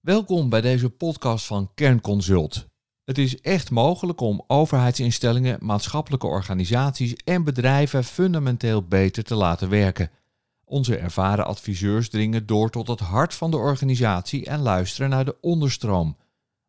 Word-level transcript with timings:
Welkom 0.00 0.48
bij 0.48 0.60
deze 0.60 0.90
podcast 0.90 1.46
van 1.46 1.70
Kernconsult. 1.74 2.66
Het 3.04 3.18
is 3.18 3.40
echt 3.40 3.70
mogelijk 3.70 4.20
om 4.20 4.44
overheidsinstellingen, 4.46 5.58
maatschappelijke 5.60 6.26
organisaties 6.26 7.14
en 7.14 7.44
bedrijven 7.44 8.04
fundamenteel 8.04 8.82
beter 8.82 9.24
te 9.24 9.34
laten 9.34 9.68
werken. 9.68 10.10
Onze 10.64 10.96
ervaren 10.96 11.46
adviseurs 11.46 12.10
dringen 12.10 12.46
door 12.46 12.70
tot 12.70 12.88
het 12.88 13.00
hart 13.00 13.34
van 13.34 13.50
de 13.50 13.56
organisatie 13.56 14.46
en 14.46 14.60
luisteren 14.60 15.10
naar 15.10 15.24
de 15.24 15.40
onderstroom. 15.40 16.16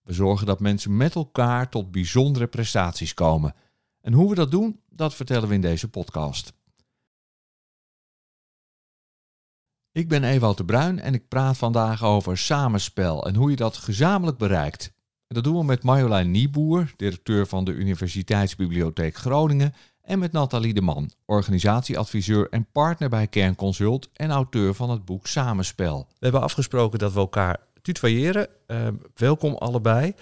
We 0.02 0.14
zorgen 0.14 0.48
dat 0.48 0.60
mensen 0.60 0.98
met 0.98 1.16
elkaar 1.16 1.70
tot 1.70 1.92
bijzondere 1.92 2.48
prestaties 2.48 3.14
komen. 3.14 3.54
En 4.02 4.14
hoe 4.14 4.30
we 4.30 4.36
dat 4.36 4.52
doen, 4.52 4.80
dat 4.90 5.14
vertellen 5.14 5.48
we 5.48 5.56
in 5.56 5.62
deze 5.62 5.88
podcast. 5.88 6.54
Ik 9.94 10.08
ben 10.08 10.24
Ewout 10.24 10.58
de 10.58 10.66
Bruin 10.66 11.00
en 11.00 11.14
ik 11.14 11.28
praat 11.28 11.58
vandaag 11.58 12.04
over 12.04 12.38
samenspel 12.38 13.28
en 13.28 13.36
hoe 13.36 13.50
je 13.50 13.56
dat 13.56 13.78
gezamenlijk 13.78 14.38
bereikt. 14.38 14.92
En 15.28 15.36
dat 15.36 15.44
doen 15.44 15.58
we 15.58 15.64
met 15.64 15.84
Marjolein 15.84 16.32
Nieboer, 16.32 16.94
directeur 16.98 17.48
van 17.48 17.66
de 17.66 17.72
Universiteitsbibliotheek 17.72 19.16
Groningen, 19.16 19.74
en 20.02 20.20
met 20.20 20.32
Nathalie 20.32 20.74
de 20.74 20.82
Man, 20.82 21.12
organisatieadviseur 21.26 22.50
en 22.50 22.68
partner 22.72 23.10
bij 23.10 23.28
Kernconsult 23.28 24.10
en 24.14 24.32
auteur 24.32 24.74
van 24.74 24.90
het 24.90 25.06
boek 25.06 25.28
Samenspel. 25.28 26.08
We 26.10 26.18
hebben 26.20 26.42
afgesproken 26.42 27.00
dat 27.00 27.14
we 27.14 27.20
elkaar 27.20 27.58
tutoyeren. 27.82 28.48
Uh, 28.68 28.88
welkom 29.16 29.54
allebei. 29.54 30.14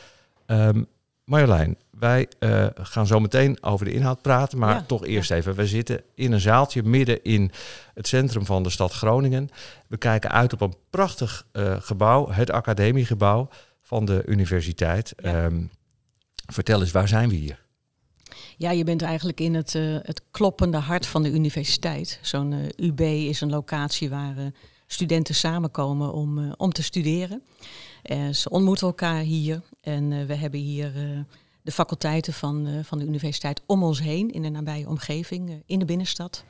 Um, 0.47 0.87
Marjolein, 1.29 1.77
wij 1.89 2.27
uh, 2.39 2.65
gaan 2.73 3.07
zo 3.07 3.19
meteen 3.19 3.63
over 3.63 3.85
de 3.85 3.93
inhoud 3.93 4.21
praten, 4.21 4.57
maar 4.57 4.75
ja, 4.75 4.81
toch 4.81 5.05
eerst 5.05 5.29
ja. 5.29 5.35
even. 5.35 5.55
We 5.55 5.67
zitten 5.67 6.01
in 6.15 6.31
een 6.31 6.39
zaaltje 6.39 6.83
midden 6.83 7.23
in 7.23 7.51
het 7.93 8.07
centrum 8.07 8.45
van 8.45 8.63
de 8.63 8.69
stad 8.69 8.91
Groningen. 8.91 9.49
We 9.87 9.97
kijken 9.97 10.31
uit 10.31 10.53
op 10.53 10.61
een 10.61 10.73
prachtig 10.89 11.45
uh, 11.53 11.75
gebouw, 11.79 12.29
het 12.29 12.51
academiegebouw 12.51 13.49
van 13.81 14.05
de 14.05 14.23
universiteit. 14.25 15.13
Ja. 15.17 15.45
Um, 15.45 15.69
vertel 16.45 16.81
eens, 16.81 16.91
waar 16.91 17.07
zijn 17.07 17.29
we 17.29 17.35
hier? 17.35 17.59
Ja, 18.57 18.71
je 18.71 18.83
bent 18.83 19.01
eigenlijk 19.01 19.39
in 19.39 19.53
het, 19.53 19.73
uh, 19.73 19.97
het 20.01 20.21
kloppende 20.31 20.77
hart 20.77 21.05
van 21.05 21.23
de 21.23 21.31
universiteit. 21.31 22.19
Zo'n 22.21 22.71
UB 22.75 22.99
is 23.01 23.41
een 23.41 23.49
locatie 23.49 24.09
waar 24.09 24.35
studenten 24.91 25.35
samenkomen 25.35 26.13
om, 26.13 26.53
om 26.57 26.71
te 26.71 26.83
studeren. 26.83 27.43
Uh, 28.03 28.29
ze 28.29 28.49
ontmoeten 28.49 28.87
elkaar 28.87 29.21
hier 29.21 29.61
en 29.81 30.11
uh, 30.11 30.25
we 30.25 30.35
hebben 30.35 30.59
hier 30.59 30.91
de 31.61 31.71
faculteiten 31.71 32.33
van, 32.33 32.83
van 32.83 32.99
de 32.99 33.05
universiteit 33.05 33.61
om 33.65 33.83
ons 33.83 34.01
heen 34.01 34.29
in 34.29 34.41
de 34.41 34.49
nabije 34.49 34.87
omgeving, 34.87 35.63
in 35.65 35.79
de 35.79 35.85
binnenstad. 35.85 36.43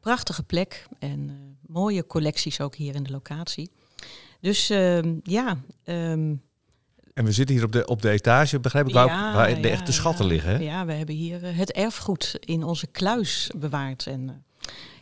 Prachtige 0.00 0.42
plek 0.42 0.86
en 0.98 1.30
mooie 1.66 2.06
collecties 2.06 2.60
ook 2.60 2.74
hier 2.74 2.94
in 2.94 3.02
de 3.02 3.10
locatie. 3.10 3.70
Dus 4.40 4.70
ehm, 4.70 5.16
ja. 5.22 5.58
Um, 5.84 6.42
en 7.14 7.24
we 7.24 7.32
zitten 7.32 7.54
hier 7.54 7.64
op 7.64 7.72
de, 7.72 7.86
op 7.86 8.02
de 8.02 8.10
etage, 8.10 8.60
begrijp 8.60 8.88
ik, 8.88 8.94
waar, 8.94 9.06
ja, 9.06 9.34
waar 9.34 9.54
de 9.54 9.68
ja, 9.68 9.74
echte 9.74 9.92
schatten 9.92 10.24
ja, 10.24 10.30
liggen. 10.30 10.50
Hè? 10.50 10.58
Ja, 10.58 10.86
we 10.86 10.92
hebben 10.92 11.14
hier 11.14 11.54
het 11.56 11.72
erfgoed 11.72 12.36
in 12.40 12.62
onze 12.62 12.86
kluis 12.86 13.50
bewaard. 13.56 14.06
En 14.06 14.44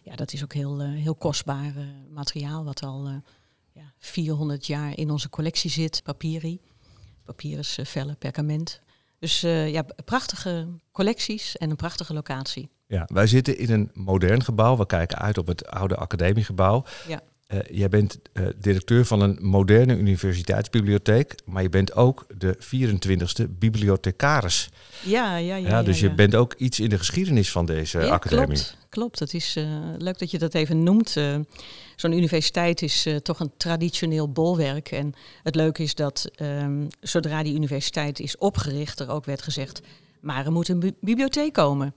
ja, 0.06 0.16
dat 0.16 0.32
is 0.32 0.42
ook 0.42 0.52
heel, 0.52 0.80
heel 0.80 1.14
kostbaar 1.14 1.72
materiaal 2.10 2.64
wat 2.64 2.82
al 2.82 3.10
ja, 3.72 3.92
400 3.98 4.66
jaar 4.66 4.98
in 4.98 5.10
onze 5.10 5.28
collectie 5.28 5.70
zit, 5.70 6.02
papieri. 6.04 6.60
Papyrus, 7.24 7.78
vellen, 7.82 8.16
perkament. 8.16 8.80
Dus 9.18 9.40
ja, 9.40 9.84
prachtige 10.04 10.68
collecties 10.92 11.56
en 11.56 11.70
een 11.70 11.76
prachtige 11.76 12.14
locatie. 12.14 12.68
Ja, 12.86 13.08
wij 13.12 13.26
zitten 13.26 13.58
in 13.58 13.70
een 13.70 13.90
modern 13.94 14.42
gebouw. 14.42 14.76
We 14.76 14.86
kijken 14.86 15.18
uit 15.18 15.38
op 15.38 15.46
het 15.46 15.66
oude 15.66 15.96
academiegebouw. 15.96 16.84
Ja. 17.08 17.20
Uh, 17.52 17.58
jij 17.70 17.88
bent 17.88 18.18
uh, 18.32 18.46
directeur 18.58 19.04
van 19.04 19.20
een 19.20 19.38
moderne 19.40 19.96
universiteitsbibliotheek, 19.96 21.34
maar 21.44 21.62
je 21.62 21.68
bent 21.68 21.94
ook 21.94 22.26
de 22.38 22.58
24e 22.60 23.50
bibliothecaris. 23.50 24.68
Ja, 25.02 25.36
ja, 25.36 25.56
ja. 25.56 25.68
ja 25.68 25.82
dus 25.82 25.98
ja, 25.98 26.04
ja. 26.04 26.10
je 26.10 26.16
bent 26.16 26.34
ook 26.34 26.54
iets 26.54 26.80
in 26.80 26.88
de 26.88 26.98
geschiedenis 26.98 27.50
van 27.50 27.66
deze 27.66 27.98
ja, 27.98 28.06
academie. 28.06 28.46
Klopt, 28.46 28.76
klopt. 28.88 29.18
Het 29.18 29.34
is 29.34 29.56
uh, 29.56 29.64
leuk 29.98 30.18
dat 30.18 30.30
je 30.30 30.38
dat 30.38 30.54
even 30.54 30.82
noemt. 30.82 31.16
Zo'n 31.96 32.12
universiteit 32.12 32.82
is 32.82 33.06
toch 33.22 33.40
een 33.40 33.52
traditioneel 33.56 34.32
bolwerk. 34.32 34.90
En 34.90 35.14
het 35.42 35.54
leuke 35.54 35.82
is 35.82 35.94
dat 35.94 36.30
um, 36.42 36.88
zodra 37.00 37.42
die 37.42 37.54
universiteit 37.54 38.20
is 38.20 38.38
opgericht, 38.38 39.00
er 39.00 39.10
ook 39.10 39.24
werd 39.24 39.42
gezegd, 39.42 39.82
maar 40.26 40.46
er 40.46 40.52
moet 40.52 40.68
een 40.68 40.80
bi 40.80 40.94
bibliotheek 41.00 41.52
komen. 41.52 41.94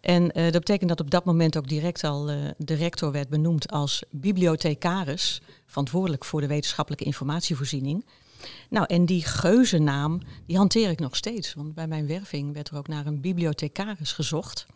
En 0.00 0.22
uh, 0.22 0.42
dat 0.42 0.52
betekent 0.52 0.88
dat 0.88 1.00
op 1.00 1.10
dat 1.10 1.24
moment 1.24 1.56
ook 1.56 1.68
direct 1.68 2.04
al 2.04 2.30
uh, 2.30 2.36
de 2.56 2.74
rector 2.74 3.12
werd 3.12 3.28
benoemd 3.28 3.70
als 3.70 4.02
bibliothecaris, 4.10 5.40
verantwoordelijk 5.66 6.24
voor 6.24 6.40
de 6.40 6.46
wetenschappelijke 6.46 7.04
informatievoorziening. 7.04 8.06
Nou, 8.70 8.86
en 8.86 9.06
die 9.06 9.24
geuzennaam, 9.24 10.20
die 10.46 10.56
hanteer 10.56 10.90
ik 10.90 11.00
nog 11.00 11.16
steeds. 11.16 11.54
Want 11.54 11.74
bij 11.74 11.86
mijn 11.86 12.06
werving 12.06 12.54
werd 12.54 12.68
er 12.68 12.76
ook 12.76 12.88
naar 12.88 13.06
een 13.06 13.20
bibliothecaris 13.20 14.12
gezocht. 14.12 14.66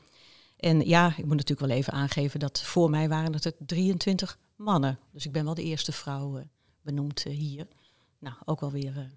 En 0.56 0.80
ja, 0.80 1.08
ik 1.08 1.24
moet 1.24 1.36
natuurlijk 1.36 1.68
wel 1.68 1.76
even 1.76 1.92
aangeven 1.92 2.40
dat 2.40 2.62
voor 2.62 2.90
mij 2.90 3.08
waren 3.08 3.32
het 3.32 3.44
er 3.44 3.52
23 3.66 4.38
mannen. 4.56 4.98
Dus 5.12 5.26
ik 5.26 5.32
ben 5.32 5.44
wel 5.44 5.54
de 5.54 5.62
eerste 5.62 5.92
vrouw 5.92 6.38
uh, 6.38 6.44
benoemd 6.82 7.22
hier. 7.22 7.66
Nou, 8.18 8.36
ook 8.44 8.60
wel 8.60 8.70
weer 8.70 9.10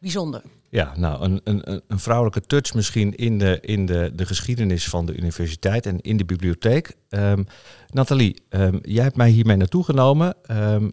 bijzonder. 0.00 0.42
Ja, 0.68 0.92
nou, 0.96 1.22
een, 1.24 1.40
een, 1.44 1.82
een 1.88 1.98
vrouwelijke 1.98 2.40
touch 2.40 2.74
misschien 2.74 3.14
in, 3.14 3.38
de, 3.38 3.58
in 3.60 3.86
de, 3.86 4.12
de 4.14 4.26
geschiedenis 4.26 4.88
van 4.88 5.06
de 5.06 5.16
universiteit 5.16 5.86
en 5.86 6.00
in 6.00 6.16
de 6.16 6.24
bibliotheek. 6.24 6.96
Um, 7.08 7.46
Nathalie, 7.90 8.42
um, 8.50 8.78
jij 8.82 9.02
hebt 9.02 9.16
mij 9.16 9.30
hiermee 9.30 9.56
naartoe 9.56 9.84
genomen. 9.84 10.34
Um, 10.50 10.92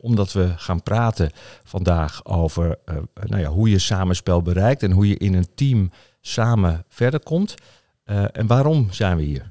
omdat 0.00 0.32
we 0.32 0.52
gaan 0.56 0.82
praten 0.82 1.30
vandaag 1.64 2.24
over 2.24 2.78
uh, 2.86 2.96
nou 3.26 3.42
ja, 3.42 3.48
hoe 3.48 3.70
je 3.70 3.78
samenspel 3.78 4.42
bereikt 4.42 4.82
en 4.82 4.90
hoe 4.90 5.08
je 5.08 5.16
in 5.16 5.34
een 5.34 5.54
team 5.54 5.90
samen 6.20 6.84
verder 6.88 7.20
komt. 7.20 7.54
Uh, 8.06 8.24
en 8.32 8.46
waarom 8.46 8.88
zijn 8.90 9.16
we 9.16 9.22
hier? 9.22 9.50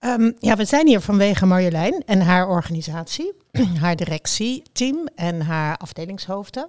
Um, 0.00 0.34
ja, 0.38 0.56
we 0.56 0.64
zijn 0.64 0.86
hier 0.86 1.00
vanwege 1.00 1.46
Marjolein 1.46 2.02
en 2.06 2.20
haar 2.20 2.48
organisatie, 2.48 3.32
haar 3.82 3.96
directieteam 3.96 5.08
en 5.14 5.40
haar 5.40 5.76
afdelingshoofden. 5.76 6.68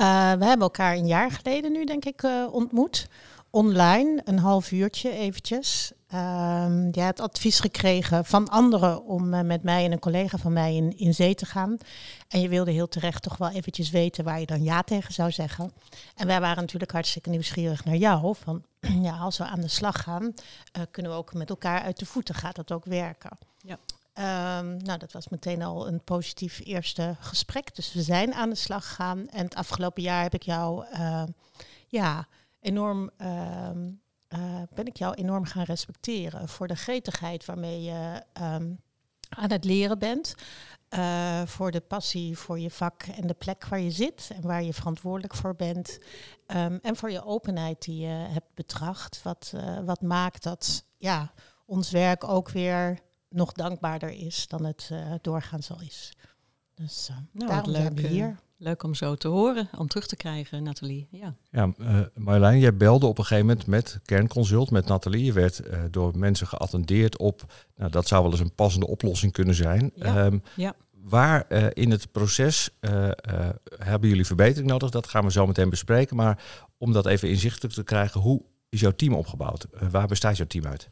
Uh, 0.00 0.32
we 0.32 0.44
hebben 0.44 0.60
elkaar 0.60 0.94
een 0.96 1.06
jaar 1.06 1.30
geleden 1.30 1.72
nu, 1.72 1.84
denk 1.84 2.04
ik, 2.04 2.22
uh, 2.22 2.52
ontmoet. 2.52 3.08
Online, 3.50 4.20
een 4.24 4.38
half 4.38 4.72
uurtje 4.72 5.10
eventjes. 5.10 5.92
Um, 6.14 6.90
jij 6.90 7.04
hebt 7.04 7.20
advies 7.20 7.60
gekregen 7.60 8.24
van 8.24 8.48
anderen 8.48 9.04
om 9.04 9.34
uh, 9.34 9.40
met 9.40 9.62
mij 9.62 9.84
en 9.84 9.92
een 9.92 9.98
collega 9.98 10.38
van 10.38 10.52
mij 10.52 10.74
in, 10.74 10.98
in 10.98 11.14
zee 11.14 11.34
te 11.34 11.46
gaan. 11.46 11.76
En 12.28 12.40
je 12.40 12.48
wilde 12.48 12.70
heel 12.70 12.88
terecht 12.88 13.22
toch 13.22 13.36
wel 13.36 13.50
eventjes 13.50 13.90
weten 13.90 14.24
waar 14.24 14.40
je 14.40 14.46
dan 14.46 14.62
ja 14.62 14.82
tegen 14.82 15.14
zou 15.14 15.30
zeggen. 15.30 15.72
En 16.14 16.26
wij 16.26 16.40
waren 16.40 16.62
natuurlijk 16.62 16.92
hartstikke 16.92 17.30
nieuwsgierig 17.30 17.84
naar 17.84 17.96
jou. 17.96 18.34
Van 18.36 18.64
ja, 19.02 19.16
als 19.16 19.38
we 19.38 19.44
aan 19.44 19.60
de 19.60 19.68
slag 19.68 20.02
gaan, 20.02 20.34
kunnen 20.90 21.12
we 21.12 21.18
ook 21.18 21.34
met 21.34 21.50
elkaar 21.50 21.82
uit 21.82 21.98
de 21.98 22.06
voeten. 22.06 22.34
Gaat 22.34 22.56
dat 22.56 22.72
ook 22.72 22.84
werken? 22.84 23.38
Ja. 23.58 23.78
Um, 24.18 24.76
nou, 24.76 24.98
dat 24.98 25.12
was 25.12 25.28
meteen 25.28 25.62
al 25.62 25.88
een 25.88 26.04
positief 26.04 26.60
eerste 26.64 27.16
gesprek. 27.20 27.74
Dus 27.74 27.92
we 27.92 28.02
zijn 28.02 28.34
aan 28.34 28.50
de 28.50 28.56
slag 28.56 28.86
gegaan. 28.86 29.28
En 29.28 29.44
het 29.44 29.54
afgelopen 29.54 30.02
jaar 30.02 30.22
heb 30.22 30.34
ik 30.34 30.42
jou, 30.42 30.86
uh, 30.92 31.22
ja, 31.86 32.28
enorm, 32.60 33.10
uh, 33.18 33.70
uh, 34.28 34.62
ben 34.74 34.86
ik 34.86 34.96
jou 34.96 35.14
enorm 35.14 35.44
gaan 35.44 35.62
respecteren 35.64 36.48
voor 36.48 36.66
de 36.66 36.76
gretigheid 36.76 37.44
waarmee 37.44 37.82
je 37.82 38.22
aan 39.28 39.50
het 39.50 39.64
leren 39.64 39.98
bent. 39.98 40.34
Uh, 40.90 41.42
voor 41.46 41.70
de 41.70 41.80
passie 41.80 42.38
voor 42.38 42.58
je 42.60 42.70
vak 42.70 43.02
en 43.02 43.26
de 43.26 43.34
plek 43.34 43.66
waar 43.66 43.80
je 43.80 43.90
zit 43.90 44.30
en 44.34 44.42
waar 44.42 44.62
je 44.62 44.74
verantwoordelijk 44.74 45.34
voor 45.34 45.56
bent. 45.56 45.98
En 46.82 46.96
voor 46.96 47.10
je 47.10 47.24
openheid 47.24 47.82
die 47.82 48.00
je 48.00 48.26
hebt 48.28 48.54
betracht. 48.54 49.22
Wat, 49.22 49.52
uh, 49.54 49.78
wat 49.84 50.00
maakt 50.02 50.42
dat 50.42 50.84
ja, 50.96 51.32
ons 51.66 51.90
werk 51.90 52.24
ook 52.28 52.50
weer 52.50 52.98
nog 53.34 53.52
dankbaarder 53.52 54.10
is 54.10 54.46
dan 54.48 54.64
het 54.64 54.88
uh, 54.92 55.12
doorgaans 55.22 55.70
al 55.70 55.80
is. 55.80 56.12
Dus 56.74 57.08
uh, 57.10 57.16
nou, 57.32 57.50
daarom 57.50 57.70
leuk, 57.70 57.82
zijn 57.82 57.94
we 57.94 58.06
hier. 58.06 58.38
Leuk 58.56 58.82
om 58.82 58.94
zo 58.94 59.14
te 59.14 59.28
horen, 59.28 59.68
om 59.78 59.88
terug 59.88 60.06
te 60.06 60.16
krijgen, 60.16 60.62
Nathalie. 60.62 61.08
Ja, 61.10 61.34
ja 61.50 61.72
uh, 61.78 62.00
Marjolein, 62.14 62.58
jij 62.58 62.76
belde 62.76 63.06
op 63.06 63.18
een 63.18 63.24
gegeven 63.24 63.46
moment 63.46 63.66
met 63.66 64.00
Kernconsult, 64.04 64.70
met 64.70 64.86
Nathalie. 64.86 65.24
Je 65.24 65.32
werd 65.32 65.66
uh, 65.66 65.82
door 65.90 66.18
mensen 66.18 66.46
geattendeerd 66.46 67.18
op, 67.18 67.52
nou, 67.76 67.90
dat 67.90 68.08
zou 68.08 68.22
wel 68.22 68.30
eens 68.30 68.40
een 68.40 68.54
passende 68.54 68.86
oplossing 68.86 69.32
kunnen 69.32 69.54
zijn. 69.54 69.90
Ja. 69.94 70.24
Um, 70.24 70.42
ja. 70.56 70.74
Waar 70.90 71.44
uh, 71.48 71.66
in 71.72 71.90
het 71.90 72.12
proces 72.12 72.70
hebben 73.78 74.08
jullie 74.08 74.26
verbetering 74.26 74.70
nodig? 74.70 74.90
Dat 74.90 75.08
gaan 75.08 75.24
we 75.24 75.30
zo 75.30 75.46
meteen 75.46 75.70
bespreken. 75.70 76.16
Maar 76.16 76.44
om 76.78 76.92
dat 76.92 77.06
even 77.06 77.28
inzichtelijk 77.28 77.74
te 77.74 77.82
krijgen, 77.82 78.20
hoe 78.20 78.42
is 78.68 78.80
jouw 78.80 78.90
team 78.90 79.14
opgebouwd? 79.14 79.66
waar 79.90 80.06
bestaat 80.06 80.36
jouw 80.36 80.46
team 80.46 80.66
uit? 80.66 80.90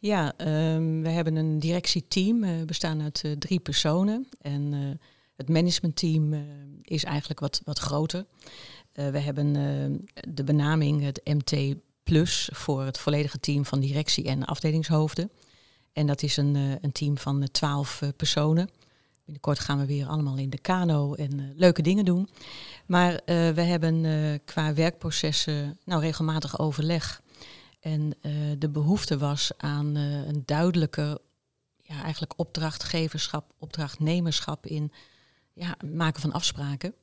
Ja, 0.00 0.34
um, 0.74 1.02
we 1.02 1.08
hebben 1.08 1.36
een 1.36 1.58
directieteam, 1.58 2.44
uh, 2.44 2.62
bestaan 2.66 3.02
uit 3.02 3.22
uh, 3.24 3.32
drie 3.32 3.60
personen. 3.60 4.28
En 4.40 4.72
uh, 4.72 4.90
het 5.36 5.48
managementteam 5.48 6.46
is 6.82 7.04
eigenlijk 7.04 7.40
wat, 7.40 7.60
wat 7.64 7.78
groter. 7.78 8.26
we 8.92 9.18
hebben 9.18 9.52
de 10.28 10.44
benaming 10.44 11.02
het 11.02 11.20
MT 11.24 11.74
Plus 12.02 12.50
voor 12.52 12.84
het 12.84 12.98
volledige 12.98 13.40
team 13.40 13.64
van 13.64 13.80
directie 13.80 14.24
en 14.24 14.44
afdelingshoofden. 14.44 15.30
En 15.92 16.06
dat 16.06 16.22
is 16.22 16.36
een, 16.36 16.54
een 16.80 16.92
team 16.92 17.18
van 17.18 17.48
twaalf 17.50 18.02
personen. 18.16 18.70
binnenkort 19.24 19.58
gaan 19.58 19.78
we 19.78 19.86
weer 19.86 20.06
allemaal 20.06 20.36
in 20.36 20.50
de 20.50 20.58
kano 20.58 21.14
en 21.14 21.52
leuke 21.56 21.82
dingen 21.82 22.04
doen. 22.04 22.28
Maar 22.86 23.20
we 23.26 23.62
hebben 23.62 24.04
qua 24.44 24.74
werkprocessen 24.74 25.78
nou 25.84 26.00
regelmatig 26.00 26.58
overleg. 26.58 27.22
En 27.88 28.14
de 28.58 28.68
behoefte 28.68 29.18
was 29.18 29.50
aan 29.56 29.94
een 29.94 30.42
duidelijker 30.44 31.18
ja, 31.76 32.02
eigenlijk 32.02 32.32
opdrachtgeverschap, 32.36 33.52
opdrachtnemerschap 33.58 34.66
in 34.66 34.92
ja, 35.52 35.76
maken 35.94 36.20
van 36.20 36.32
afspraken. 36.32 36.94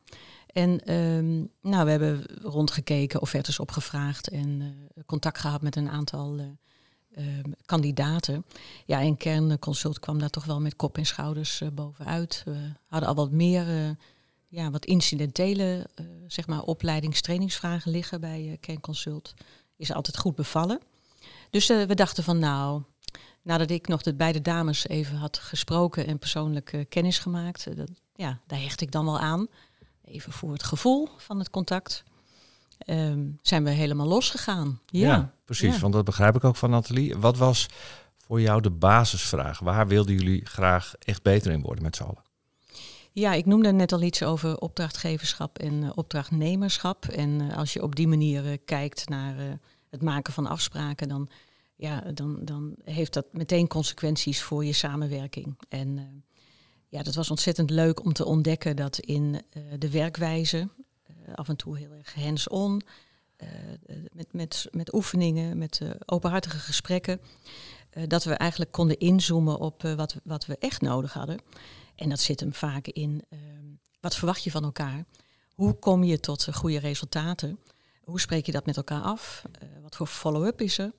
En 0.47 0.85
ehm, 0.85 1.35
nou, 1.61 1.85
we 1.85 1.91
hebben 1.91 2.25
rondgekeken, 2.41 3.21
offertes 3.21 3.59
opgevraagd 3.59 4.29
en 4.29 4.61
uh, 4.61 5.03
contact 5.05 5.39
gehad 5.39 5.61
met 5.61 5.75
een 5.75 5.89
aantal 5.89 6.39
uh, 6.39 7.25
kandidaten. 7.65 8.45
Ja, 8.85 8.99
en 9.01 9.17
kernconsult 9.17 9.99
kwam 9.99 10.19
daar 10.19 10.29
toch 10.29 10.45
wel 10.45 10.61
met 10.61 10.75
kop 10.75 10.97
en 10.97 11.05
schouders 11.05 11.61
bovenuit. 11.73 12.41
We 12.45 12.71
hadden 12.85 13.09
al 13.09 13.15
wat 13.15 13.31
meer, 13.31 13.95
ja, 14.47 14.71
wat 14.71 14.85
incidentele, 14.85 15.87
zeg 16.27 16.47
maar, 16.47 16.61
opleidingstrainingsvragen 16.61 17.91
liggen 17.91 18.21
bij 18.21 18.57
kernconsult. 18.59 19.33
Is 19.77 19.93
altijd 19.93 20.17
goed 20.17 20.35
bevallen. 20.35 20.79
Dus 21.49 21.67
we 21.67 21.95
dachten 21.95 22.23
van, 22.23 22.39
nou, 22.39 22.81
nadat 23.41 23.69
ik 23.69 23.87
nog 23.87 24.01
de 24.01 24.15
beide 24.15 24.41
dames 24.41 24.87
even 24.87 25.17
had 25.17 25.37
gesproken 25.37 26.07
en 26.07 26.19
persoonlijk 26.19 26.85
kennis 26.89 27.19
gemaakt, 27.19 27.77
dat, 27.77 27.89
ja, 28.15 28.39
daar 28.47 28.61
hecht 28.61 28.81
ik 28.81 28.91
dan 28.91 29.05
wel 29.05 29.19
aan 29.19 29.47
even 30.07 30.31
voor 30.31 30.51
het 30.51 30.63
gevoel 30.63 31.09
van 31.17 31.39
het 31.39 31.49
contact, 31.49 32.03
ehm, 32.77 33.27
zijn 33.41 33.63
we 33.63 33.69
helemaal 33.69 34.07
losgegaan. 34.07 34.79
Ja, 34.85 35.07
ja 35.07 35.33
precies. 35.45 35.79
Want 35.79 35.93
dat 35.93 36.05
begrijp 36.05 36.35
ik 36.35 36.43
ook 36.43 36.55
van 36.55 36.69
Nathalie. 36.69 37.17
Wat 37.17 37.37
was 37.37 37.67
voor 38.17 38.41
jou 38.41 38.61
de 38.61 38.71
basisvraag? 38.71 39.59
Waar 39.59 39.87
wilden 39.87 40.13
jullie 40.13 40.45
graag 40.45 40.93
echt 40.99 41.23
beter 41.23 41.51
in 41.51 41.61
worden 41.61 41.83
met 41.83 41.95
z'n 41.95 42.03
allen? 42.03 42.23
Ja, 43.17 43.33
ik 43.33 43.45
noemde 43.45 43.71
net 43.71 43.91
al 43.91 44.01
iets 44.01 44.23
over 44.23 44.57
opdrachtgeverschap 44.57 45.59
en 45.59 45.73
uh, 45.73 45.89
opdrachtnemerschap. 45.95 47.05
En 47.05 47.41
uh, 47.41 47.57
als 47.57 47.73
je 47.73 47.83
op 47.83 47.95
die 47.95 48.07
manier 48.07 48.45
uh, 48.45 48.57
kijkt 48.65 49.09
naar 49.09 49.59
het 49.89 50.01
maken 50.01 50.33
van 50.33 50.47
afspraken, 50.47 51.07
dan, 51.07 51.29
ja, 51.75 51.99
dan, 51.99 52.39
dan 52.41 52.75
heeft 52.83 53.13
dat 53.13 53.25
meteen 53.31 53.67
consequenties 53.67 54.41
voor 54.41 54.65
je 54.65 54.73
samenwerking. 54.73 55.57
En 55.69 56.23
ja, 56.87 57.03
dat 57.03 57.15
was 57.15 57.29
ontzettend 57.29 57.69
leuk 57.69 58.05
om 58.05 58.13
te 58.13 58.25
ontdekken 58.25 58.75
dat 58.75 58.97
in 58.99 59.41
de 59.79 59.91
werkwijze, 59.91 60.69
af 61.35 61.49
en 61.49 61.55
toe 61.55 61.77
heel 61.77 61.91
erg 61.91 62.13
hands-on, 62.15 62.81
met, 64.13 64.33
met, 64.33 64.67
met 64.71 64.93
oefeningen, 64.93 65.57
met 65.57 65.81
openhartige 66.05 66.57
gesprekken, 66.57 67.19
dat 68.07 68.23
we 68.23 68.33
eigenlijk 68.33 68.71
konden 68.71 68.99
inzoomen 68.99 69.59
op 69.59 69.81
wat, 69.81 70.15
wat 70.23 70.45
we 70.45 70.57
echt 70.59 70.81
nodig 70.81 71.13
hadden. 71.13 71.39
En 71.95 72.09
dat 72.09 72.19
zit 72.19 72.39
hem 72.39 72.53
vaak 72.53 72.87
in 72.87 73.23
wat 73.99 74.15
verwacht 74.15 74.43
je 74.43 74.51
van 74.51 74.63
elkaar? 74.63 75.05
Hoe 75.53 75.73
kom 75.73 76.03
je 76.03 76.19
tot 76.19 76.47
goede 76.53 76.79
resultaten? 76.79 77.59
Hoe 78.03 78.19
spreek 78.19 78.45
je 78.45 78.51
dat 78.51 78.65
met 78.65 78.77
elkaar 78.77 79.01
af? 79.01 79.43
wat 79.81 79.95
voor 79.95 80.07
follow-up 80.07 80.61
is 80.61 80.77
er? 80.77 80.91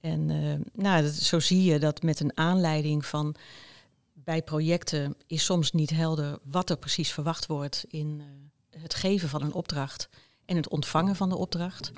En 0.00 0.26
nou, 0.72 1.02
dat, 1.02 1.12
zo 1.12 1.40
zie 1.40 1.62
je 1.62 1.78
dat 1.78 2.02
met 2.02 2.20
een 2.20 2.36
aanleiding 2.36 3.06
van 3.06 3.34
bij 4.12 4.42
projecten 4.42 5.16
is 5.26 5.44
soms 5.44 5.72
niet 5.72 5.90
helder 5.90 6.38
wat 6.42 6.70
er 6.70 6.78
precies 6.78 7.12
verwacht 7.12 7.46
wordt 7.46 7.84
in 7.88 8.20
uh, 8.20 8.82
het 8.82 8.94
geven 8.94 9.28
van 9.28 9.42
een 9.42 9.52
opdracht 9.52 10.08
en 10.44 10.56
het 10.56 10.68
ontvangen 10.68 11.16
van 11.16 11.28
de 11.28 11.36
opdracht. 11.36 11.92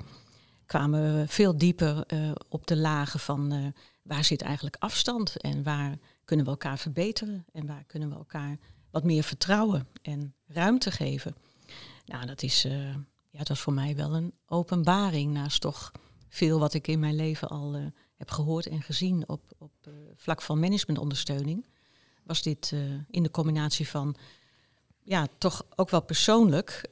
Kwamen 0.65 1.19
we 1.19 1.27
veel 1.27 1.57
dieper 1.57 2.05
op 2.49 2.67
de 2.67 2.77
lagen 2.77 3.19
van 3.19 3.73
waar 4.01 4.23
zit 4.23 4.41
eigenlijk 4.41 4.75
afstand 4.79 5.37
en 5.37 5.63
waar 5.63 5.97
kunnen 6.25 6.45
we 6.45 6.51
elkaar 6.51 6.77
verbeteren 6.77 7.45
en 7.51 7.65
waar 7.65 7.83
kunnen 7.83 8.09
we 8.09 8.15
elkaar 8.15 8.57
wat 8.91 9.03
meer 9.03 9.23
vertrouwen 9.23 9.87
en 10.01 10.35
ruimte 10.47 10.91
geven. 10.91 11.35
Nou, 12.05 12.25
dat 12.25 12.43
is, 12.43 12.61
ja, 12.61 13.37
dat 13.37 13.47
was 13.47 13.59
voor 13.59 13.73
mij 13.73 13.95
wel 13.95 14.15
een 14.15 14.33
openbaring 14.45 15.33
naast 15.33 15.61
toch 15.61 15.91
veel 16.27 16.59
wat 16.59 16.73
ik 16.73 16.87
in 16.87 16.99
mijn 16.99 17.15
leven 17.15 17.49
al 17.49 17.91
heb 18.15 18.31
gehoord 18.31 18.65
en 18.65 18.81
gezien 18.81 19.29
op, 19.29 19.53
op 19.57 19.71
vlak 20.15 20.41
van 20.41 20.59
managementondersteuning 20.59 21.65
was 22.23 22.41
dit 22.41 22.73
in 23.09 23.23
de 23.23 23.31
combinatie 23.31 23.87
van, 23.87 24.15
ja, 25.03 25.27
toch 25.37 25.65
ook 25.75 25.89
wel 25.89 26.01
persoonlijk, 26.01 26.89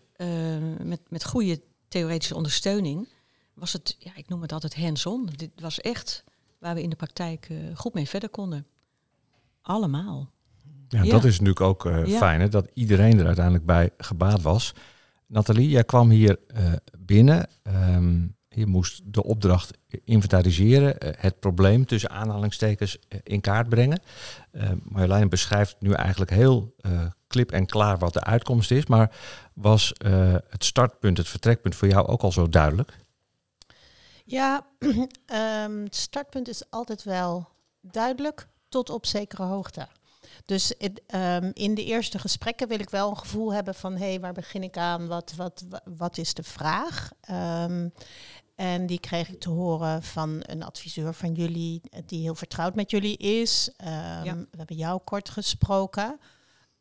met, 0.83 1.01
met 1.09 1.25
goede 1.25 1.61
theoretische 1.87 2.35
ondersteuning, 2.35 3.09
was 3.53 3.73
het, 3.73 3.95
ja, 3.99 4.15
ik 4.15 4.29
noem 4.29 4.41
het 4.41 4.51
altijd 4.51 4.75
hands-on. 4.75 5.25
Dit 5.25 5.51
was 5.55 5.79
echt 5.79 6.23
waar 6.57 6.75
we 6.75 6.81
in 6.81 6.89
de 6.89 6.95
praktijk 6.95 7.49
goed 7.75 7.93
mee 7.93 8.07
verder 8.07 8.29
konden. 8.29 8.67
Allemaal. 9.61 10.31
Ja, 10.88 11.03
ja. 11.03 11.11
dat 11.11 11.23
is 11.23 11.39
natuurlijk 11.39 11.61
ook 11.61 11.83
ja. 11.83 12.17
fijn, 12.17 12.41
hè, 12.41 12.50
dat 12.50 12.69
iedereen 12.73 13.19
er 13.19 13.25
uiteindelijk 13.25 13.65
bij 13.65 13.89
gebaat 13.97 14.41
was. 14.41 14.73
Nathalie, 15.27 15.69
jij 15.69 15.83
kwam 15.83 16.09
hier 16.09 16.39
binnen. 16.97 17.47
Um, 17.63 18.38
je 18.50 18.65
moest 18.65 19.01
de 19.06 19.23
opdracht 19.23 19.77
inventariseren, 20.03 21.00
eh, 21.00 21.11
het 21.17 21.39
probleem 21.39 21.85
tussen 21.85 22.09
aanhalingstekens 22.09 23.00
eh, 23.07 23.19
in 23.23 23.41
kaart 23.41 23.69
brengen. 23.69 24.01
Uh, 24.51 24.69
Marjolein 24.83 25.29
beschrijft 25.29 25.75
nu 25.79 25.91
eigenlijk 25.91 26.31
heel 26.31 26.75
uh, 26.81 27.05
klip 27.27 27.51
en 27.51 27.65
klaar 27.65 27.97
wat 27.97 28.13
de 28.13 28.23
uitkomst 28.23 28.71
is. 28.71 28.85
Maar 28.85 29.12
was 29.53 29.94
uh, 30.05 30.35
het 30.50 30.63
startpunt, 30.63 31.17
het 31.17 31.27
vertrekpunt 31.27 31.75
voor 31.75 31.88
jou 31.88 32.07
ook 32.07 32.21
al 32.21 32.31
zo 32.31 32.50
duidelijk? 32.50 32.97
Ja, 34.25 34.65
um, 34.79 35.83
het 35.83 35.95
startpunt 35.95 36.47
is 36.47 36.69
altijd 36.69 37.03
wel 37.03 37.47
duidelijk 37.81 38.47
tot 38.69 38.89
op 38.89 39.06
zekere 39.06 39.44
hoogte. 39.44 39.88
Dus 40.45 40.74
um, 41.07 41.51
in 41.54 41.74
de 41.75 41.86
eerste 41.86 42.19
gesprekken 42.19 42.68
wil 42.68 42.80
ik 42.80 42.89
wel 42.89 43.10
een 43.10 43.18
gevoel 43.18 43.54
hebben 43.54 43.75
van 43.75 43.94
hé, 43.94 44.07
hey, 44.10 44.19
waar 44.19 44.33
begin 44.33 44.63
ik 44.63 44.77
aan? 44.77 45.07
Wat, 45.07 45.33
wat, 45.36 45.66
wat 45.83 46.18
is 46.18 46.33
de 46.33 46.44
vraag? 46.44 47.12
Um, 47.31 47.94
en 48.56 48.86
die 48.86 49.00
kreeg 49.00 49.30
ik 49.30 49.39
te 49.39 49.50
horen 49.50 50.04
van 50.04 50.39
een 50.42 50.63
adviseur 50.63 51.13
van 51.13 51.33
jullie, 51.33 51.81
die 52.06 52.21
heel 52.21 52.36
vertrouwd 52.36 52.75
met 52.75 52.92
jullie 52.92 53.18
is. 53.18 53.69
Um, 53.77 53.88
ja. 54.24 54.36
We 54.36 54.57
hebben 54.57 54.75
jou 54.75 55.00
kort 55.04 55.30
gesproken. 55.30 56.19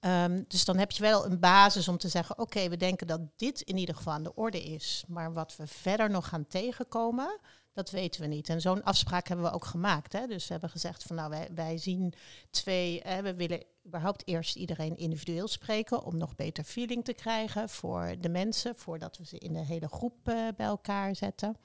Um, 0.00 0.44
dus 0.49 0.64
dan 0.64 0.76
heb 0.79 0.91
je 0.91 1.02
wel 1.02 1.26
een 1.26 1.38
basis 1.41 1.88
om 1.88 1.99
te 1.99 2.08
zeggen: 2.08 2.38
oké, 2.38 2.69
we 2.69 2.76
denken 2.76 3.06
dat 3.06 3.20
dit 3.37 3.61
in 3.61 3.76
ieder 3.76 3.94
geval 3.94 4.12
aan 4.12 4.23
de 4.23 4.34
orde 4.34 4.62
is. 4.62 5.05
Maar 5.08 5.32
wat 5.32 5.56
we 5.56 5.67
verder 5.67 6.11
nog 6.11 6.29
gaan 6.29 6.46
tegenkomen, 6.46 7.38
dat 7.78 7.90
weten 7.90 8.20
we 8.20 8.26
niet. 8.26 8.48
En 8.48 8.60
zo'n 8.60 8.82
afspraak 8.84 9.28
hebben 9.28 9.46
we 9.46 9.52
ook 9.52 9.64
gemaakt. 9.64 10.12
Hè? 10.12 10.26
Dus 10.26 10.46
we 10.46 10.52
hebben 10.52 10.70
gezegd 10.70 11.02
van 11.02 11.16
nou, 11.16 11.30
wij, 11.30 11.48
wij 11.54 11.78
zien 11.78 12.12
twee, 12.50 13.00
hè, 13.04 13.22
we 13.22 13.34
willen 13.34 13.64
überhaupt 13.86 14.26
eerst 14.26 14.56
iedereen 14.56 14.96
individueel 14.96 15.48
spreken 15.48 16.02
om 16.02 16.16
nog 16.16 16.36
beter 16.36 16.64
feeling 16.64 17.04
te 17.04 17.12
krijgen 17.12 17.69
voor 17.69 18.14
de 18.20 18.28
mensen, 18.28 18.76
voordat 18.76 19.16
we 19.16 19.25
ze 19.25 19.38
in 19.38 19.52
de 19.52 19.64
hele 19.64 19.88
groep 19.88 20.29
uh, 20.29 20.48
bij 20.56 20.67
elkaar 20.67 21.17
zetten. 21.17 21.56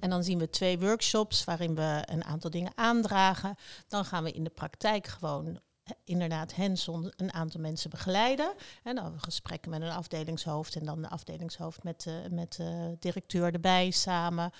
En 0.00 0.10
dan 0.10 0.24
zien 0.24 0.38
we 0.38 0.50
twee 0.50 0.78
workshops 0.78 1.44
waarin 1.44 1.74
we 1.74 2.02
een 2.04 2.24
aantal 2.24 2.50
dingen 2.50 2.72
aandragen. 2.74 3.54
Dan 3.88 4.04
gaan 4.04 4.24
we 4.24 4.32
in 4.32 4.44
de 4.44 4.50
praktijk 4.50 5.06
gewoon 5.06 5.60
inderdaad 6.04 6.54
hands-on 6.54 7.12
een 7.16 7.32
aantal 7.32 7.60
mensen 7.60 7.90
begeleiden. 7.90 8.52
En 8.82 8.94
dan 8.94 9.20
gesprekken 9.20 9.70
met 9.70 9.82
een 9.82 9.90
afdelingshoofd 9.90 10.76
en 10.76 10.84
dan 10.84 11.02
de 11.02 11.08
afdelingshoofd 11.08 11.82
met 11.82 12.02
de, 12.02 12.26
met 12.30 12.52
de 12.52 12.96
directeur 12.98 13.52
erbij 13.52 13.90
samen. 13.90 14.50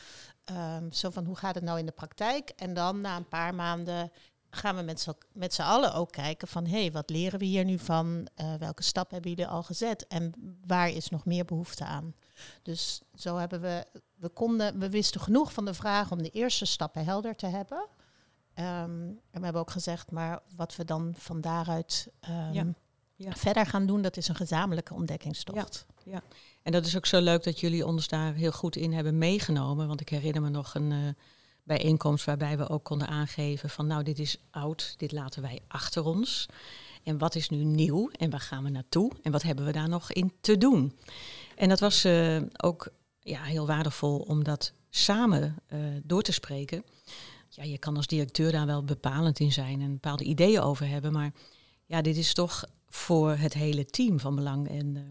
Um, 0.51 0.93
zo 0.93 1.11
van 1.11 1.25
hoe 1.25 1.37
gaat 1.37 1.55
het 1.55 1.65
nou 1.65 1.79
in 1.79 1.87
de 1.87 1.93
praktijk? 1.93 2.49
En 2.49 2.75
dan 2.75 3.01
na 3.01 3.17
een 3.17 3.29
paar 3.29 3.55
maanden 3.55 4.11
gaan 4.51 4.77
we 4.77 4.83
met 5.33 5.55
z'n, 5.55 5.63
allen 5.63 5.95
ook 5.95 6.13
kijken 6.13 6.49
van 6.49 6.67
hé, 6.67 6.81
hey, 6.81 6.93
wat 6.93 7.11
leren 7.11 7.39
we 7.39 7.45
hier 7.45 7.65
nu 7.65 7.79
van? 7.79 8.29
Uh, 8.37 8.55
welke 8.55 8.83
stap 8.83 9.11
hebben 9.11 9.31
jullie 9.31 9.47
al 9.47 9.63
gezet? 9.63 10.07
En 10.07 10.33
waar 10.67 10.89
is 10.89 11.09
nog 11.09 11.25
meer 11.25 11.45
behoefte 11.45 11.85
aan? 11.85 12.15
Dus 12.63 13.03
zo 13.15 13.37
hebben 13.37 13.61
we, 13.61 13.87
we 14.15 14.29
konden, 14.29 14.79
we 14.79 14.91
wisten 14.91 15.21
genoeg 15.21 15.53
van 15.53 15.65
de 15.65 15.75
vraag 15.75 16.11
om 16.11 16.23
de 16.23 16.31
eerste 16.31 16.65
stappen 16.65 17.05
helder 17.05 17.37
te 17.37 17.47
hebben. 17.47 17.87
Um, 18.61 19.21
en 19.31 19.39
we 19.39 19.41
hebben 19.41 19.61
ook 19.61 19.71
gezegd, 19.71 20.11
maar 20.11 20.41
wat 20.57 20.77
we 20.77 20.85
dan 20.85 21.15
van 21.17 21.41
daaruit 21.41 22.09
um, 22.29 22.53
ja. 22.53 22.67
Ja. 23.17 23.33
verder 23.33 23.67
gaan 23.67 23.87
doen, 23.87 24.03
dat 24.03 24.17
is 24.17 24.29
een 24.29 24.35
gezamenlijke 24.35 24.95
ontdekkingstocht. 24.95 25.87
Ja, 26.05 26.13
ja, 26.13 26.23
en 26.63 26.73
dat 26.73 26.87
is 26.87 26.97
ook 26.97 27.07
zo 27.07 27.21
leuk 27.21 27.45
dat 27.45 27.61
jullie 27.61 27.87
ons 27.87 28.09
daar 28.09 28.35
heel 28.35 28.53
goed 28.53 28.77
in 28.77 28.93
hebben 28.93 29.19
meegenomen. 29.19 29.87
Want 29.87 30.01
ik 30.01 30.09
herinner 30.09 30.43
me 30.43 30.49
nog 30.49 30.75
een 30.75 30.91
uh, 30.91 31.09
bijeenkomst 31.63 32.25
waarbij 32.25 32.59
we 32.59 32.69
ook 32.69 32.85
konden 32.85 33.09
aangeven 33.09 33.71
van 33.71 33.87
nou, 33.87 34.03
dit 34.03 34.19
is 34.19 34.37
oud, 34.51 34.95
dit 34.97 35.13
laten 35.13 35.43
wij 35.43 35.61
achter 35.69 36.05
ons. 36.05 36.49
En 37.03 37.19
wat 37.19 37.35
is 37.35 37.49
nu 37.49 37.65
nieuw 37.65 38.11
en 38.11 38.31
waar 38.31 38.41
gaan 38.41 38.65
we 38.65 38.71
naartoe 38.71 39.13
en 39.23 39.33
wat 39.33 39.43
hebben 39.43 39.65
we 39.65 39.73
daar 39.73 39.89
nog 39.89 40.13
in 40.13 40.33
te 40.41 40.59
doen? 40.59 40.99
En 41.57 41.69
dat 41.69 41.81
was 41.81 42.05
uh, 42.05 42.41
ook 42.57 42.89
ja, 43.21 43.43
heel 43.43 43.67
waardevol 43.67 44.19
om 44.19 44.45
dat 44.45 44.73
samen 44.91 45.57
uh, 45.73 45.81
door 46.03 46.23
te 46.23 46.33
spreken 46.33 46.85
ja, 47.55 47.63
je 47.63 47.79
kan 47.79 47.97
als 47.97 48.07
directeur 48.07 48.53
daar 48.53 48.67
wel 48.67 48.85
bepalend 48.85 49.39
in 49.39 49.53
zijn 49.53 49.81
en 49.81 49.93
bepaalde 49.93 50.25
ideeën 50.25 50.61
over 50.61 50.89
hebben. 50.89 51.13
Maar 51.13 51.33
ja, 51.87 52.03
dit 52.03 52.17
is 52.17 52.35
toch 52.35 52.65
voor 52.89 53.31
het 53.31 53.55
hele 53.55 53.85
team 53.85 54.21
van 54.21 54.35
belang. 54.35 54.69
En 54.69 54.87
uh, 54.97 55.03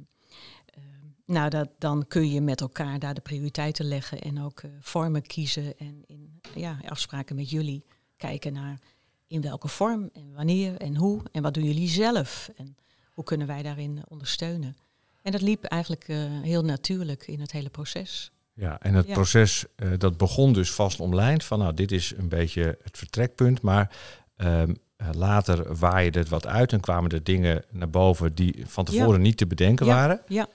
uh, 0.78 0.84
nou, 1.26 1.50
dat, 1.50 1.70
dan 1.78 2.08
kun 2.08 2.30
je 2.30 2.42
met 2.42 2.62
elkaar 2.62 3.00
daar 3.00 3.14
de 3.14 3.22
prioriteiten 3.22 3.86
leggen 3.86 4.22
en 4.22 4.42
ook 4.42 4.62
uh, 4.62 4.72
vormen 4.80 5.22
kiezen. 5.22 5.78
En 5.78 6.04
in 6.08 6.42
ja, 6.56 6.80
afspraken 6.86 7.36
met 7.36 7.50
jullie 7.50 7.86
kijken 8.18 8.54
naar 8.54 8.80
in 9.28 9.42
welke 9.42 9.68
vorm 9.68 10.10
en 10.14 10.34
wanneer 10.34 10.76
en 10.78 10.96
hoe 10.96 11.22
en 11.32 11.42
wat 11.42 11.54
doen 11.54 11.64
jullie 11.64 11.90
zelf 11.90 12.50
en 12.56 12.78
hoe 13.14 13.24
kunnen 13.24 13.48
wij 13.48 13.64
daarin 13.64 14.04
ondersteunen. 14.08 14.76
En 15.22 15.32
dat 15.32 15.42
liep 15.42 15.64
eigenlijk 15.64 16.08
eh, 16.08 16.18
heel 16.42 16.64
natuurlijk 16.64 17.28
in 17.28 17.40
het 17.40 17.52
hele 17.52 17.70
proces. 17.70 18.32
Ja, 18.60 18.80
en 18.82 18.94
het 18.94 19.08
Ja. 19.08 19.14
proces 19.14 19.66
eh, 19.76 19.90
dat 19.98 20.18
begon 20.18 20.54
dus 20.54 20.72
vast 20.72 21.00
omlijnd 21.00 21.44
van 21.44 21.60
nou, 21.60 21.74
dit 21.74 21.92
is 21.92 22.14
een 22.18 22.30
beetje 22.30 22.78
het 22.84 22.98
vertrekpunt, 22.98 23.62
maar 23.62 23.96
ehm, 24.36 24.74
eh, 24.96 25.08
later 25.12 25.76
waaide 25.76 26.20
het 26.20 26.30
wat 26.30 26.48
uit 26.48 26.74
en 26.74 26.80
kwamen 26.80 27.12
er 27.12 27.24
dingen 27.24 27.64
naar 27.70 27.90
boven 27.90 28.36
die 28.36 28.64
van 28.68 28.86
tevoren 28.86 29.22
niet 29.22 29.38
te 29.38 29.48
bedenken 29.48 29.86
Ja. 29.86 29.94
waren. 29.94 30.22
Ja, 30.28 30.48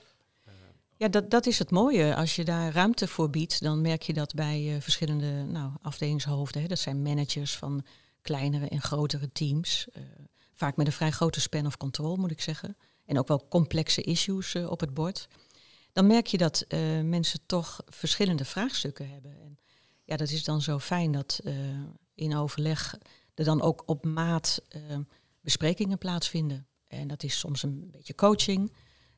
ja 0.97 1.07
dat, 1.07 1.29
dat 1.31 1.45
is 1.45 1.59
het 1.59 1.71
mooie. 1.71 2.15
Als 2.15 2.35
je 2.35 2.43
daar 2.43 2.71
ruimte 2.73 3.07
voor 3.07 3.29
biedt, 3.29 3.61
dan 3.61 3.81
merk 3.81 4.01
je 4.01 4.13
dat 4.13 4.33
bij 4.33 4.73
eh, 4.75 4.81
verschillende 4.81 5.43
nou, 5.43 5.71
afdelingshoofden. 5.81 6.61
Hè, 6.61 6.67
dat 6.67 6.79
zijn 6.79 7.01
managers 7.01 7.55
van 7.57 7.85
kleinere 8.21 8.67
en 8.67 8.81
grotere 8.81 9.31
teams. 9.31 9.87
vaak 10.53 10.75
met 10.75 10.85
een 10.87 10.93
vrij 10.93 11.11
grote 11.11 11.41
span 11.41 11.65
of 11.65 11.77
control, 11.77 12.15
moet 12.15 12.31
ik 12.31 12.41
zeggen. 12.41 12.77
En 13.05 13.19
ook 13.19 13.27
wel 13.27 13.45
complexe 13.49 14.01
issues 14.01 14.55
op 14.55 14.79
het 14.79 14.93
bord. 14.93 15.27
Dan 15.95 16.07
merk 16.07 16.27
je 16.27 16.37
dat 16.37 16.61
eh, 16.61 16.79
mensen 17.01 17.39
toch 17.45 17.81
verschillende 17.85 18.45
vraagstukken 18.45 19.09
hebben. 19.09 19.31
En 19.41 19.59
ja, 20.03 20.15
dat 20.15 20.29
is 20.29 20.43
dan 20.43 20.61
zo 20.61 20.79
fijn 20.79 21.11
dat 21.11 21.39
eh, 21.43 21.53
in 22.15 22.35
overleg 22.35 22.97
er 23.33 23.45
dan 23.45 23.61
ook 23.61 23.83
op 23.85 24.05
maat 24.05 24.61
eh, 24.69 24.81
besprekingen 25.41 25.97
plaatsvinden. 25.97 26.67
En 26.87 27.07
dat 27.07 27.23
is 27.23 27.39
soms 27.39 27.63
een 27.63 27.89
beetje 27.91 28.15
coaching. 28.15 28.73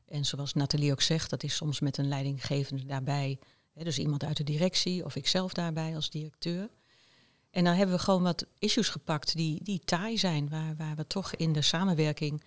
En 0.06 0.24
zoals 0.24 0.52
Nathalie 0.52 0.92
ook 0.92 1.00
zegt, 1.00 1.30
dat 1.30 1.42
is 1.42 1.56
soms 1.56 1.80
met 1.80 1.96
een 1.96 2.08
leidinggevende 2.08 2.84
daarbij. 2.84 3.38
Hè, 3.74 3.84
dus 3.84 3.98
iemand 3.98 4.24
uit 4.24 4.36
de 4.36 4.44
directie 4.44 5.04
of 5.04 5.16
ikzelf 5.16 5.52
daarbij 5.52 5.94
als 5.94 6.10
directeur. 6.10 6.70
En 7.50 7.64
dan 7.64 7.74
hebben 7.74 7.96
we 7.96 8.02
gewoon 8.02 8.22
wat 8.22 8.46
issues 8.58 8.88
gepakt 8.88 9.36
die, 9.36 9.62
die 9.62 9.80
taai 9.84 10.18
zijn. 10.18 10.48
Waar, 10.48 10.76
waar 10.76 10.96
we 10.96 11.06
toch 11.06 11.34
in 11.34 11.52
de 11.52 11.62
samenwerking 11.62 12.42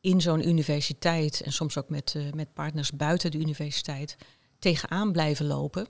in 0.00 0.20
zo'n 0.20 0.48
universiteit 0.48 1.40
en 1.40 1.52
soms 1.52 1.78
ook 1.78 1.88
met, 1.88 2.14
eh, 2.14 2.32
met 2.32 2.52
partners 2.52 2.92
buiten 2.92 3.30
de 3.30 3.38
universiteit 3.38 4.16
tegenaan 4.58 5.12
blijven 5.12 5.46
lopen. 5.46 5.88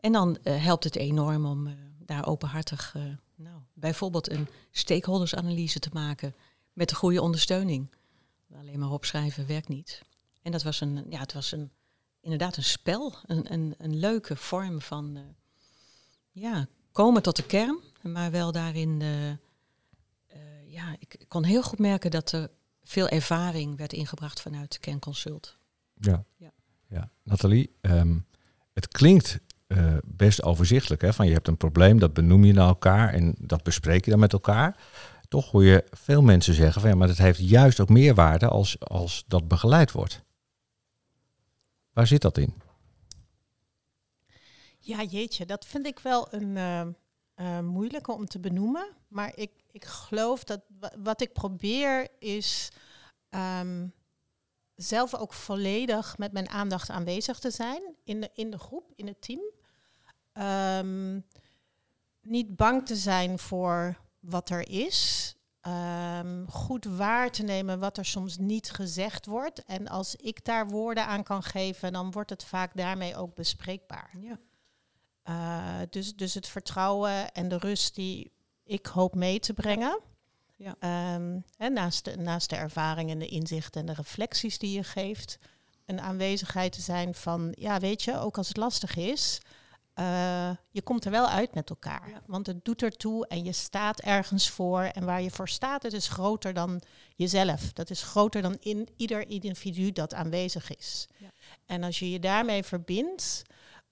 En 0.00 0.12
dan 0.12 0.38
eh, 0.42 0.64
helpt 0.64 0.84
het 0.84 0.96
enorm 0.96 1.46
om 1.46 1.66
eh, 1.66 1.72
daar 1.98 2.26
openhartig 2.26 2.94
nou, 3.34 3.60
bijvoorbeeld 3.72 4.30
een 4.30 4.48
stakeholdersanalyse 4.70 5.78
te 5.78 5.90
maken 5.92 6.34
met 6.72 6.88
de 6.88 6.94
goede 6.94 7.22
ondersteuning. 7.22 7.90
Alleen 8.58 8.78
maar 8.78 8.90
opschrijven 8.90 9.46
werkt 9.46 9.68
niet. 9.68 10.02
En 10.42 10.52
dat 10.52 10.62
was 10.62 10.80
een, 10.80 11.04
ja, 11.08 11.20
het 11.20 11.32
was 11.32 11.52
een, 11.52 11.70
inderdaad 12.20 12.56
een 12.56 12.64
spel, 12.64 13.14
een, 13.26 13.52
een, 13.52 13.74
een 13.78 13.98
leuke 13.98 14.36
vorm 14.36 14.80
van 14.80 15.18
ja, 16.30 16.66
komen 16.92 17.22
tot 17.22 17.36
de 17.36 17.46
kern, 17.46 17.78
maar 18.02 18.30
wel 18.30 18.52
daarin, 18.52 19.02
ja, 20.66 20.96
ik 20.98 21.24
kon 21.28 21.44
heel 21.44 21.62
goed 21.62 21.78
merken 21.78 22.10
dat 22.10 22.32
er 22.32 22.50
veel 22.82 23.08
ervaring 23.08 23.76
werd 23.76 23.92
ingebracht 23.92 24.40
vanuit 24.40 24.78
Kernconsult. 24.78 25.58
Ja. 25.94 26.24
Ja. 26.36 26.52
ja. 26.88 27.10
Nathalie, 27.22 27.76
ehm, 27.80 28.18
het 28.72 28.88
klinkt 28.88 29.40
eh, 29.66 29.96
best 30.04 30.42
overzichtelijk. 30.42 31.02
Hè? 31.02 31.12
Van 31.12 31.26
je 31.26 31.32
hebt 31.32 31.48
een 31.48 31.56
probleem, 31.56 31.98
dat 31.98 32.12
benoem 32.12 32.44
je 32.44 32.52
naar 32.52 32.68
elkaar 32.68 33.12
en 33.12 33.34
dat 33.38 33.62
bespreek 33.62 34.04
je 34.04 34.10
dan 34.10 34.20
met 34.20 34.32
elkaar. 34.32 34.76
Toch 35.28 35.50
hoor 35.50 35.64
je 35.64 35.84
veel 35.90 36.22
mensen 36.22 36.54
zeggen 36.54 36.80
van 36.80 36.90
ja, 36.90 36.96
maar 36.96 37.06
dat 37.08 37.16
heeft 37.16 37.38
juist 37.38 37.80
ook 37.80 37.88
meerwaarde 37.88 38.48
als, 38.48 38.80
als 38.80 39.24
dat 39.26 39.48
begeleid 39.48 39.92
wordt. 39.92 40.22
Waar 41.92 42.06
zit 42.06 42.22
dat 42.22 42.38
in? 42.38 42.54
Ja, 44.78 45.02
jeetje, 45.02 45.46
dat 45.46 45.66
vind 45.66 45.86
ik 45.86 45.98
wel 45.98 46.34
een 46.34 46.56
eh, 46.56 46.86
eh, 47.34 47.60
moeilijke 47.60 48.12
om 48.12 48.26
te 48.26 48.40
benoemen. 48.40 48.88
Maar 49.08 49.32
ik, 49.36 49.50
ik 49.70 49.84
geloof 49.84 50.44
dat 50.44 50.60
wa- 50.78 50.92
wat 50.98 51.20
ik 51.20 51.32
probeer 51.32 52.08
is 52.18 52.68
ehm, 53.28 53.86
zelf 54.74 55.14
ook 55.14 55.32
volledig 55.32 56.18
met 56.18 56.32
mijn 56.32 56.48
aandacht 56.48 56.90
aanwezig 56.90 57.38
te 57.38 57.50
zijn 57.50 57.82
in 58.04 58.20
de, 58.20 58.30
in 58.34 58.50
de 58.50 58.58
groep, 58.58 58.92
in 58.96 59.06
het 59.06 59.22
team. 59.22 59.40
Ehm, 60.32 61.20
niet 62.20 62.56
bang 62.56 62.86
te 62.86 62.96
zijn 62.96 63.38
voor 63.38 63.96
wat 64.20 64.50
er 64.50 64.68
is. 64.68 65.34
Ehm, 65.60 66.46
goed 66.46 66.84
waar 66.84 67.30
te 67.30 67.42
nemen 67.42 67.78
wat 67.78 67.98
er 67.98 68.04
soms 68.04 68.36
niet 68.38 68.70
gezegd 68.70 69.26
wordt. 69.26 69.64
En 69.64 69.88
als 69.88 70.16
ik 70.16 70.44
daar 70.44 70.68
woorden 70.68 71.06
aan 71.06 71.22
kan 71.22 71.42
geven, 71.42 71.92
dan 71.92 72.10
wordt 72.10 72.30
het 72.30 72.44
vaak 72.44 72.76
daarmee 72.76 73.16
ook 73.16 73.34
bespreekbaar. 73.34 74.10
Ja. 74.18 74.38
Uh, 75.28 75.78
dus, 75.90 76.14
dus 76.14 76.34
het 76.34 76.48
vertrouwen 76.48 77.32
en 77.32 77.48
de 77.48 77.58
rust 77.58 77.94
die 77.94 78.32
ik 78.64 78.86
hoop 78.86 79.14
mee 79.14 79.38
te 79.40 79.52
brengen. 79.52 80.00
Ja. 80.56 80.76
Ehm, 80.78 81.38
en 81.56 81.72
naast, 81.72 82.04
de, 82.04 82.16
naast 82.16 82.50
de 82.50 82.56
ervaring 82.56 83.10
en 83.10 83.18
de 83.18 83.28
inzichten 83.28 83.80
en 83.80 83.86
de 83.86 83.92
reflecties 83.92 84.58
die 84.58 84.72
je 84.72 84.84
geeft, 84.84 85.38
een 85.86 86.00
aanwezigheid 86.00 86.72
te 86.72 86.80
zijn 86.80 87.14
van, 87.14 87.54
ja, 87.58 87.78
weet 87.78 88.02
je, 88.02 88.18
ook 88.18 88.36
als 88.36 88.48
het 88.48 88.56
lastig 88.56 88.96
is, 88.96 89.40
uh, 89.98 90.50
je 90.70 90.82
komt 90.82 91.04
er 91.04 91.10
wel 91.10 91.28
uit 91.28 91.54
met 91.54 91.70
elkaar. 91.70 92.08
Ja. 92.10 92.22
Want 92.26 92.46
het 92.46 92.64
doet 92.64 92.82
ertoe 92.82 93.26
en 93.26 93.44
je 93.44 93.52
staat 93.52 94.00
ergens 94.00 94.50
voor. 94.50 94.80
En 94.80 95.04
waar 95.04 95.22
je 95.22 95.30
voor 95.30 95.48
staat, 95.48 95.82
het 95.82 95.92
is 95.92 96.08
groter 96.08 96.54
dan 96.54 96.82
jezelf. 97.16 97.72
Dat 97.72 97.90
is 97.90 98.02
groter 98.02 98.42
dan 98.42 98.56
in 98.60 98.88
ieder 98.96 99.28
individu 99.28 99.92
dat 99.92 100.14
aanwezig 100.14 100.76
is. 100.76 101.08
Ja. 101.16 101.30
En 101.66 101.82
als 101.82 101.98
je 101.98 102.10
je 102.10 102.18
daarmee 102.18 102.62
verbindt, 102.62 103.42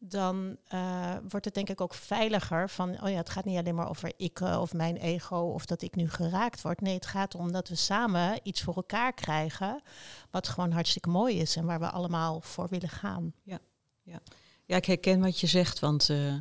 dan 0.03 0.57
uh, 0.75 1.15
wordt 1.29 1.45
het 1.45 1.55
denk 1.55 1.69
ik 1.69 1.81
ook 1.81 1.95
veiliger 1.95 2.71
van, 2.71 3.03
oh 3.03 3.09
ja, 3.09 3.17
het 3.17 3.31
gaat 3.31 3.45
niet 3.45 3.59
alleen 3.59 3.75
maar 3.75 3.89
over 3.89 4.13
ik 4.17 4.41
uh, 4.41 4.61
of 4.61 4.73
mijn 4.73 4.97
ego 4.97 5.37
of 5.37 5.67
dat 5.67 5.83
ik 5.83 5.95
nu 5.95 6.11
geraakt 6.11 6.63
word. 6.63 6.81
Nee, 6.81 6.95
het 6.95 7.07
gaat 7.07 7.35
om 7.35 7.53
dat 7.53 7.69
we 7.69 7.75
samen 7.75 8.41
iets 8.43 8.63
voor 8.63 8.75
elkaar 8.75 9.13
krijgen 9.13 9.83
wat 10.31 10.49
gewoon 10.49 10.71
hartstikke 10.71 11.09
mooi 11.09 11.39
is 11.39 11.57
en 11.57 11.65
waar 11.65 11.81
we 11.81 11.91
allemaal 11.91 12.41
voor 12.41 12.69
willen 12.69 12.89
gaan. 12.89 13.33
Ja, 13.43 13.59
ja. 14.03 14.21
ja 14.65 14.77
ik 14.77 14.85
herken 14.85 15.21
wat 15.21 15.41
je 15.41 15.47
zegt, 15.47 15.79
want 15.79 16.09
uh, 16.09 16.35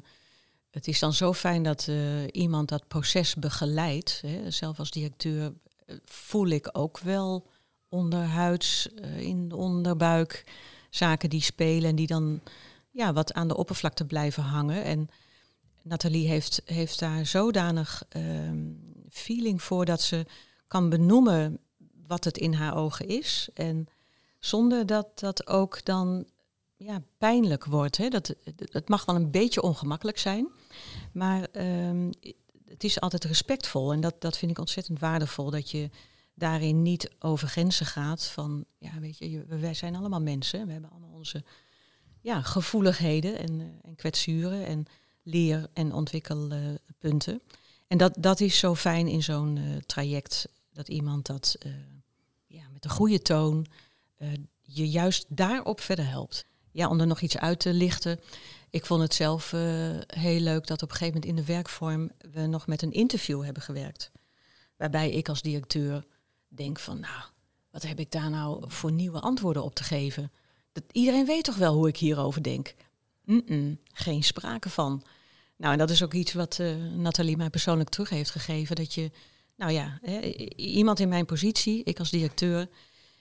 het 0.70 0.88
is 0.88 1.00
dan 1.00 1.14
zo 1.14 1.34
fijn 1.34 1.64
dat 1.64 1.90
iemand 2.32 2.70
dat 2.70 2.88
proces 2.88 3.36
begeleidt. 3.36 4.22
Hè. 4.22 4.52
Zelf 4.52 4.80
als 4.80 4.92
directeur 4.92 5.54
eh, 5.86 5.96
voel 6.06 6.48
ik 6.48 6.70
ook 6.72 7.00
wel 7.00 7.48
onderhuids, 7.90 8.88
in 9.18 9.50
de 9.50 9.56
onderbuik, 9.56 10.44
zaken 10.90 11.30
die 11.30 11.42
spelen 11.42 11.90
en 11.90 11.96
die 11.96 12.08
dan 12.08 12.42
ja, 12.90 13.14
wat 13.14 13.34
aan 13.34 13.48
de 13.48 13.58
oppervlakte 13.58 14.06
blijven 14.06 14.44
hangen. 14.44 14.84
En 14.84 15.10
Nathalie 15.82 16.28
heeft, 16.28 16.62
heeft 16.66 17.00
daar 17.00 17.26
zodanig 17.26 18.04
uh, 18.16 18.24
feeling 19.10 19.62
voor 19.62 19.86
dat 19.86 20.02
ze 20.02 20.26
kan 20.68 20.90
benoemen 20.90 21.60
wat 22.08 22.24
het 22.24 22.38
in 22.38 22.54
haar 22.54 22.76
ogen 22.76 23.08
is. 23.08 23.50
En 23.54 23.88
zonder 24.40 24.86
dat 24.86 25.20
dat 25.20 25.48
ook 25.48 25.86
dan 25.86 26.26
ja, 26.78 27.04
pijnlijk 27.18 27.66
wordt. 27.66 27.98
Hè. 27.98 28.10
Dat, 28.10 28.36
het 28.56 28.90
mag 28.90 29.06
wel 29.06 29.16
een 29.16 29.32
beetje 29.32 29.62
ongemakkelijk 29.62 30.18
zijn, 30.18 30.48
maar 31.14 31.48
um, 31.52 32.10
het 32.66 32.84
is 32.84 33.00
altijd 33.00 33.24
respectvol. 33.24 33.92
En 33.92 34.02
dat, 34.02 34.22
dat 34.22 34.38
vind 34.38 34.52
ik 34.52 34.60
ontzettend 34.60 35.00
waardevol, 35.00 35.50
dat 35.50 35.72
je 35.72 35.90
daarin 36.34 36.82
niet 36.82 37.12
over 37.20 37.48
grenzen 37.48 37.86
gaat 37.86 38.26
van, 38.26 38.66
ja, 38.78 39.00
weet 39.00 39.18
je, 39.18 39.46
wij 39.48 39.74
zijn 39.74 39.96
allemaal 39.96 40.22
mensen, 40.22 40.66
we 40.66 40.72
hebben 40.72 40.90
allemaal 40.90 41.14
onze 41.14 41.44
ja, 42.30 42.42
gevoeligheden 42.42 43.38
en, 43.38 43.60
uh, 43.60 43.66
en 43.82 43.96
kwetsuren 43.96 44.66
en 44.66 44.86
leer- 45.24 45.68
en 45.74 45.94
ontwikkelpunten. 45.94 47.42
En 47.88 47.98
dat, 47.98 48.16
dat 48.20 48.40
is 48.40 48.60
zo 48.60 48.76
fijn 48.76 49.08
in 49.08 49.24
zo'n 49.24 49.56
uh, 49.56 49.78
traject, 49.78 50.48
dat 50.74 50.88
iemand 50.88 51.26
dat 51.26 51.56
uh, 51.66 51.74
ja, 52.48 52.64
met 52.74 52.86
een 52.86 52.90
goede 52.90 53.22
toon 53.22 53.66
je 54.62 54.90
juist 54.90 55.26
daarop 55.28 55.82
verder 55.82 56.08
helpt. 56.08 56.46
Ja, 56.72 56.90
om 56.90 57.00
er 57.00 57.08
nog 57.08 57.22
iets 57.22 57.38
uit 57.38 57.60
te 57.60 57.74
lichten. 57.74 58.20
Ik 58.70 58.86
vond 58.86 59.02
het 59.02 59.14
zelf 59.14 59.52
heel 60.08 60.40
leuk 60.40 60.68
dat 60.68 60.82
op 60.82 60.90
een 60.90 60.96
gegeven 60.96 61.20
moment 61.20 61.26
in 61.26 61.36
de 61.36 61.54
werkvorm 61.54 62.12
we 62.32 62.46
nog 62.46 62.68
met 62.68 62.82
een 62.82 62.92
interview 62.92 63.44
hebben 63.44 63.64
gewerkt. 63.64 64.12
Waarbij 64.78 65.12
ik 65.12 65.30
als 65.30 65.42
directeur 65.42 66.06
denk 66.48 66.80
van, 66.80 67.00
nou, 67.00 67.24
wat 67.72 67.84
heb 67.84 68.00
ik 68.00 68.12
daar 68.12 68.30
nou 68.30 68.64
voor 68.68 68.92
nieuwe 68.92 69.20
antwoorden 69.20 69.64
op 69.64 69.76
te 69.76 69.84
geven? 69.84 70.32
Iedereen 70.92 71.26
weet 71.26 71.44
toch 71.44 71.56
wel 71.56 71.74
hoe 71.74 71.88
ik 71.88 71.98
hierover 71.98 72.44
denk? 72.44 72.76
Mm 73.26 73.42
-mm, 73.46 73.80
geen 73.94 74.24
sprake 74.24 74.70
van. 74.70 75.04
Nou, 75.56 75.72
en 75.74 75.80
dat 75.80 75.90
is 75.90 76.04
ook 76.04 76.14
iets 76.14 76.34
wat 76.34 76.58
uh, 76.62 76.76
Nathalie 76.96 77.38
mij 77.38 77.50
persoonlijk 77.50 77.90
terug 77.90 78.10
heeft 78.10 78.30
gegeven. 78.30 78.76
Dat 78.76 78.94
je, 78.94 79.12
nou 79.56 79.72
ja, 79.72 80.00
hè, 80.02 80.20
iemand 80.56 81.00
in 81.00 81.10
mijn 81.10 81.26
positie, 81.26 81.84
ik 81.84 82.00
als 82.00 82.10
directeur, 82.10 82.70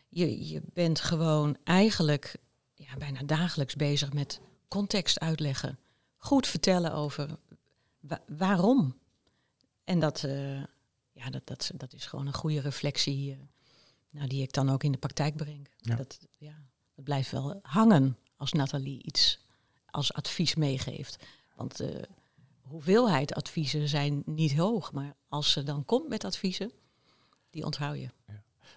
je, 0.08 0.48
je 0.48 0.62
bent 0.72 1.00
gewoon 1.00 1.56
eigenlijk 1.64 2.36
ja, 2.74 2.96
bijna 2.98 3.22
dagelijks 3.22 3.76
bezig 3.76 4.12
met 4.12 4.40
context 4.68 5.20
uitleggen. 5.20 5.78
Goed 6.16 6.46
vertellen 6.46 6.92
over 6.92 7.38
wa 8.00 8.22
waarom. 8.26 8.96
En 9.84 9.98
dat, 9.98 10.22
uh, 10.22 10.62
ja, 11.12 11.30
dat, 11.30 11.46
dat, 11.46 11.70
dat 11.74 11.92
is 11.92 12.06
gewoon 12.06 12.26
een 12.26 12.34
goede 12.34 12.60
reflectie 12.60 13.30
uh, 13.30 13.36
nou, 14.10 14.28
die 14.28 14.42
ik 14.42 14.52
dan 14.52 14.70
ook 14.70 14.82
in 14.82 14.92
de 14.92 14.98
praktijk 14.98 15.36
breng. 15.36 15.68
Ja. 15.76 15.96
Dat, 15.96 16.18
ja, 16.36 16.54
het 16.98 17.06
blijft 17.06 17.30
wel 17.30 17.58
hangen 17.62 18.16
als 18.36 18.52
Nathalie 18.52 19.02
iets 19.02 19.38
als 19.90 20.12
advies 20.12 20.54
meegeeft. 20.54 21.18
Want 21.56 21.80
uh, 21.80 21.88
hoeveelheid 22.62 23.34
adviezen 23.34 23.88
zijn 23.88 24.22
niet 24.24 24.56
hoog. 24.56 24.92
Maar 24.92 25.14
als 25.28 25.52
ze 25.52 25.62
dan 25.62 25.84
komt 25.84 26.08
met 26.08 26.24
adviezen, 26.24 26.72
die 27.50 27.64
onthoud 27.64 27.96
je. 27.96 28.08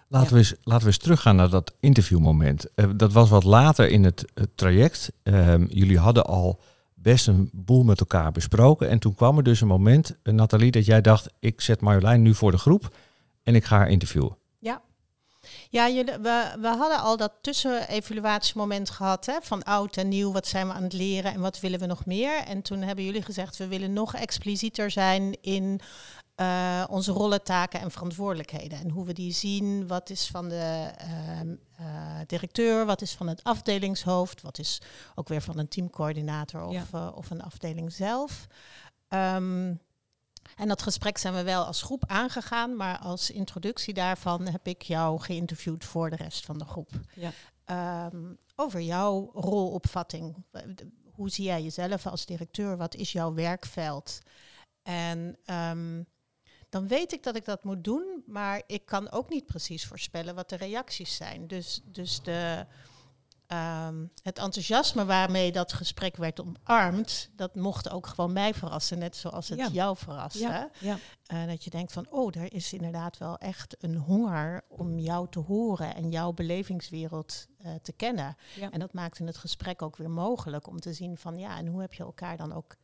Laten, 0.08 0.32
we 0.32 0.38
eens, 0.38 0.54
laten 0.62 0.82
we 0.82 0.86
eens 0.86 0.98
teruggaan 0.98 1.36
naar 1.36 1.50
dat 1.50 1.74
interviewmoment. 1.80 2.66
Uh, 2.76 2.90
dat 2.96 3.12
was 3.12 3.28
wat 3.28 3.44
later 3.44 3.88
in 3.88 4.04
het, 4.04 4.24
het 4.34 4.56
traject. 4.56 5.12
Uh, 5.22 5.68
jullie 5.68 5.98
hadden 5.98 6.26
al 6.26 6.60
best 6.94 7.26
een 7.26 7.50
boel 7.52 7.82
met 7.82 8.00
elkaar 8.00 8.32
besproken. 8.32 8.88
En 8.88 8.98
toen 8.98 9.14
kwam 9.14 9.36
er 9.36 9.42
dus 9.42 9.60
een 9.60 9.66
moment, 9.66 10.16
uh, 10.22 10.34
Nathalie, 10.34 10.70
dat 10.70 10.86
jij 10.86 11.00
dacht... 11.00 11.28
ik 11.38 11.60
zet 11.60 11.80
Marjolein 11.80 12.22
nu 12.22 12.34
voor 12.34 12.50
de 12.50 12.58
groep 12.58 12.96
en 13.42 13.54
ik 13.54 13.64
ga 13.64 13.76
haar 13.76 13.90
interviewen. 13.90 14.36
Ja, 15.70 15.88
jullie, 15.88 16.18
we, 16.18 16.56
we 16.60 16.66
hadden 16.66 17.00
al 17.00 17.16
dat 17.16 17.32
tussenevaluatiemoment 17.40 18.90
gehad 18.90 19.26
hè, 19.26 19.40
van 19.40 19.62
oud 19.62 19.96
en 19.96 20.08
nieuw. 20.08 20.32
Wat 20.32 20.46
zijn 20.46 20.66
we 20.66 20.72
aan 20.72 20.82
het 20.82 20.92
leren 20.92 21.32
en 21.32 21.40
wat 21.40 21.60
willen 21.60 21.80
we 21.80 21.86
nog 21.86 22.06
meer? 22.06 22.36
En 22.36 22.62
toen 22.62 22.82
hebben 22.82 23.04
jullie 23.04 23.22
gezegd, 23.22 23.56
we 23.56 23.66
willen 23.66 23.92
nog 23.92 24.14
explicieter 24.14 24.90
zijn 24.90 25.36
in 25.40 25.80
uh, 26.36 26.84
onze 26.88 27.12
rollen, 27.12 27.42
taken 27.42 27.80
en 27.80 27.90
verantwoordelijkheden. 27.90 28.78
En 28.78 28.90
hoe 28.90 29.04
we 29.04 29.12
die 29.12 29.32
zien, 29.32 29.86
wat 29.86 30.10
is 30.10 30.26
van 30.26 30.48
de 30.48 30.90
uh, 31.00 31.40
uh, 31.80 32.20
directeur, 32.26 32.86
wat 32.86 33.02
is 33.02 33.12
van 33.12 33.28
het 33.28 33.44
afdelingshoofd, 33.44 34.42
wat 34.42 34.58
is 34.58 34.80
ook 35.14 35.28
weer 35.28 35.42
van 35.42 35.58
een 35.58 35.68
teamcoördinator 35.68 36.62
of, 36.62 36.90
ja. 36.92 37.08
of 37.08 37.30
een 37.30 37.42
afdeling 37.42 37.92
zelf. 37.92 38.46
Um, 39.08 39.80
en 40.56 40.68
dat 40.68 40.82
gesprek 40.82 41.18
zijn 41.18 41.34
we 41.34 41.42
wel 41.42 41.64
als 41.64 41.82
groep 41.82 42.04
aangegaan, 42.06 42.76
maar 42.76 42.98
als 42.98 43.30
introductie 43.30 43.94
daarvan 43.94 44.46
heb 44.46 44.66
ik 44.66 44.82
jou 44.82 45.20
geïnterviewd 45.20 45.84
voor 45.84 46.10
de 46.10 46.16
rest 46.16 46.44
van 46.44 46.58
de 46.58 46.64
groep. 46.64 46.90
Ja. 47.14 47.32
Um, 48.06 48.38
over 48.54 48.80
jouw 48.80 49.30
rolopvatting. 49.34 50.44
Hoe 51.12 51.30
zie 51.30 51.44
jij 51.44 51.62
jezelf 51.62 52.06
als 52.06 52.26
directeur? 52.26 52.76
Wat 52.76 52.94
is 52.94 53.12
jouw 53.12 53.34
werkveld? 53.34 54.20
En 54.82 55.38
um, 55.46 56.06
dan 56.68 56.88
weet 56.88 57.12
ik 57.12 57.22
dat 57.22 57.36
ik 57.36 57.44
dat 57.44 57.64
moet 57.64 57.84
doen, 57.84 58.22
maar 58.26 58.62
ik 58.66 58.86
kan 58.86 59.10
ook 59.10 59.28
niet 59.28 59.46
precies 59.46 59.86
voorspellen 59.86 60.34
wat 60.34 60.48
de 60.48 60.56
reacties 60.56 61.16
zijn. 61.16 61.46
Dus, 61.46 61.80
dus 61.84 62.22
de, 62.22 62.66
um, 63.52 64.12
het 64.22 64.38
enthousiasme 64.38 65.04
waarmee 65.04 65.52
dat 65.52 65.72
gesprek 65.72 66.16
werd 66.16 66.40
omarmd, 66.40 67.30
dat 67.36 67.54
mocht 67.54 67.90
ook 67.90 68.06
gewoon 68.06 68.32
mij 68.32 68.54
verrassen, 68.54 68.98
net 68.98 69.16
zoals 69.16 69.48
het 69.48 69.58
ja. 69.58 69.68
jou 69.68 69.96
verraste. 69.96 70.38
Ja. 70.38 70.70
Ja. 70.78 70.98
Uh, 71.32 71.46
dat 71.46 71.64
je 71.64 71.70
denkt 71.70 71.92
van, 71.92 72.06
oh, 72.10 72.36
er 72.36 72.52
is 72.52 72.72
inderdaad 72.72 73.18
wel 73.18 73.38
echt 73.38 73.76
een 73.78 73.96
honger 73.96 74.64
om 74.68 74.98
jou 74.98 75.28
te 75.30 75.38
horen 75.38 75.94
en 75.94 76.10
jouw 76.10 76.32
belevingswereld 76.32 77.46
uh, 77.64 77.74
te 77.82 77.92
kennen. 77.92 78.36
En 78.70 78.80
dat 78.80 78.92
maakte 78.92 79.24
het 79.24 79.36
gesprek 79.36 79.82
ook 79.82 79.96
weer 79.96 80.10
mogelijk 80.10 80.66
om 80.66 80.80
te 80.80 80.92
zien 80.92 81.16
van, 81.16 81.38
ja, 81.38 81.58
en 81.58 81.66
hoe 81.66 81.80
heb 81.80 81.92
je 81.94 82.02
elkaar 82.02 82.36
dan 82.36 82.52
ook 82.52 82.76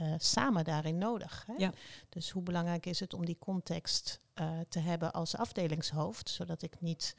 uh, 0.00 0.14
samen 0.16 0.64
daarin 0.64 0.98
nodig. 0.98 1.44
Hè? 1.46 1.54
Ja. 1.56 1.72
Dus 2.08 2.30
hoe 2.30 2.42
belangrijk 2.42 2.86
is 2.86 3.00
het 3.00 3.14
om 3.14 3.24
die 3.24 3.38
context 3.38 4.20
uh, 4.34 4.50
te 4.68 4.78
hebben 4.78 5.12
als 5.12 5.36
afdelingshoofd, 5.36 6.30
zodat 6.30 6.62
ik 6.62 6.80
niet 6.80 7.16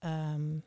um, 0.00 0.64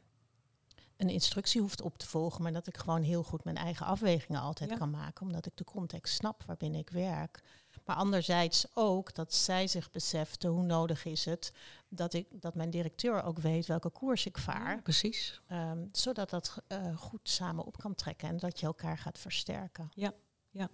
een 0.97 1.09
instructie 1.09 1.61
hoef 1.61 1.75
op 1.81 1.97
te 1.97 2.07
volgen, 2.07 2.43
maar 2.43 2.51
dat 2.51 2.67
ik 2.67 2.77
gewoon 2.77 3.01
heel 3.01 3.23
goed 3.23 3.43
mijn 3.43 3.57
eigen 3.57 3.85
afwegingen 3.85 4.41
altijd 4.41 4.69
ja. 4.69 4.75
kan 4.77 4.89
maken, 4.89 5.25
omdat 5.25 5.45
ik 5.45 5.57
de 5.57 5.63
context 5.63 6.15
snap 6.15 6.43
waarbinnen 6.43 6.79
ik 6.79 6.89
werk. 6.89 7.41
Maar 7.85 7.95
anderzijds 7.95 8.65
ook 8.73 9.13
dat 9.13 9.33
zij 9.33 9.67
zich 9.67 9.91
besefte 9.91 10.47
hoe 10.47 10.63
nodig 10.63 11.05
is 11.05 11.25
het 11.25 11.51
dat, 11.89 12.13
ik, 12.13 12.27
dat 12.41 12.55
mijn 12.55 12.69
directeur 12.69 13.23
ook 13.23 13.39
weet 13.39 13.65
welke 13.65 13.89
koers 13.89 14.25
ik 14.25 14.37
vaar. 14.37 14.75
Ja, 14.75 14.81
precies. 14.81 15.41
Um, 15.51 15.89
zodat 15.91 16.29
dat 16.29 16.57
uh, 16.67 16.97
goed 16.97 17.29
samen 17.29 17.65
op 17.65 17.77
kan 17.77 17.95
trekken 17.95 18.27
en 18.27 18.37
dat 18.37 18.59
je 18.59 18.65
elkaar 18.65 18.97
gaat 18.97 19.19
versterken. 19.19 19.89
Ja, 19.93 20.13
ja. 20.49 20.69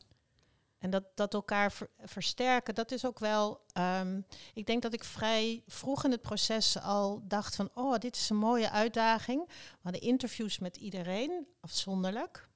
En 0.82 0.90
dat, 0.90 1.04
dat 1.16 1.34
elkaar 1.34 1.72
ver, 1.72 1.90
versterken, 2.00 2.76
dat 2.76 2.92
is 2.92 3.06
ook 3.06 3.20
wel. 3.20 3.62
Um, 3.78 4.26
ik 4.54 4.66
denk 4.66 4.82
dat 4.82 4.94
ik 4.94 5.04
vrij 5.04 5.64
vroeg 5.68 6.04
in 6.04 6.12
het 6.12 6.22
proces 6.22 6.80
al 6.80 7.22
dacht 7.24 7.56
van, 7.56 7.70
oh, 7.74 7.98
dit 7.98 8.16
is 8.16 8.30
een 8.30 8.38
mooie 8.38 8.70
uitdaging. 8.70 9.48
We 9.48 9.80
hadden 9.82 10.02
interviews 10.02 10.60
met 10.60 10.78
iedereen, 10.78 11.48
afzonderlijk. 11.60 12.50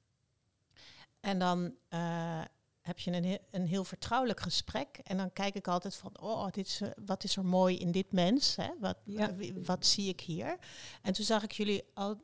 En 1.20 1.40
dan 1.40 1.76
uh, 1.90 2.42
heb 2.82 3.00
je 3.00 3.12
een, 3.12 3.40
een 3.52 3.68
heel 3.68 3.84
vertrouwelijk 3.84 4.40
gesprek. 4.40 5.00
En 5.04 5.18
dan 5.18 5.34
kijk 5.34 5.56
ik 5.56 5.68
altijd 5.68 5.96
van, 5.96 6.20
oh, 6.20 6.52
dit 6.52 6.68
is, 6.68 6.82
wat 7.06 7.24
is 7.24 7.36
er 7.36 7.46
mooi 7.46 7.78
in 7.78 7.92
dit 7.92 8.12
mens? 8.12 8.56
Hè? 8.56 8.70
Wat, 8.80 8.98
ja. 9.04 9.36
wat 9.54 9.86
zie 9.86 10.10
ik 10.10 10.22
hier? 10.22 10.58
En 11.02 11.14
toen 11.14 11.26
zag 11.26 11.44
ik 11.44 11.52
jullie 11.52 11.84
al 11.94 12.22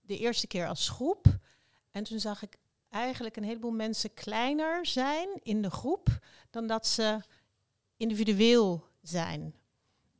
de 0.00 0.18
eerste 0.18 0.46
keer 0.46 0.66
als 0.66 0.88
groep. 0.88 1.26
En 1.90 2.04
toen 2.04 2.20
zag 2.20 2.42
ik 2.42 2.58
eigenlijk 2.90 3.36
een 3.36 3.44
heleboel 3.44 3.70
mensen 3.70 4.14
kleiner 4.14 4.86
zijn 4.86 5.28
in 5.42 5.62
de 5.62 5.70
groep 5.70 6.18
dan 6.50 6.66
dat 6.66 6.86
ze 6.86 7.20
individueel 7.96 8.86
zijn. 9.02 9.54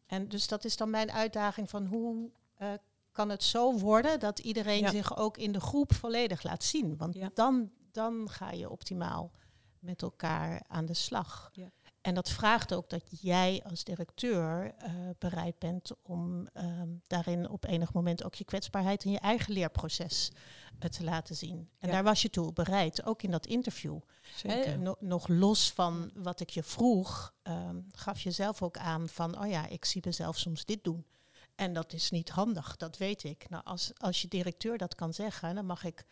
En 0.06 0.28
dus 0.28 0.48
dat 0.48 0.64
is 0.64 0.76
dan 0.76 0.90
mijn 0.90 1.12
uitdaging 1.12 1.70
van 1.70 1.86
hoe 1.86 2.30
uh, 2.62 2.72
kan 3.12 3.28
het 3.28 3.42
zo 3.42 3.78
worden 3.78 4.20
dat 4.20 4.38
iedereen 4.38 4.80
ja. 4.80 4.90
zich 4.90 5.16
ook 5.16 5.36
in 5.36 5.52
de 5.52 5.60
groep 5.60 5.94
volledig 5.94 6.42
laat 6.42 6.64
zien. 6.64 6.96
Want 6.96 7.14
ja. 7.14 7.30
dan, 7.34 7.70
dan 7.92 8.30
ga 8.30 8.50
je 8.50 8.70
optimaal 8.70 9.30
met 9.78 10.02
elkaar 10.02 10.62
aan 10.66 10.86
de 10.86 10.94
slag. 10.94 11.50
Ja. 11.52 11.70
En 12.00 12.14
dat 12.14 12.30
vraagt 12.30 12.74
ook 12.74 12.90
dat 12.90 13.02
jij 13.20 13.62
als 13.70 13.84
directeur 13.84 14.66
uh, 14.66 14.92
bereid 15.18 15.58
bent 15.58 15.90
om 16.02 16.48
uh, 16.56 16.82
daarin 17.06 17.48
op 17.48 17.64
enig 17.64 17.92
moment 17.92 18.24
ook 18.24 18.34
je 18.34 18.44
kwetsbaarheid 18.44 19.04
in 19.04 19.10
je 19.10 19.18
eigen 19.18 19.52
leerproces 19.52 20.30
uh, 20.78 20.90
te 20.90 21.04
laten 21.04 21.36
zien. 21.36 21.68
En 21.78 21.88
ja. 21.88 21.94
daar 21.94 22.04
was 22.04 22.22
je 22.22 22.30
toe 22.30 22.52
bereid, 22.52 23.04
ook 23.04 23.22
in 23.22 23.30
dat 23.30 23.46
interview. 23.46 23.98
Hè, 24.42 24.76
no 24.76 24.96
nog 24.98 25.28
los 25.28 25.72
van 25.72 26.10
wat 26.14 26.40
ik 26.40 26.50
je 26.50 26.62
vroeg, 26.62 27.34
um, 27.42 27.86
gaf 27.92 28.20
je 28.20 28.30
zelf 28.30 28.62
ook 28.62 28.76
aan 28.76 29.08
van, 29.08 29.40
oh 29.40 29.48
ja, 29.48 29.66
ik 29.66 29.84
zie 29.84 30.02
mezelf 30.04 30.38
soms 30.38 30.64
dit 30.64 30.84
doen. 30.84 31.06
En 31.54 31.72
dat 31.72 31.92
is 31.92 32.10
niet 32.10 32.30
handig, 32.30 32.76
dat 32.76 32.96
weet 32.96 33.24
ik. 33.24 33.48
Nou, 33.48 33.64
als, 33.64 33.90
als 33.96 34.22
je 34.22 34.28
directeur 34.28 34.78
dat 34.78 34.94
kan 34.94 35.14
zeggen, 35.14 35.54
dan 35.54 35.66
mag 35.66 35.84
ik, 35.84 36.04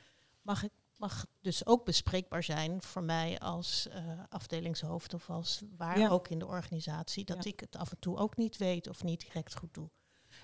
mag 0.43 0.63
ik 0.63 0.73
mag 0.99 1.27
dus 1.41 1.67
ook 1.67 1.85
bespreekbaar 1.85 2.43
zijn 2.43 2.83
voor 2.83 3.03
mij 3.03 3.39
als 3.39 3.89
uh, 3.89 3.95
afdelingshoofd 4.29 5.15
of 5.15 5.31
als 5.31 5.63
waar 5.77 5.99
ja. 5.99 6.09
ook 6.09 6.29
in 6.29 6.39
de 6.39 6.47
organisatie, 6.47 7.25
dat 7.25 7.45
ja. 7.45 7.51
ik 7.51 7.61
het 7.61 7.77
af 7.77 7.91
en 7.91 7.99
toe 7.99 8.17
ook 8.17 8.37
niet 8.37 8.57
weet 8.57 8.89
of 8.89 9.03
niet 9.03 9.21
direct 9.21 9.57
goed 9.57 9.75
doe. 9.75 9.91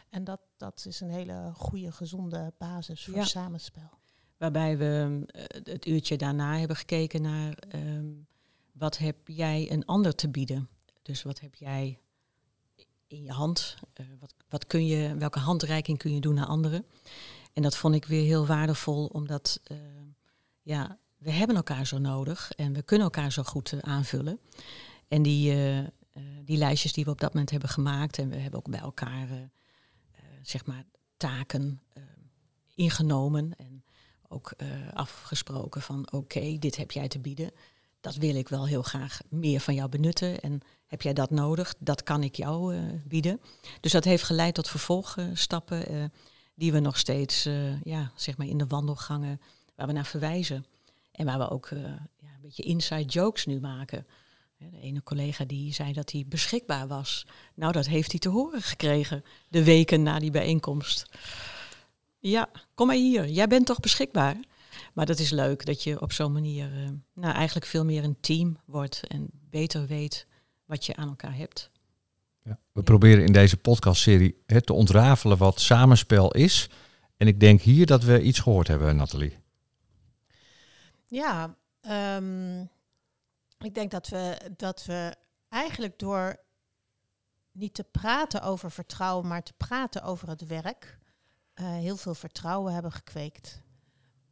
En 0.08 0.24
dat, 0.24 0.40
dat 0.56 0.84
is 0.86 1.00
een 1.00 1.10
hele 1.10 1.52
goede, 1.54 1.92
gezonde 1.92 2.52
basis 2.58 3.04
voor 3.04 3.14
ja. 3.14 3.24
samenspel. 3.24 3.90
Waarbij 4.36 4.78
we 4.78 5.24
uh, 5.36 5.42
het 5.64 5.86
uurtje 5.86 6.16
daarna 6.16 6.58
hebben 6.58 6.76
gekeken 6.76 7.22
naar 7.22 7.56
um, 7.74 8.26
wat 8.72 8.98
heb 8.98 9.16
jij 9.24 9.72
een 9.72 9.84
ander 9.84 10.14
te 10.14 10.28
bieden. 10.28 10.68
Dus 11.02 11.22
wat 11.22 11.40
heb 11.40 11.54
jij 11.54 12.00
in 13.06 13.22
je 13.22 13.32
hand? 13.32 13.74
Uh, 14.00 14.06
wat, 14.20 14.34
wat 14.48 14.66
kun 14.66 14.86
je, 14.86 15.16
welke 15.16 15.38
handreiking 15.38 15.98
kun 15.98 16.14
je 16.14 16.20
doen 16.20 16.34
naar 16.34 16.46
anderen? 16.46 16.86
En 17.52 17.62
dat 17.62 17.76
vond 17.76 17.94
ik 17.94 18.04
weer 18.04 18.24
heel 18.24 18.46
waardevol, 18.46 19.06
omdat 19.06 19.60
ja, 20.64 20.98
we 21.18 21.30
hebben 21.30 21.56
elkaar 21.56 21.86
zo 21.86 21.98
nodig 21.98 22.52
en 22.52 22.72
we 22.72 22.82
kunnen 22.82 23.06
elkaar 23.06 23.32
zo 23.32 23.42
goed 23.42 23.72
uh, 23.72 23.80
aanvullen. 23.80 24.38
En 25.08 25.22
die, 25.22 25.52
uh, 25.52 25.78
uh, 25.78 25.86
die 26.44 26.56
lijstjes 26.56 26.92
die 26.92 27.04
we 27.04 27.10
op 27.10 27.20
dat 27.20 27.32
moment 27.32 27.50
hebben 27.50 27.68
gemaakt, 27.68 28.18
en 28.18 28.28
we 28.28 28.36
hebben 28.36 28.58
ook 28.58 28.70
bij 28.70 28.80
elkaar 28.80 29.28
zeg 30.42 30.66
maar 30.66 30.84
taken 31.16 31.80
ingenomen 32.74 33.56
en 33.56 33.84
ook 34.28 34.52
afgesproken 34.92 35.82
van 35.82 36.12
oké, 36.12 36.58
dit 36.58 36.76
heb 36.76 36.90
jij 36.90 37.08
te 37.08 37.18
bieden. 37.18 37.50
Dat 38.00 38.14
wil 38.14 38.34
ik 38.34 38.48
wel 38.48 38.66
heel 38.66 38.82
graag 38.82 39.20
meer 39.28 39.60
van 39.60 39.74
jou 39.74 39.88
benutten. 39.88 40.40
En 40.40 40.60
heb 40.86 41.02
jij 41.02 41.12
dat 41.12 41.30
nodig? 41.30 41.74
Dat 41.78 42.02
kan 42.02 42.22
ik 42.22 42.34
jou 42.34 42.76
bieden. 43.04 43.40
Dus 43.80 43.92
dat 43.92 44.04
heeft 44.04 44.22
geleid 44.22 44.54
tot 44.54 44.68
vervolgstappen 44.68 46.12
die 46.54 46.72
we 46.72 46.80
nog 46.80 46.98
steeds 46.98 47.42
ja, 47.82 48.12
zeg 48.14 48.36
maar 48.36 48.46
in 48.46 48.58
de 48.58 48.66
wandelgangen 48.66 49.40
waar 49.74 49.86
we 49.86 49.92
naar 49.92 50.06
verwijzen. 50.06 50.66
En 51.12 51.26
waar 51.26 51.38
we 51.38 51.50
ook 51.50 51.70
uh, 51.70 51.82
ja, 52.18 52.28
een 52.34 52.42
beetje 52.42 52.62
inside 52.62 53.04
jokes 53.04 53.46
nu 53.46 53.60
maken. 53.60 54.06
De 54.56 54.80
ene 54.80 55.02
collega 55.02 55.44
die 55.44 55.72
zei 55.72 55.92
dat 55.92 56.12
hij 56.12 56.24
beschikbaar 56.28 56.86
was. 56.86 57.26
Nou, 57.54 57.72
dat 57.72 57.86
heeft 57.86 58.10
hij 58.10 58.20
te 58.20 58.28
horen 58.28 58.62
gekregen 58.62 59.24
de 59.48 59.64
weken 59.64 60.02
na 60.02 60.18
die 60.18 60.30
bijeenkomst. 60.30 61.06
Ja, 62.18 62.48
kom 62.74 62.86
maar 62.86 62.96
hier. 62.96 63.28
Jij 63.28 63.46
bent 63.46 63.66
toch 63.66 63.80
beschikbaar? 63.80 64.36
Maar 64.94 65.06
dat 65.06 65.18
is 65.18 65.30
leuk 65.30 65.66
dat 65.66 65.82
je 65.82 66.00
op 66.00 66.12
zo'n 66.12 66.32
manier 66.32 66.72
uh, 66.72 66.88
nou, 67.14 67.34
eigenlijk 67.34 67.66
veel 67.66 67.84
meer 67.84 68.04
een 68.04 68.20
team 68.20 68.58
wordt 68.64 69.00
en 69.06 69.28
beter 69.50 69.86
weet 69.86 70.26
wat 70.64 70.86
je 70.86 70.96
aan 70.96 71.08
elkaar 71.08 71.36
hebt. 71.36 71.70
Ja, 72.42 72.58
we 72.72 72.82
proberen 72.82 73.24
in 73.24 73.32
deze 73.32 73.56
podcastserie 73.56 74.42
te 74.46 74.72
ontrafelen 74.72 75.38
wat 75.38 75.60
samenspel 75.60 76.32
is. 76.32 76.70
En 77.16 77.26
ik 77.26 77.40
denk 77.40 77.60
hier 77.60 77.86
dat 77.86 78.04
we 78.04 78.22
iets 78.22 78.38
gehoord 78.38 78.68
hebben, 78.68 78.96
Nathalie. 78.96 79.43
Ja, 81.14 81.56
um, 82.16 82.70
ik 83.58 83.74
denk 83.74 83.90
dat 83.90 84.08
we, 84.08 84.52
dat 84.56 84.84
we 84.84 85.16
eigenlijk 85.48 85.98
door 85.98 86.36
niet 87.52 87.74
te 87.74 87.84
praten 87.84 88.42
over 88.42 88.70
vertrouwen, 88.70 89.26
maar 89.26 89.42
te 89.42 89.52
praten 89.52 90.02
over 90.02 90.28
het 90.28 90.46
werk, 90.46 90.98
uh, 91.54 91.66
heel 91.66 91.96
veel 91.96 92.14
vertrouwen 92.14 92.72
hebben 92.72 92.92
gekweekt. 92.92 93.62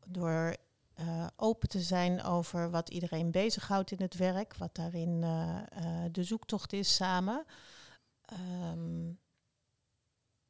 Door 0.07 0.57
eh, 0.95 1.27
open 1.37 1.69
te 1.69 1.81
zijn 1.81 2.23
over 2.23 2.71
wat 2.71 2.91
iedereen 2.91 3.31
bezighoudt 3.31 3.91
in 3.91 4.01
het 4.01 4.15
werk, 4.15 4.57
wat 4.57 4.75
daarin 4.75 5.21
de 6.13 6.25
zoektocht 6.25 6.73
is 6.73 6.95
samen. 6.95 7.45
Ehm, 8.25 9.13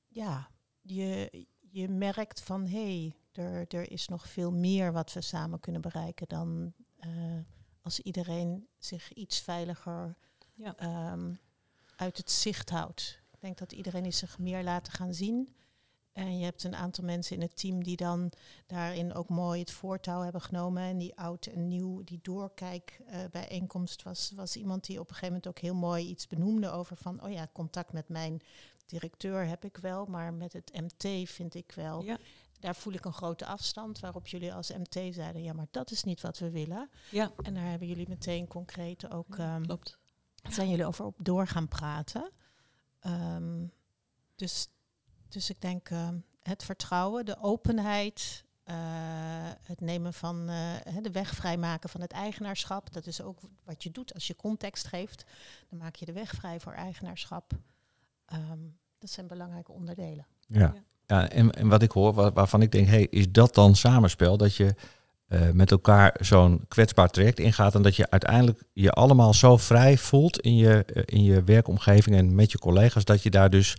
ja, 0.09 0.51
je, 0.81 1.47
je 1.61 1.89
merkt 1.89 2.43
van 2.43 2.67
hé, 2.67 3.01
hey, 3.01 3.22
er, 3.33 3.67
er 3.69 3.91
is 3.91 4.09
nog 4.09 4.29
veel 4.29 4.53
meer 4.53 4.93
wat 4.93 5.13
we 5.13 5.21
samen 5.21 5.61
kunnen 5.61 5.81
bereiken 5.81 6.29
dan 6.29 6.75
als 7.83 8.01
iedereen 8.01 8.69
zich 8.79 9.13
iets 9.13 9.41
veiliger 9.41 10.17
ja. 10.55 10.77
Ehm, 10.77 11.35
uit 11.97 12.17
het 12.17 12.31
zicht 12.31 12.71
houdt. 12.71 13.21
Ik 13.33 13.41
denk 13.41 13.59
dat 13.59 13.73
iedereen 13.73 14.05
is 14.05 14.19
zich 14.19 14.39
meer 14.39 14.63
laten 14.63 14.93
gaan 14.93 15.15
zien. 15.15 15.55
En 16.13 16.39
je 16.39 16.45
hebt 16.45 16.65
een 16.65 16.75
aantal 16.75 17.05
mensen 17.05 17.37
in 17.37 17.43
het 17.43 17.57
team 17.57 17.83
die 17.85 17.97
dan 17.97 18.33
daarin 18.67 19.15
ook 19.15 19.29
mooi 19.29 19.61
het 19.61 19.71
voortouw 19.71 20.21
hebben 20.21 20.41
genomen. 20.41 20.83
En 20.83 20.99
die 20.99 21.17
oud 21.17 21.47
en 21.47 21.69
nieuw, 21.69 22.05
die 22.05 22.19
doorkijkbijeenkomst 22.23 23.99
uh, 24.01 24.05
was, 24.05 24.33
was 24.35 24.57
iemand 24.57 24.87
die 24.87 25.01
op 25.01 25.09
een 25.09 25.15
gegeven 25.15 25.35
moment 25.35 25.49
ook 25.49 25.59
heel 25.59 25.75
mooi 25.75 26.07
iets 26.07 26.27
benoemde 26.27 26.71
over 26.71 26.97
van, 26.97 27.23
oh 27.23 27.33
ja, 27.33 27.49
contact 27.53 27.93
met 27.93 28.09
mijn 28.09 28.43
directeur 28.87 29.47
heb 29.47 29.65
ik 29.65 29.77
wel, 29.77 30.07
maar 30.07 30.35
met 30.35 30.53
het 30.53 30.73
MT 30.73 31.29
vind 31.31 31.55
ik 31.55 31.73
wel. 31.73 32.03
Ja. 32.03 32.19
Daar 32.63 32.77
voel 32.77 32.93
ik 32.93 33.05
een 33.05 33.13
grote 33.13 33.47
afstand, 33.47 34.01
waarop 34.01 34.27
jullie 34.27 34.55
als 34.55 34.71
MT 34.71 35.15
zeiden, 35.15 35.43
ja, 35.43 35.53
maar 35.53 35.67
dat 35.71 35.91
is 35.91 36.05
niet 36.05 36.21
wat 36.21 36.39
we 36.39 36.51
willen. 36.51 36.91
Ja. 37.11 37.33
En 37.43 37.55
daar 37.55 37.71
hebben 37.71 37.89
jullie 37.89 38.09
meteen 38.09 38.47
concreet 38.47 39.11
ook, 39.11 39.39
um, 39.39 39.67
Klopt. 39.67 39.99
zijn 40.49 40.71
jullie 40.71 40.87
over 40.87 41.05
op 41.05 41.17
door 41.19 41.47
gaan 41.47 41.69
praten. 41.69 42.31
Um, 43.07 43.73
dus 44.37 44.69
dus 45.29 45.51
ik 45.51 45.61
denk 45.61 45.91
uh, 45.91 46.09
het 46.43 46.65
vertrouwen, 46.65 47.25
de 47.25 47.39
openheid, 47.39 48.45
uh, 48.65 48.75
het 49.63 49.81
nemen 49.81 50.13
van 50.13 50.51
uh, 50.51 50.77
de 51.03 51.11
weg 51.11 51.35
vrijmaken 51.35 51.89
van 51.89 52.01
het 52.01 52.13
eigenaarschap. 52.13 52.93
Dat 52.93 53.07
is 53.07 53.21
ook 53.21 53.39
wat 53.65 53.83
je 53.83 53.91
doet 53.91 54.15
als 54.15 54.27
je 54.27 54.37
context 54.37 54.87
geeft. 54.87 55.25
Dan 55.69 55.79
maak 55.79 55.95
je 55.95 56.05
de 56.05 56.13
weg 56.13 56.31
vrij 56.31 56.61
voor 56.61 56.73
eigenaarschap. 56.73 57.53
Um, 58.33 58.79
dat 58.99 59.11
zijn 59.11 59.27
belangrijke 59.27 59.73
onderdelen. 59.73 60.27
Ja, 60.47 60.61
ja 60.61 60.83
en, 61.21 61.51
en 61.51 61.69
wat 61.69 61.83
ik 61.83 61.91
hoor, 61.91 62.13
waar, 62.13 62.33
waarvan 62.33 62.63
ik 62.63 62.73
denk, 62.73 62.87
hey, 62.87 63.07
is 63.11 63.33
dat 63.33 63.55
dan 63.55 63.75
samenspel? 63.75 64.37
Dat 64.37 64.57
je 64.57 64.75
met 65.53 65.71
elkaar 65.71 66.17
zo'n 66.21 66.65
kwetsbaar 66.69 67.09
traject 67.09 67.39
ingaat 67.39 67.75
en 67.75 67.83
dat 67.83 67.97
je 67.97 68.11
uiteindelijk 68.11 68.63
je 68.73 68.91
allemaal 68.91 69.35
zo 69.35 69.57
vrij 69.57 69.99
voelt 69.99 70.41
in 70.41 70.57
je, 70.57 70.85
in 71.05 71.23
je 71.23 71.43
werkomgeving 71.43 72.17
en 72.17 72.35
met 72.35 72.53
je 72.53 72.59
collega's, 72.59 73.05
dat 73.05 73.23
je 73.23 73.31
daar 73.31 73.51
dus 73.51 73.77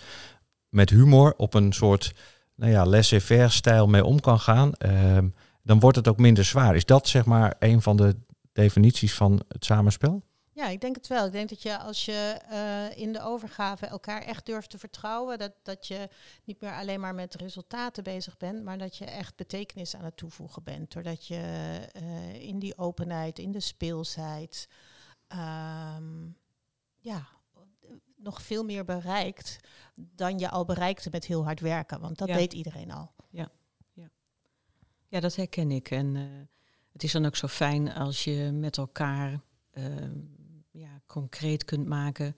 met 0.69 0.89
humor 0.89 1.33
op 1.37 1.53
een 1.53 1.73
soort 1.73 2.13
nou 2.55 2.71
ja, 2.71 2.85
laissez-faire 2.85 3.49
stijl 3.49 3.87
mee 3.87 4.05
om 4.05 4.19
kan 4.19 4.39
gaan, 4.39 4.73
ehm, 4.73 5.27
dan 5.63 5.79
wordt 5.79 5.97
het 5.97 6.07
ook 6.07 6.17
minder 6.17 6.45
zwaar. 6.45 6.75
Is 6.75 6.85
dat 6.85 7.07
zeg 7.07 7.25
maar 7.25 7.55
een 7.59 7.81
van 7.81 7.97
de 7.97 8.15
definities 8.53 9.13
van 9.13 9.43
het 9.47 9.65
samenspel? 9.65 10.23
Ja, 10.63 10.69
ik 10.69 10.81
denk 10.81 10.95
het 10.95 11.07
wel. 11.07 11.25
Ik 11.25 11.31
denk 11.31 11.49
dat 11.49 11.61
je 11.61 11.77
als 11.77 12.05
je 12.05 12.39
uh, 12.51 12.97
in 13.03 13.13
de 13.13 13.21
overgave 13.21 13.85
elkaar 13.85 14.21
echt 14.21 14.45
durft 14.45 14.69
te 14.69 14.77
vertrouwen, 14.77 15.37
dat, 15.37 15.53
dat 15.63 15.87
je 15.87 16.09
niet 16.43 16.61
meer 16.61 16.73
alleen 16.73 16.99
maar 16.99 17.15
met 17.15 17.35
resultaten 17.35 18.03
bezig 18.03 18.37
bent, 18.37 18.63
maar 18.63 18.77
dat 18.77 18.97
je 18.97 19.05
echt 19.05 19.35
betekenis 19.35 19.95
aan 19.95 20.03
het 20.03 20.17
toevoegen 20.17 20.63
bent. 20.63 20.91
Doordat 20.91 21.27
je 21.27 21.79
uh, 22.01 22.33
in 22.33 22.59
die 22.59 22.77
openheid, 22.77 23.39
in 23.39 23.51
de 23.51 23.59
speelsheid, 23.59 24.69
um, 25.27 26.37
ja, 26.99 27.27
nog 28.15 28.41
veel 28.41 28.63
meer 28.63 28.85
bereikt 28.85 29.57
dan 29.95 30.39
je 30.39 30.49
al 30.49 30.65
bereikte 30.65 31.09
met 31.11 31.25
heel 31.25 31.43
hard 31.43 31.59
werken. 31.59 31.99
Want 31.99 32.17
dat 32.17 32.27
deed 32.27 32.53
iedereen 32.53 32.91
al. 32.91 33.11
Ja, 33.29 33.49
ja. 33.93 34.09
ja 35.07 35.19
dat 35.19 35.35
herken 35.35 35.71
ik. 35.71 35.91
En 35.91 36.15
uh, 36.15 36.23
het 36.91 37.03
is 37.03 37.11
dan 37.11 37.25
ook 37.25 37.35
zo 37.35 37.47
fijn 37.47 37.93
als 37.93 38.23
je 38.23 38.51
met 38.51 38.77
elkaar 38.77 39.41
uh, 39.73 39.85
ja, 39.95 40.32
concreet 41.13 41.65
kunt 41.65 41.87
maken. 41.87 42.35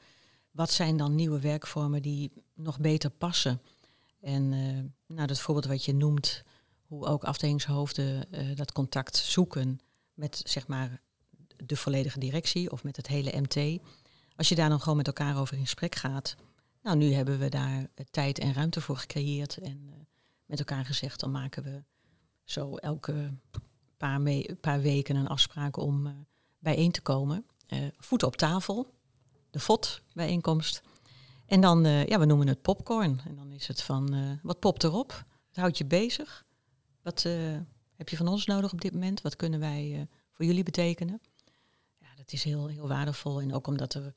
Wat 0.52 0.72
zijn 0.72 0.98
dan 0.98 1.16
nieuwe 1.16 1.40
werkvormen 1.40 2.02
die 2.02 2.32
nog 2.54 2.80
beter 2.80 3.10
passen? 3.10 3.62
En 4.22 4.52
uh, 4.52 4.80
nou, 5.08 5.28
dat 5.28 5.40
voorbeeld 5.40 5.66
wat 5.66 5.86
je 5.86 5.94
noemt, 5.94 6.44
hoe 6.88 7.06
ook 7.06 7.24
afdelingshoofden 7.24 8.28
dat 8.56 8.72
contact 8.72 9.18
zoeken 9.18 9.80
met 10.14 10.42
zeg 10.44 10.68
maar 10.68 11.02
de 11.66 11.76
volledige 11.76 12.20
directie 12.20 12.72
of 12.72 12.84
met 12.84 12.96
het 12.96 13.08
hele 13.08 13.42
MT 13.42 13.82
als 14.36 14.50
je 14.50 14.56
daar 14.56 14.70
dan 14.70 14.80
gewoon 14.80 14.98
met 14.98 15.08
elkaar 15.08 15.38
over 15.38 15.56
in 15.56 15.64
gesprek 15.64 15.96
gaat. 15.96 16.36
Nou, 16.82 16.98
nu 16.98 17.14
hebben 17.14 17.40
we 17.40 17.50
daar 17.50 17.88
tijd 18.12 18.40
en 18.40 18.54
ruimte 18.54 18.82
voor 18.82 18.98
gecreëerd. 18.98 19.58
En 19.58 20.08
met 20.46 20.60
elkaar 20.60 20.86
gezegd, 20.86 21.20
dan 21.20 21.32
maken 21.32 21.64
we 21.64 21.84
zo 22.44 22.76
elke 22.76 23.34
paar, 23.98 24.22
paar 24.62 24.82
weken 24.82 25.16
een 25.16 25.28
afspraak 25.28 25.78
om 25.78 26.26
bijeen 26.60 26.92
te 26.92 27.02
komen. 27.02 27.46
Uh, 27.70 27.88
voeten 27.98 28.28
op 28.28 28.36
tafel, 28.36 28.94
de 29.50 29.60
FOT 29.60 30.02
bijeenkomst. 30.14 30.82
En 31.46 31.62
dan, 31.62 31.84
ja, 31.84 32.20
we 32.20 32.26
noemen 32.26 32.48
het 32.48 32.62
popcorn. 32.62 33.22
En 33.26 33.36
dan 33.36 33.52
is 33.52 33.68
het 33.68 33.82
van, 33.82 34.38
wat 34.44 34.60
popt 34.60 34.84
erop? 34.84 35.26
Het 35.48 35.56
houdt 35.56 35.78
je 35.78 35.86
bezig. 35.86 36.46
Wat 37.02 37.26
heb 37.96 38.10
je 38.10 38.18
van 38.18 38.28
ons 38.28 38.46
nodig 38.46 38.74
op 38.74 38.82
dit 38.82 38.94
moment? 38.94 39.22
Wat 39.22 39.36
kunnen 39.36 39.60
wij 39.60 40.08
voor 40.32 40.46
jullie 40.46 40.64
betekenen? 40.64 41.22
Ja, 41.98 42.08
dat 42.16 42.32
is 42.32 42.44
heel, 42.44 42.68
heel 42.68 42.88
waardevol. 42.88 43.42
En 43.42 43.54
ook 43.54 43.68
omdat 43.68 43.94
er 43.94 44.14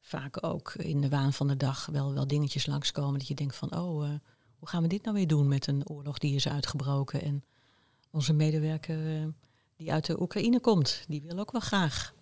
vaak 0.00 0.44
ook 0.44 0.74
in 0.74 1.00
de 1.00 1.08
waan 1.08 1.32
van 1.32 1.48
de 1.48 1.56
dag 1.56 1.86
wel, 1.86 2.12
wel 2.14 2.26
dingetjes 2.26 2.66
langskomen. 2.66 3.18
Dat 3.18 3.28
je 3.28 3.34
denkt 3.34 3.56
van, 3.56 3.76
oh, 3.76 4.10
hoe 4.58 4.68
gaan 4.68 4.82
we 4.82 4.88
dit 4.88 5.02
nou 5.02 5.16
weer 5.16 5.26
doen 5.26 5.48
met 5.48 5.66
een 5.66 5.88
oorlog 5.88 6.18
die 6.18 6.34
is 6.34 6.48
uitgebroken? 6.48 7.22
En 7.22 7.44
onze 8.10 8.32
medewerker 8.32 9.32
die 9.76 9.92
uit 9.92 10.06
de 10.06 10.20
Oekraïne 10.20 10.60
komt, 10.60 11.04
die 11.08 11.22
wil 11.22 11.38
ook 11.38 11.52
wel 11.52 11.60
graag 11.60 12.14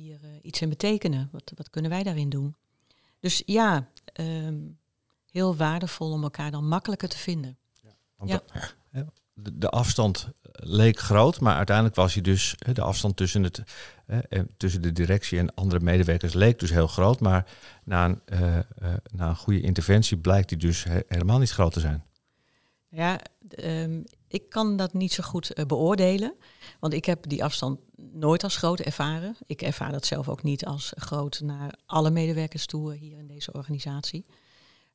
hier 0.00 0.18
uh, 0.24 0.30
iets 0.42 0.60
in 0.60 0.68
betekenen. 0.68 1.28
Wat, 1.32 1.52
wat 1.56 1.70
kunnen 1.70 1.90
wij 1.90 2.02
daarin 2.02 2.28
doen? 2.28 2.56
Dus 3.20 3.42
ja, 3.46 3.88
um, 4.20 4.78
heel 5.30 5.56
waardevol 5.56 6.10
om 6.10 6.22
elkaar 6.22 6.50
dan 6.50 6.68
makkelijker 6.68 7.08
te 7.08 7.18
vinden. 7.18 7.58
Ja, 8.24 8.42
ja 8.92 9.06
de, 9.32 9.58
de, 9.58 9.68
afstand 9.68 10.28
leek 10.52 10.98
groot, 10.98 11.40
maar 11.40 11.56
uiteindelijk 11.56 11.96
was 11.96 12.14
hij 12.14 12.22
dus 12.22 12.54
de 12.72 12.82
afstand 12.82 13.16
tussen, 13.16 13.42
het, 13.42 13.62
eh, 14.06 14.40
tussen 14.56 14.82
de 14.82 14.92
directie 14.92 15.38
en 15.38 15.54
andere 15.54 15.80
medewerkers 15.80 16.32
leek 16.32 16.58
dus 16.58 16.70
heel 16.70 16.86
groot. 16.86 17.20
Maar 17.20 17.46
na 17.84 18.04
een, 18.04 18.20
uh, 18.32 18.58
na 19.12 19.28
een 19.28 19.36
goede 19.36 19.60
interventie 19.60 20.16
blijkt 20.16 20.48
die 20.48 20.58
dus 20.58 20.84
helemaal 21.08 21.38
niet 21.38 21.50
groot 21.50 21.72
te 21.72 21.80
zijn. 21.80 22.04
Ja, 22.88 23.20
um, 23.64 24.04
ik 24.30 24.50
kan 24.50 24.76
dat 24.76 24.92
niet 24.92 25.12
zo 25.12 25.22
goed 25.22 25.58
uh, 25.58 25.64
beoordelen, 25.64 26.34
want 26.80 26.92
ik 26.92 27.04
heb 27.04 27.28
die 27.28 27.44
afstand 27.44 27.78
nooit 27.96 28.44
als 28.44 28.56
groot 28.56 28.80
ervaren. 28.80 29.36
Ik 29.46 29.62
ervaar 29.62 29.92
dat 29.92 30.06
zelf 30.06 30.28
ook 30.28 30.42
niet 30.42 30.66
als 30.66 30.92
groot 30.96 31.40
naar 31.40 31.74
alle 31.86 32.10
medewerkers 32.10 32.66
toe 32.66 32.94
hier 32.94 33.18
in 33.18 33.26
deze 33.26 33.52
organisatie. 33.52 34.24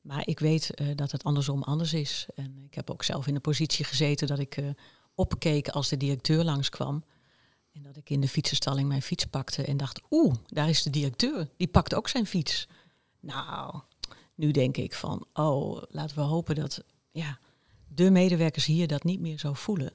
Maar 0.00 0.26
ik 0.26 0.38
weet 0.38 0.70
uh, 0.74 0.88
dat 0.94 1.12
het 1.12 1.24
andersom 1.24 1.62
anders 1.62 1.92
is. 1.92 2.26
En 2.34 2.62
ik 2.64 2.74
heb 2.74 2.90
ook 2.90 3.02
zelf 3.02 3.26
in 3.26 3.34
de 3.34 3.40
positie 3.40 3.84
gezeten 3.84 4.26
dat 4.26 4.38
ik 4.38 4.62
opkeek 5.14 5.68
als 5.68 5.88
de 5.88 5.96
directeur 5.96 6.44
langskwam. 6.44 7.04
En 7.72 7.82
dat 7.82 7.96
ik 7.96 8.10
in 8.10 8.20
de 8.20 8.28
fietsenstalling 8.28 8.88
mijn 8.88 9.02
fiets 9.02 9.24
pakte 9.24 9.64
en 9.64 9.76
dacht, 9.76 10.00
oeh, 10.10 10.34
daar 10.46 10.68
is 10.68 10.82
de 10.82 10.90
directeur. 10.90 11.48
Die 11.56 11.68
pakt 11.68 11.94
ook 11.94 12.08
zijn 12.08 12.26
fiets. 12.26 12.68
Nou, 13.20 13.80
nu 14.34 14.50
denk 14.50 14.76
ik 14.76 14.94
van, 14.94 15.26
oh, 15.32 15.82
laten 15.88 16.16
we 16.16 16.22
hopen 16.22 16.54
dat 16.54 16.84
ja, 17.10 17.38
de 17.96 18.10
medewerkers 18.10 18.66
hier 18.66 18.86
dat 18.86 19.04
niet 19.04 19.20
meer 19.20 19.38
zo 19.38 19.52
voelen. 19.52 19.92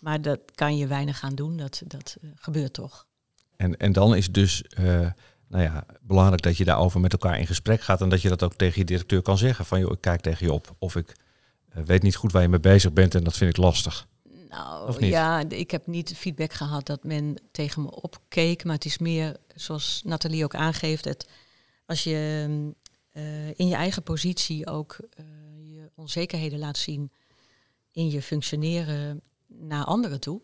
Maar 0.00 0.22
dat 0.22 0.40
kan 0.54 0.76
je 0.76 0.86
weinig 0.86 1.22
aan 1.22 1.34
doen, 1.34 1.56
dat, 1.56 1.82
dat 1.86 2.16
uh, 2.22 2.30
gebeurt 2.34 2.72
toch. 2.72 3.06
En, 3.56 3.76
en 3.76 3.92
dan 3.92 4.16
is 4.16 4.32
dus 4.32 4.64
nou 5.48 5.62
ja, 5.62 5.86
belangrijk 6.00 6.42
dat 6.42 6.56
je 6.56 6.64
daarover 6.64 7.00
met 7.00 7.12
elkaar 7.12 7.38
in 7.38 7.46
gesprek 7.46 7.80
gaat 7.80 8.00
en 8.00 8.08
dat 8.08 8.22
je 8.22 8.28
dat 8.28 8.42
ook 8.42 8.54
tegen 8.54 8.78
je 8.78 8.84
directeur 8.84 9.22
kan 9.22 9.38
zeggen. 9.38 9.64
Van 9.64 9.80
joh, 9.80 9.92
ik 9.92 10.00
kijk 10.00 10.20
tegen 10.20 10.46
je 10.46 10.52
op 10.52 10.74
of 10.78 10.96
ik 10.96 11.16
uh, 11.76 11.84
weet 11.84 12.02
niet 12.02 12.16
goed 12.16 12.32
waar 12.32 12.42
je 12.42 12.48
mee 12.48 12.60
bezig 12.60 12.92
bent 12.92 13.14
en 13.14 13.24
dat 13.24 13.36
vind 13.36 13.50
ik 13.50 13.56
lastig. 13.56 14.06
Nou 14.48 15.06
ja, 15.06 15.44
ik 15.48 15.70
heb 15.70 15.86
niet 15.86 16.16
feedback 16.16 16.52
gehad 16.52 16.86
dat 16.86 17.04
men 17.04 17.36
tegen 17.50 17.82
me 17.82 17.90
opkeek, 17.90 18.64
maar 18.64 18.74
het 18.74 18.84
is 18.84 18.98
meer 18.98 19.36
zoals 19.54 20.02
Nathalie 20.04 20.44
ook 20.44 20.54
aangeeft, 20.54 21.04
het, 21.04 21.28
als 21.86 22.04
je 22.04 22.46
uh, 23.12 23.48
in 23.48 23.68
je 23.68 23.74
eigen 23.74 24.02
positie 24.02 24.66
ook 24.66 24.96
je 25.62 25.90
onzekerheden 25.94 26.58
laat 26.58 26.78
zien 26.78 27.12
in 27.96 28.10
je 28.10 28.22
functioneren 28.22 29.22
naar 29.46 29.84
anderen 29.84 30.20
toe, 30.20 30.40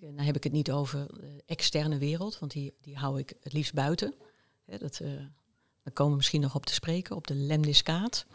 dan 0.00 0.18
heb 0.18 0.36
ik 0.36 0.44
het 0.44 0.52
niet 0.52 0.70
over 0.70 1.06
de 1.20 1.42
externe 1.46 1.98
wereld, 1.98 2.38
want 2.38 2.52
die, 2.52 2.74
die 2.80 2.96
hou 2.96 3.18
ik 3.18 3.34
het 3.40 3.52
liefst 3.52 3.74
buiten. 3.74 4.14
dat, 4.78 5.00
uh, 5.02 5.08
daar 5.82 5.92
komen 5.92 6.10
we 6.10 6.16
misschien 6.16 6.40
nog 6.40 6.54
op 6.54 6.66
te 6.66 6.74
spreken, 6.74 7.16
op 7.16 7.26
de 7.26 7.34
lemniscaat. 7.34 8.26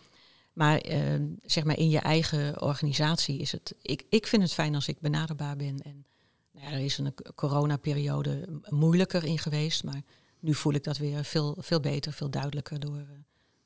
Maar 0.54 0.90
uh, 0.90 1.26
zeg 1.42 1.64
maar 1.64 1.78
in 1.78 1.90
je 1.90 2.00
eigen 2.00 2.62
organisatie 2.62 3.40
is 3.40 3.52
het. 3.52 3.76
Ik, 3.82 4.06
ik 4.10 4.28
vind 4.28 4.42
het 4.42 4.54
fijn 4.54 4.76
als 4.76 4.88
ik 4.88 5.00
benaderbaar 5.00 5.56
ben. 5.56 5.80
En 5.80 6.06
nou 6.52 6.74
er 6.74 6.80
is 6.80 6.98
een 6.98 7.14
coronaperiode 7.36 8.62
moeilijker 8.70 9.24
in 9.24 9.40
geweest. 9.40 9.84
Maar 9.84 10.02
nu 10.40 10.54
voel 10.54 10.74
ik 10.74 10.84
dat 10.84 10.98
weer 10.98 11.24
veel, 11.24 11.56
veel 11.60 11.80
beter, 11.80 12.14
veel 12.14 12.30
duidelijker 12.30 12.80
door 12.80 12.98
uh, 12.98 13.08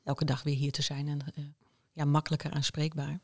elke 0.03 0.25
dag 0.25 0.43
weer 0.43 0.55
hier 0.55 0.71
te 0.71 0.81
zijn 0.81 1.07
en 1.07 1.55
ja, 1.91 2.05
makkelijker 2.05 2.51
aanspreekbaar. 2.51 3.19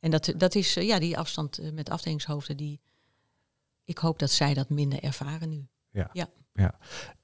En 0.00 0.10
dat, 0.10 0.32
dat 0.36 0.54
is 0.54 0.74
ja, 0.74 0.98
die 0.98 1.18
afstand 1.18 1.72
met 1.72 1.90
afdelingshoofden 1.90 2.56
die 2.56 2.80
ik 3.84 3.98
hoop 3.98 4.18
dat 4.18 4.30
zij 4.30 4.54
dat 4.54 4.68
minder 4.68 5.02
ervaren 5.02 5.48
nu. 5.48 5.68
Ja. 5.90 6.10
ja. 6.12 6.28
ja. 6.52 6.74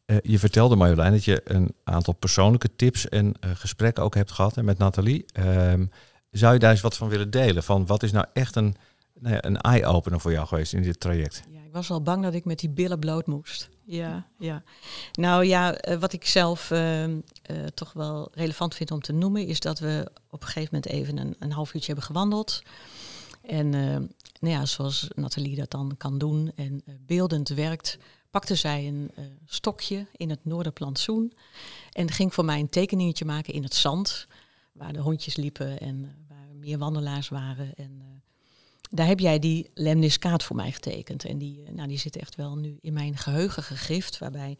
Uh, 0.06 0.16
je 0.22 0.38
vertelde 0.38 0.76
Marjolein 0.76 1.12
dat 1.12 1.24
je 1.24 1.40
een 1.44 1.74
aantal 1.84 2.14
persoonlijke 2.14 2.76
tips 2.76 3.08
en 3.08 3.26
uh, 3.26 3.50
gesprekken 3.54 4.02
ook 4.02 4.14
hebt 4.14 4.30
gehad 4.30 4.54
hè, 4.54 4.62
met 4.62 4.78
Nathalie. 4.78 5.24
Uh, 5.38 5.72
zou 6.30 6.52
je 6.52 6.58
daar 6.58 6.70
eens 6.70 6.80
wat 6.80 6.96
van 6.96 7.08
willen 7.08 7.30
delen? 7.30 7.62
Van 7.62 7.86
wat 7.86 8.02
is 8.02 8.12
nou 8.12 8.26
echt 8.32 8.56
een, 8.56 8.76
nou 9.18 9.34
ja, 9.34 9.44
een 9.44 9.60
eye-opener 9.60 10.20
voor 10.20 10.32
jou 10.32 10.46
geweest 10.46 10.72
in 10.72 10.82
dit 10.82 11.00
traject? 11.00 11.42
Ja, 11.50 11.60
was 11.74 11.90
al 11.90 12.02
bang 12.02 12.22
dat 12.22 12.34
ik 12.34 12.44
met 12.44 12.58
die 12.58 12.68
billen 12.68 12.98
bloot 12.98 13.26
moest. 13.26 13.68
Ja, 13.84 14.26
ja. 14.38 14.62
Nou 15.12 15.44
ja, 15.44 15.88
uh, 15.88 15.96
wat 15.96 16.12
ik 16.12 16.26
zelf 16.26 16.70
ehm, 16.70 17.20
toch 17.74 17.92
wel 17.92 18.28
relevant 18.32 18.74
vind 18.74 18.90
om 18.90 19.00
te 19.00 19.12
noemen, 19.12 19.46
is 19.46 19.60
dat 19.60 19.78
we 19.78 20.10
op 20.30 20.40
een 20.40 20.48
gegeven 20.48 20.68
moment 20.74 20.92
even 20.92 21.18
een, 21.18 21.36
een 21.38 21.52
half 21.52 21.74
uurtje 21.74 21.86
hebben 21.86 22.04
gewandeld. 22.04 22.62
En 23.42 23.68
nou 24.40 24.54
ja, 24.54 24.64
zoals 24.64 25.08
Nathalie 25.14 25.56
dat 25.56 25.70
dan 25.70 25.94
kan 25.96 26.18
doen 26.18 26.52
en 26.56 26.82
beeldend 27.06 27.48
werkt, 27.48 27.98
pakte 28.30 28.54
zij 28.54 28.86
een 28.86 29.10
stokje 29.46 30.06
in 30.16 30.30
het 30.30 30.44
Noorderplantsoen 30.44 31.32
en 31.92 32.10
ging 32.10 32.34
voor 32.34 32.44
mij 32.44 32.60
een 32.60 32.68
tekeningetje 32.68 33.24
maken 33.24 33.54
in 33.54 33.62
het 33.62 33.74
zand, 33.74 34.26
waar 34.72 34.92
de 34.92 35.00
hondjes 35.00 35.36
liepen 35.36 35.80
en 35.80 36.24
waar 36.28 36.54
meer 36.54 36.78
wandelaars 36.78 37.28
waren. 37.28 37.74
En 37.74 38.13
daar 38.94 39.06
heb 39.06 39.20
jij 39.20 39.38
die 39.38 39.70
lemniscaat 39.74 40.42
voor 40.42 40.56
mij 40.56 40.72
getekend. 40.72 41.24
En 41.24 41.38
die, 41.38 41.70
nou, 41.70 41.88
die 41.88 41.98
zit 41.98 42.16
echt 42.16 42.34
wel 42.34 42.56
nu 42.56 42.78
in 42.80 42.92
mijn 42.92 43.16
geheugen 43.16 43.62
gegrift, 43.62 44.18
waarbij 44.18 44.58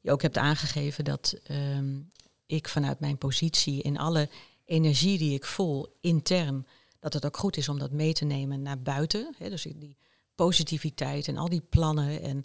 je 0.00 0.10
ook 0.10 0.22
hebt 0.22 0.36
aangegeven 0.36 1.04
dat 1.04 1.36
um, 1.50 2.08
ik 2.46 2.68
vanuit 2.68 3.00
mijn 3.00 3.18
positie 3.18 3.82
in 3.82 3.98
alle 3.98 4.28
energie 4.64 5.18
die 5.18 5.34
ik 5.34 5.44
voel 5.44 5.96
intern, 6.00 6.66
dat 7.00 7.12
het 7.12 7.26
ook 7.26 7.36
goed 7.36 7.56
is 7.56 7.68
om 7.68 7.78
dat 7.78 7.90
mee 7.90 8.12
te 8.12 8.24
nemen 8.24 8.62
naar 8.62 8.82
buiten. 8.82 9.34
Dus 9.38 9.62
die 9.62 9.96
positiviteit 10.34 11.28
en 11.28 11.36
al 11.36 11.48
die 11.48 11.62
plannen 11.68 12.22
en 12.22 12.44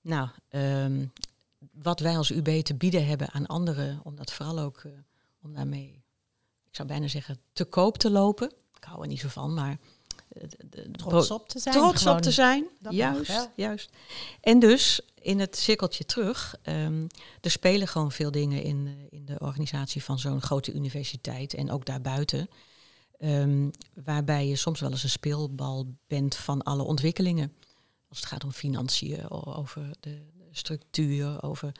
nou, 0.00 0.28
um, 0.50 1.12
wat 1.72 2.00
wij 2.00 2.16
als 2.16 2.30
UB 2.30 2.62
te 2.62 2.74
bieden 2.74 3.06
hebben 3.06 3.30
aan 3.30 3.46
anderen, 3.46 4.00
om 4.02 4.16
dat 4.16 4.32
vooral 4.32 4.58
ook 4.58 4.82
uh, 4.82 4.92
om 5.42 5.54
daarmee, 5.54 6.02
ik 6.64 6.76
zou 6.76 6.88
bijna 6.88 7.08
zeggen, 7.08 7.38
te 7.52 7.64
koop 7.64 7.98
te 7.98 8.10
lopen. 8.10 8.52
Ik 8.76 8.84
hou 8.84 9.02
er 9.02 9.08
niet 9.08 9.20
zo 9.20 9.28
van, 9.28 9.54
maar 9.54 9.78
trots 10.92 11.30
op 11.30 11.48
te 11.48 11.58
zijn. 11.58 11.74
Trots 11.74 12.06
op 12.06 12.20
te 12.20 12.30
zijn, 12.30 12.68
juist, 12.90 13.48
juist. 13.56 13.90
En 14.40 14.58
dus 14.58 15.00
in 15.14 15.38
het 15.38 15.56
cirkeltje 15.56 16.04
terug, 16.04 16.56
um, 16.62 17.06
er 17.40 17.50
spelen 17.50 17.88
gewoon 17.88 18.12
veel 18.12 18.30
dingen 18.30 18.62
in, 18.62 18.86
uh, 18.86 18.92
in 19.10 19.24
de 19.24 19.38
organisatie 19.38 20.04
van 20.04 20.18
zo'n 20.18 20.42
grote 20.42 20.72
universiteit 20.72 21.54
en 21.54 21.70
ook 21.70 21.86
daarbuiten. 21.86 22.48
Um, 23.18 23.70
waarbij 24.04 24.46
je 24.46 24.56
soms 24.56 24.80
wel 24.80 24.90
eens 24.90 25.02
een 25.02 25.08
speelbal 25.08 25.94
bent 26.06 26.36
van 26.36 26.62
alle 26.62 26.82
ontwikkelingen. 26.82 27.52
Als 28.08 28.18
het 28.18 28.28
gaat 28.28 28.44
om 28.44 28.52
financiën, 28.52 29.30
over 29.30 29.90
de 30.00 30.18
structuur, 30.50 31.42
over 31.42 31.72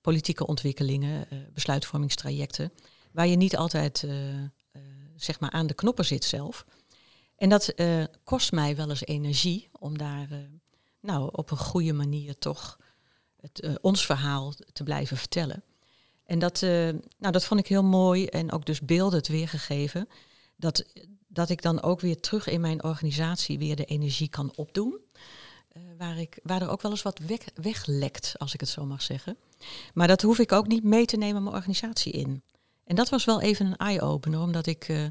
politieke 0.00 0.46
ontwikkelingen, 0.46 1.26
uh, 1.32 1.38
besluitvormingstrajecten, 1.52 2.72
waar 3.12 3.26
je 3.26 3.36
niet 3.36 3.56
altijd 3.56 4.02
uh, 4.02 4.34
uh, 4.34 4.48
zeg 5.16 5.40
maar 5.40 5.50
aan 5.50 5.66
de 5.66 5.74
knoppen 5.74 6.04
zit 6.04 6.24
zelf. 6.24 6.64
En 7.44 7.50
dat 7.50 7.74
kost 8.24 8.52
mij 8.52 8.76
wel 8.76 8.88
eens 8.88 9.04
energie 9.04 9.68
om 9.78 9.98
daar 9.98 10.28
nou, 11.00 11.28
op 11.32 11.50
een 11.50 11.56
goede 11.56 11.92
manier 11.92 12.38
toch 12.38 12.78
het, 13.40 13.78
ons 13.80 14.06
verhaal 14.06 14.52
te 14.72 14.82
blijven 14.82 15.16
vertellen. 15.16 15.62
En 16.26 16.38
dat, 16.38 16.60
nou, 17.18 17.32
dat 17.32 17.44
vond 17.44 17.60
ik 17.60 17.66
heel 17.66 17.82
mooi 17.82 18.26
en 18.26 18.52
ook 18.52 18.66
dus 18.66 18.80
beelden 18.80 19.18
het 19.18 19.28
weergegeven. 19.28 20.08
Dat, 20.56 20.84
dat 21.28 21.50
ik 21.50 21.62
dan 21.62 21.82
ook 21.82 22.00
weer 22.00 22.20
terug 22.20 22.46
in 22.46 22.60
mijn 22.60 22.84
organisatie 22.84 23.58
weer 23.58 23.76
de 23.76 23.84
energie 23.84 24.28
kan 24.28 24.52
opdoen. 24.56 24.98
Uh, 25.76 25.82
waar, 25.98 26.18
ik, 26.18 26.38
waar 26.42 26.62
er 26.62 26.68
ook 26.68 26.82
wel 26.82 26.90
eens 26.90 27.02
wat 27.02 27.18
weg, 27.18 27.40
weglekt, 27.54 28.34
als 28.38 28.54
ik 28.54 28.60
het 28.60 28.68
zo 28.68 28.84
mag 28.84 29.02
zeggen. 29.02 29.36
Maar 29.94 30.08
dat 30.08 30.22
hoef 30.22 30.38
ik 30.38 30.52
ook 30.52 30.66
niet 30.66 30.84
mee 30.84 31.04
te 31.04 31.16
nemen 31.16 31.42
mijn 31.42 31.56
organisatie 31.56 32.12
in. 32.12 32.42
En 32.84 32.96
dat 32.96 33.08
was 33.08 33.24
wel 33.24 33.40
even 33.40 33.66
een 33.66 33.76
eye-opener, 33.76 34.40
omdat 34.40 34.66
ik 34.66 34.88
uh, 34.88 35.06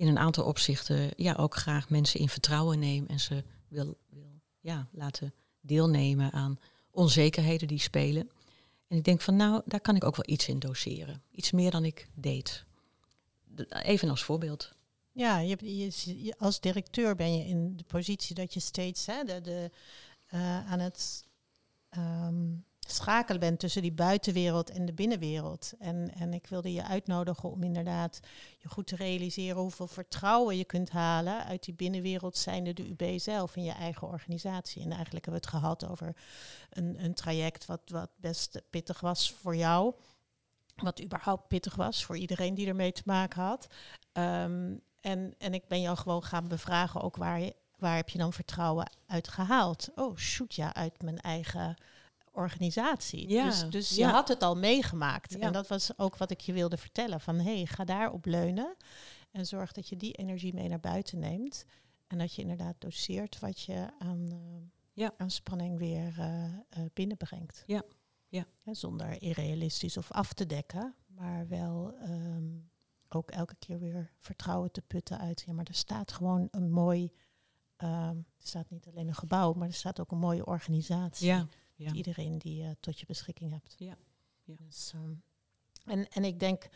in 0.00 0.06
een 0.06 0.18
aantal 0.18 0.44
opzichten 0.44 1.10
ja, 1.16 1.34
ook 1.34 1.54
graag 1.54 1.90
mensen 1.90 2.20
in 2.20 2.28
vertrouwen 2.28 2.78
neem 2.78 3.06
en 3.06 3.20
ze 3.20 3.44
wil, 3.68 3.98
wil 4.08 4.40
ja, 4.60 4.88
laten 4.92 5.34
deelnemen 5.60 6.32
aan 6.32 6.58
onzekerheden 6.90 7.68
die 7.68 7.78
spelen. 7.78 8.30
En 8.88 8.96
ik 8.96 9.04
denk 9.04 9.20
van 9.20 9.36
nou, 9.36 9.62
daar 9.64 9.80
kan 9.80 9.96
ik 9.96 10.04
ook 10.04 10.16
wel 10.16 10.34
iets 10.34 10.48
in 10.48 10.58
doseren. 10.58 11.22
Iets 11.30 11.50
meer 11.50 11.70
dan 11.70 11.84
ik 11.84 12.08
deed. 12.14 12.64
Even 13.68 14.08
als 14.10 14.24
voorbeeld. 14.24 14.72
Ja, 15.12 15.38
je, 15.38 15.56
je, 16.22 16.34
als 16.38 16.60
directeur 16.60 17.14
ben 17.14 17.36
je 17.36 17.44
in 17.44 17.76
de 17.76 17.84
positie 17.84 18.34
dat 18.34 18.54
je 18.54 18.60
steeds 18.60 19.06
hè, 19.06 19.24
de, 19.24 19.40
de, 19.40 19.70
uh, 20.34 20.70
aan 20.70 20.80
het 20.80 21.24
um, 21.98 22.64
schakelen 22.92 23.40
bent 23.40 23.58
tussen 23.58 23.82
die 23.82 23.92
buitenwereld 23.92 24.70
en 24.70 24.86
de 24.86 24.92
binnenwereld. 24.92 25.72
En, 25.78 26.12
en 26.14 26.34
ik 26.34 26.46
wilde 26.46 26.72
je 26.72 26.84
uitnodigen 26.84 27.50
om 27.50 27.62
inderdaad 27.62 28.20
je 28.58 28.68
goed 28.68 28.86
te 28.86 28.96
realiseren 28.96 29.60
hoeveel 29.60 29.86
vertrouwen 29.86 30.56
je 30.56 30.64
kunt 30.64 30.90
halen 30.90 31.44
uit 31.44 31.64
die 31.64 31.74
binnenwereld, 31.74 32.36
zijnde 32.36 32.72
de 32.72 32.88
UB 32.88 33.18
zelf 33.18 33.56
in 33.56 33.64
je 33.64 33.72
eigen 33.72 34.08
organisatie. 34.08 34.82
En 34.82 34.92
eigenlijk 34.92 35.24
hebben 35.24 35.42
we 35.42 35.48
het 35.48 35.56
gehad 35.56 35.86
over 35.86 36.16
een, 36.70 37.04
een 37.04 37.14
traject 37.14 37.66
wat, 37.66 37.82
wat 37.86 38.10
best 38.16 38.62
pittig 38.70 39.00
was 39.00 39.32
voor 39.32 39.56
jou. 39.56 39.94
Wat 40.76 41.02
überhaupt 41.02 41.48
pittig 41.48 41.74
was 41.74 42.04
voor 42.04 42.16
iedereen 42.16 42.54
die 42.54 42.66
ermee 42.66 42.92
te 42.92 43.02
maken 43.04 43.42
had. 43.42 43.66
Um, 44.12 44.82
en, 45.00 45.34
en 45.38 45.54
ik 45.54 45.68
ben 45.68 45.80
jou 45.80 45.96
gewoon 45.96 46.22
gaan 46.22 46.48
bevragen 46.48 47.00
ook 47.00 47.16
waar, 47.16 47.40
je, 47.40 47.54
waar 47.78 47.96
heb 47.96 48.08
je 48.08 48.18
dan 48.18 48.32
vertrouwen 48.32 48.90
uit 49.06 49.28
gehaald? 49.28 49.88
Oh, 49.94 50.16
shoot, 50.16 50.54
ja, 50.54 50.74
uit 50.74 51.02
mijn 51.02 51.20
eigen 51.20 51.76
organisatie. 52.32 53.28
Ja, 53.28 53.44
dus 53.44 53.68
dus 53.68 53.90
ja. 53.90 54.06
je 54.06 54.12
had 54.12 54.28
het 54.28 54.42
al 54.42 54.56
meegemaakt. 54.56 55.32
Ja. 55.32 55.38
En 55.38 55.52
dat 55.52 55.68
was 55.68 55.98
ook 55.98 56.16
wat 56.16 56.30
ik 56.30 56.40
je 56.40 56.52
wilde 56.52 56.76
vertellen. 56.76 57.20
Van 57.20 57.34
hé, 57.34 57.56
hey, 57.56 57.66
ga 57.66 57.84
daarop 57.84 58.24
leunen. 58.24 58.76
En 59.30 59.46
zorg 59.46 59.72
dat 59.72 59.88
je 59.88 59.96
die 59.96 60.12
energie 60.12 60.54
mee 60.54 60.68
naar 60.68 60.80
buiten 60.80 61.18
neemt. 61.18 61.64
En 62.06 62.18
dat 62.18 62.34
je 62.34 62.42
inderdaad 62.42 62.74
doseert 62.78 63.38
wat 63.38 63.60
je 63.60 63.88
aan, 63.98 64.26
uh, 64.30 64.38
ja. 64.92 65.14
aan 65.16 65.30
spanning 65.30 65.78
weer 65.78 66.14
uh, 66.18 66.44
uh, 66.44 66.84
binnenbrengt. 66.92 67.62
Ja. 67.66 67.82
Ja. 68.28 68.46
zonder 68.64 69.22
irrealistisch 69.22 69.96
of 69.96 70.12
af 70.12 70.32
te 70.32 70.46
dekken, 70.46 70.94
maar 71.06 71.48
wel 71.48 71.94
um, 72.02 72.70
ook 73.08 73.30
elke 73.30 73.54
keer 73.54 73.78
weer 73.78 74.12
vertrouwen 74.18 74.72
te 74.72 74.82
putten 74.82 75.18
uit. 75.18 75.42
Ja, 75.46 75.52
maar 75.52 75.64
er 75.64 75.74
staat 75.74 76.12
gewoon 76.12 76.48
een 76.50 76.70
mooi. 76.70 77.12
Um, 77.76 78.26
er 78.38 78.46
staat 78.46 78.70
niet 78.70 78.86
alleen 78.86 79.08
een 79.08 79.14
gebouw, 79.14 79.52
maar 79.52 79.68
er 79.68 79.74
staat 79.74 80.00
ook 80.00 80.10
een 80.10 80.18
mooie 80.18 80.46
organisatie. 80.46 81.26
Ja, 81.26 81.46
ja. 81.80 81.92
Iedereen 81.92 82.38
die 82.38 82.62
uh, 82.62 82.70
tot 82.80 83.00
je 83.00 83.06
beschikking 83.06 83.52
hebt. 83.52 83.74
Ja. 83.78 83.96
ja. 84.44 84.54
Dus, 84.56 84.92
um, 84.94 85.22
en, 85.84 86.08
en 86.08 86.24
ik 86.24 86.40
denk, 86.40 86.68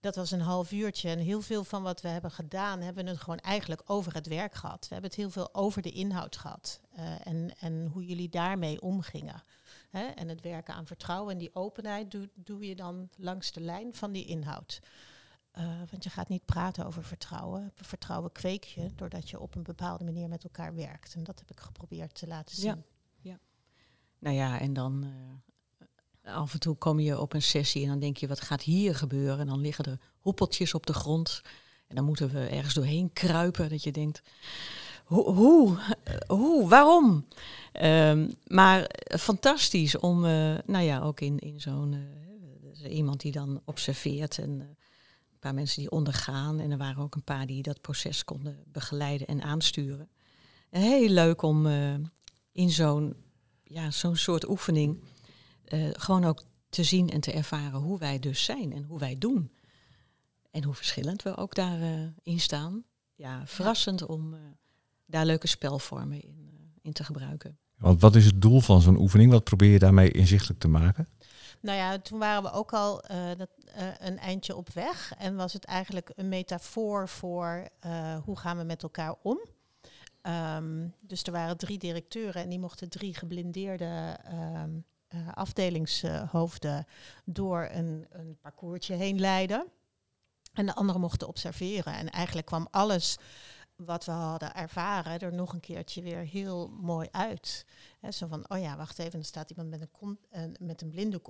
dat 0.00 0.16
was 0.16 0.30
een 0.30 0.40
half 0.40 0.72
uurtje. 0.72 1.08
En 1.08 1.18
heel 1.18 1.40
veel 1.40 1.64
van 1.64 1.82
wat 1.82 2.00
we 2.00 2.08
hebben 2.08 2.30
gedaan, 2.30 2.80
hebben 2.80 3.04
we 3.04 3.10
het 3.10 3.20
gewoon 3.20 3.38
eigenlijk 3.38 3.82
over 3.86 4.14
het 4.14 4.26
werk 4.26 4.54
gehad. 4.54 4.80
We 4.80 4.92
hebben 4.92 5.10
het 5.10 5.20
heel 5.20 5.30
veel 5.30 5.54
over 5.54 5.82
de 5.82 5.90
inhoud 5.90 6.36
gehad. 6.36 6.80
Uh, 6.98 7.26
en, 7.26 7.58
en 7.58 7.86
hoe 7.86 8.04
jullie 8.04 8.28
daarmee 8.28 8.80
omgingen. 8.80 9.42
Hè? 9.90 10.04
En 10.04 10.28
het 10.28 10.40
werken 10.40 10.74
aan 10.74 10.86
vertrouwen 10.86 11.32
en 11.32 11.38
die 11.38 11.54
openheid 11.54 12.10
doe, 12.10 12.30
doe 12.34 12.66
je 12.66 12.76
dan 12.76 13.08
langs 13.16 13.52
de 13.52 13.60
lijn 13.60 13.94
van 13.94 14.12
die 14.12 14.24
inhoud. 14.24 14.80
Uh, 15.58 15.82
want 15.90 16.04
je 16.04 16.10
gaat 16.10 16.28
niet 16.28 16.44
praten 16.44 16.86
over 16.86 17.04
vertrouwen. 17.04 17.72
Vertrouwen 17.74 18.32
kweek 18.32 18.64
je 18.64 18.94
doordat 18.94 19.30
je 19.30 19.40
op 19.40 19.54
een 19.54 19.62
bepaalde 19.62 20.04
manier 20.04 20.28
met 20.28 20.44
elkaar 20.44 20.74
werkt. 20.74 21.14
En 21.14 21.24
dat 21.24 21.38
heb 21.38 21.50
ik 21.50 21.60
geprobeerd 21.60 22.14
te 22.14 22.26
laten 22.26 22.56
zien. 22.56 22.76
Ja. 22.76 22.82
Nou 24.22 24.36
ja, 24.36 24.60
en 24.60 24.72
dan 24.72 25.04
uh, 25.04 26.34
af 26.34 26.52
en 26.52 26.60
toe 26.60 26.76
kom 26.76 27.00
je 27.00 27.20
op 27.20 27.32
een 27.32 27.42
sessie 27.42 27.82
en 27.82 27.88
dan 27.88 27.98
denk 27.98 28.16
je, 28.16 28.28
wat 28.28 28.40
gaat 28.40 28.62
hier 28.62 28.94
gebeuren? 28.94 29.38
En 29.38 29.46
dan 29.46 29.60
liggen 29.60 29.84
er 29.84 29.98
hoepeltjes 30.18 30.74
op 30.74 30.86
de 30.86 30.92
grond. 30.92 31.42
En 31.86 31.96
dan 31.96 32.04
moeten 32.04 32.30
we 32.30 32.46
ergens 32.46 32.74
doorheen 32.74 33.12
kruipen. 33.12 33.68
Dat 33.68 33.82
je 33.82 33.92
denkt, 33.92 34.22
hoe, 35.04 35.30
hoe, 35.30 35.78
hoe 36.26 36.68
waarom? 36.68 37.26
Um, 37.82 38.32
maar 38.46 38.90
fantastisch 39.18 39.98
om, 39.98 40.24
uh, 40.24 40.58
nou 40.66 40.84
ja, 40.84 41.00
ook 41.00 41.20
in, 41.20 41.38
in 41.38 41.60
zo'n, 41.60 42.06
iemand 42.88 43.20
die 43.20 43.32
dan 43.32 43.60
observeert 43.64 44.38
en 44.38 44.76
paar 45.38 45.54
mensen 45.54 45.80
die 45.80 45.90
ondergaan. 45.90 46.60
En 46.60 46.70
er 46.70 46.78
waren 46.78 47.02
ook 47.02 47.14
een 47.14 47.24
paar 47.24 47.46
die 47.46 47.62
dat 47.62 47.80
proces 47.80 48.24
konden 48.24 48.62
begeleiden 48.66 49.26
en 49.26 49.42
aansturen. 49.42 50.08
En 50.70 50.82
heel 50.82 51.08
leuk 51.08 51.42
om 51.42 51.66
in 52.52 52.70
zo'n 52.70 53.14
ja, 53.72 53.90
zo'n 53.90 54.16
soort 54.16 54.48
oefening 54.48 55.00
uh, 55.68 55.88
gewoon 55.92 56.24
ook 56.24 56.44
te 56.68 56.82
zien 56.82 57.10
en 57.10 57.20
te 57.20 57.32
ervaren 57.32 57.80
hoe 57.80 57.98
wij 57.98 58.18
dus 58.18 58.44
zijn 58.44 58.72
en 58.72 58.84
hoe 58.84 58.98
wij 58.98 59.18
doen. 59.18 59.52
En 60.50 60.64
hoe 60.64 60.74
verschillend 60.74 61.22
we 61.22 61.36
ook 61.36 61.54
daarin 61.54 62.14
uh, 62.24 62.38
staan. 62.38 62.84
Ja, 63.14 63.46
verrassend 63.46 64.00
ja. 64.00 64.06
om 64.06 64.36
daar 65.06 65.26
leuke 65.26 65.46
spelvormen 65.46 66.22
in, 66.22 66.72
in 66.82 66.92
te 66.92 67.04
gebruiken. 67.04 67.58
Want 67.78 68.00
wat 68.00 68.16
is 68.16 68.24
het 68.24 68.40
doel 68.40 68.60
van 68.60 68.80
zo'n 68.80 69.00
oefening? 69.00 69.30
Wat 69.30 69.44
probeer 69.44 69.72
je 69.72 69.78
daarmee 69.78 70.10
inzichtelijk 70.10 70.60
te 70.60 70.68
maken? 70.68 71.08
Nou 71.60 71.78
ja, 71.78 71.98
toen 71.98 72.18
waren 72.18 72.42
we 72.42 72.52
ook 72.52 72.72
al 72.72 73.04
uh, 73.10 73.26
dat, 73.36 73.48
uh, 73.78 73.86
een 73.98 74.18
eindje 74.18 74.56
op 74.56 74.68
weg. 74.68 75.12
En 75.18 75.36
was 75.36 75.52
het 75.52 75.64
eigenlijk 75.64 76.10
een 76.14 76.28
metafoor 76.28 77.08
voor 77.08 77.68
uh, 77.86 78.16
hoe 78.24 78.38
gaan 78.38 78.58
we 78.58 78.64
met 78.64 78.82
elkaar 78.82 79.14
om. 79.22 79.38
Ehm, 80.22 80.88
dus 81.02 81.22
er 81.22 81.32
waren 81.32 81.56
drie 81.56 81.78
directeuren 81.78 82.42
en 82.42 82.48
die 82.48 82.58
mochten 82.58 82.88
drie 82.88 83.14
geblindeerde 83.14 84.16
ehm, 84.24 84.70
eh, 85.08 85.32
afdelingshoofden 85.32 86.86
door 87.24 87.68
een, 87.72 88.06
een 88.10 88.38
parcoursje 88.40 88.94
heen 88.94 89.20
leiden. 89.20 89.66
En 90.52 90.66
de 90.66 90.74
anderen 90.74 91.00
mochten 91.00 91.28
observeren. 91.28 91.94
En 91.94 92.10
eigenlijk 92.10 92.46
kwam 92.46 92.68
alles 92.70 93.18
wat 93.76 94.04
we 94.04 94.10
hadden 94.10 94.54
ervaren 94.54 95.18
er 95.20 95.34
nog 95.34 95.52
een 95.52 95.60
keertje 95.60 96.02
weer 96.02 96.24
heel 96.24 96.68
mooi 96.68 97.08
uit. 97.10 97.66
zo 98.10 98.26
van, 98.26 98.50
oh 98.50 98.58
ja, 98.58 98.76
wacht 98.76 98.98
even, 98.98 99.18
er 99.18 99.24
staat 99.24 99.50
iemand 99.50 99.68
met 99.68 99.80
een, 99.80 100.18
uh, 100.32 100.42
met 100.60 100.82
een 100.82 100.90
blinddoek 100.90 101.28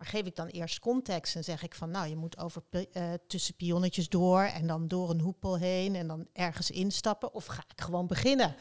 Maar 0.00 0.08
geef 0.08 0.26
ik 0.26 0.36
dan 0.36 0.46
eerst 0.46 0.78
context 0.78 1.36
en 1.36 1.44
zeg 1.44 1.62
ik 1.62 1.74
van, 1.74 1.90
nou, 1.90 2.08
je 2.08 2.16
moet 2.16 2.38
over 2.38 2.62
uh, 2.70 3.12
tussen 3.26 3.54
pionnetjes 3.54 4.08
door 4.08 4.42
en 4.42 4.66
dan 4.66 4.88
door 4.88 5.10
een 5.10 5.20
hoepel 5.20 5.58
heen 5.58 5.94
en 5.94 6.06
dan 6.06 6.26
ergens 6.32 6.70
instappen. 6.70 7.34
Of 7.34 7.46
ga 7.46 7.64
ik 7.68 7.80
gewoon 7.80 8.06
beginnen? 8.06 8.54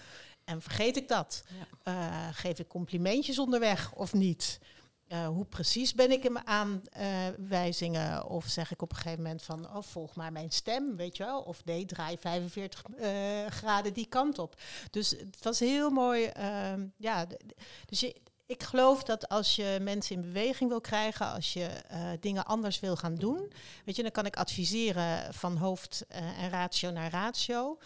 En 0.44 0.62
vergeet 0.62 0.98
ik 0.98 1.08
dat? 1.08 1.44
Ja. 1.84 2.32
geef 2.32 2.60
ik 2.60 2.68
complimentjes 2.68 3.40
onderweg 3.40 3.94
of 3.94 4.14
niet? 4.14 4.60
Uh, 5.08 5.28
hoe 5.28 5.46
precies 5.46 5.94
ben 5.94 6.12
ik 6.12 6.24
in 6.24 6.32
mijn 6.32 6.48
aanwijzingen? 6.48 8.26
of 8.26 8.46
zeg 8.46 8.72
ik 8.72 8.82
op 8.82 8.92
een 8.92 8.98
gegeven 8.98 9.24
moment 9.24 9.44
van, 9.44 9.76
oh, 9.76 9.82
volg 9.82 10.16
maar 10.16 10.32
mijn 10.32 10.52
stem, 10.52 10.96
weet 10.96 11.18
je 11.18 11.24
wel? 11.24 11.42
Of 11.42 11.66
nee, 11.66 11.86
draai 11.86 12.18
45 12.18 12.84
uh, 12.98 13.46
eh, 13.46 13.52
graden 13.52 13.94
die 13.94 14.06
kant 14.06 14.40
op. 14.40 14.62
Dus 14.92 15.10
het 15.10 15.44
was 15.44 15.60
heel 15.60 15.90
mooi. 15.90 16.32
Uh, 16.38 16.74
ja, 16.98 17.28
dus 17.86 18.00
je, 18.00 18.16
ik 18.50 18.64
geloof 18.64 19.04
dat 19.04 19.30
als 19.30 19.56
je 19.56 19.78
mensen 19.82 20.16
in 20.16 20.22
beweging 20.22 20.70
wil 20.70 20.82
krijgen, 20.82 21.32
als 21.32 21.54
je 21.54 21.70
uh, 21.92 22.10
dingen 22.20 22.46
anders 22.46 22.80
wil 22.80 22.96
gaan 22.96 23.16
doen, 23.16 23.52
weet 23.86 23.96
je, 23.96 24.02
dan 24.02 24.12
kan 24.12 24.26
ik 24.26 24.36
adviseren 24.36 25.34
van 25.34 25.58
hoofd 25.58 26.06
en 26.08 26.50
ratio 26.50 26.92
naar 26.92 27.12
ratio. 27.12 27.78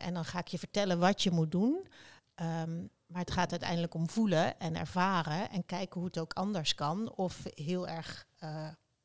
en 0.00 0.14
dan 0.14 0.24
ga 0.24 0.38
ik 0.38 0.48
je 0.48 0.58
vertellen 0.58 0.98
wat 0.98 1.22
je 1.22 1.30
moet 1.30 1.50
doen. 1.50 1.86
Um, 2.34 2.90
maar 3.06 3.20
het 3.20 3.30
gaat 3.30 3.50
uiteindelijk 3.50 3.94
om 3.94 4.08
voelen 4.08 4.60
en 4.60 4.76
ervaren 4.76 5.50
en 5.50 5.66
kijken 5.66 6.00
hoe 6.00 6.08
het 6.08 6.18
ook 6.18 6.32
anders 6.32 6.74
kan. 6.74 7.12
Of 7.14 7.42
heel 7.54 7.88
erg 7.88 8.26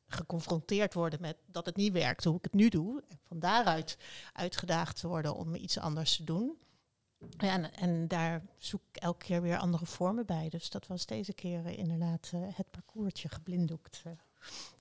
geconfronteerd 0.06 0.94
worden 0.94 1.20
met 1.20 1.36
dat 1.46 1.66
het 1.66 1.76
niet 1.76 1.92
werkt, 1.92 2.24
hoe 2.24 2.36
ik 2.36 2.44
het 2.44 2.54
nu 2.54 2.68
doe. 2.68 3.02
En 3.08 3.18
van 3.28 3.38
daaruit 3.38 3.98
uitgedaagd 4.32 5.02
worden 5.02 5.34
om 5.34 5.54
iets 5.54 5.78
anders 5.78 6.16
te 6.16 6.24
doen. 6.24 6.58
Ja, 7.38 7.52
en, 7.52 7.74
en, 7.74 8.08
daar 8.08 8.42
zoek 8.58 8.80
ik 8.92 9.02
elke 9.02 9.24
keer 9.24 9.42
weer 9.42 9.56
andere 9.56 9.86
vormen 9.86 10.26
bij. 10.26 10.48
Dus 10.48 10.70
dat 10.70 10.86
was 10.86 11.06
deze 11.06 11.32
keer 11.32 11.78
inderdaad 11.78 12.30
uh, 12.34 12.40
het 12.54 12.70
parcoursje 12.70 13.28
geblinddoekt 13.28 14.02
uh, 14.06 14.12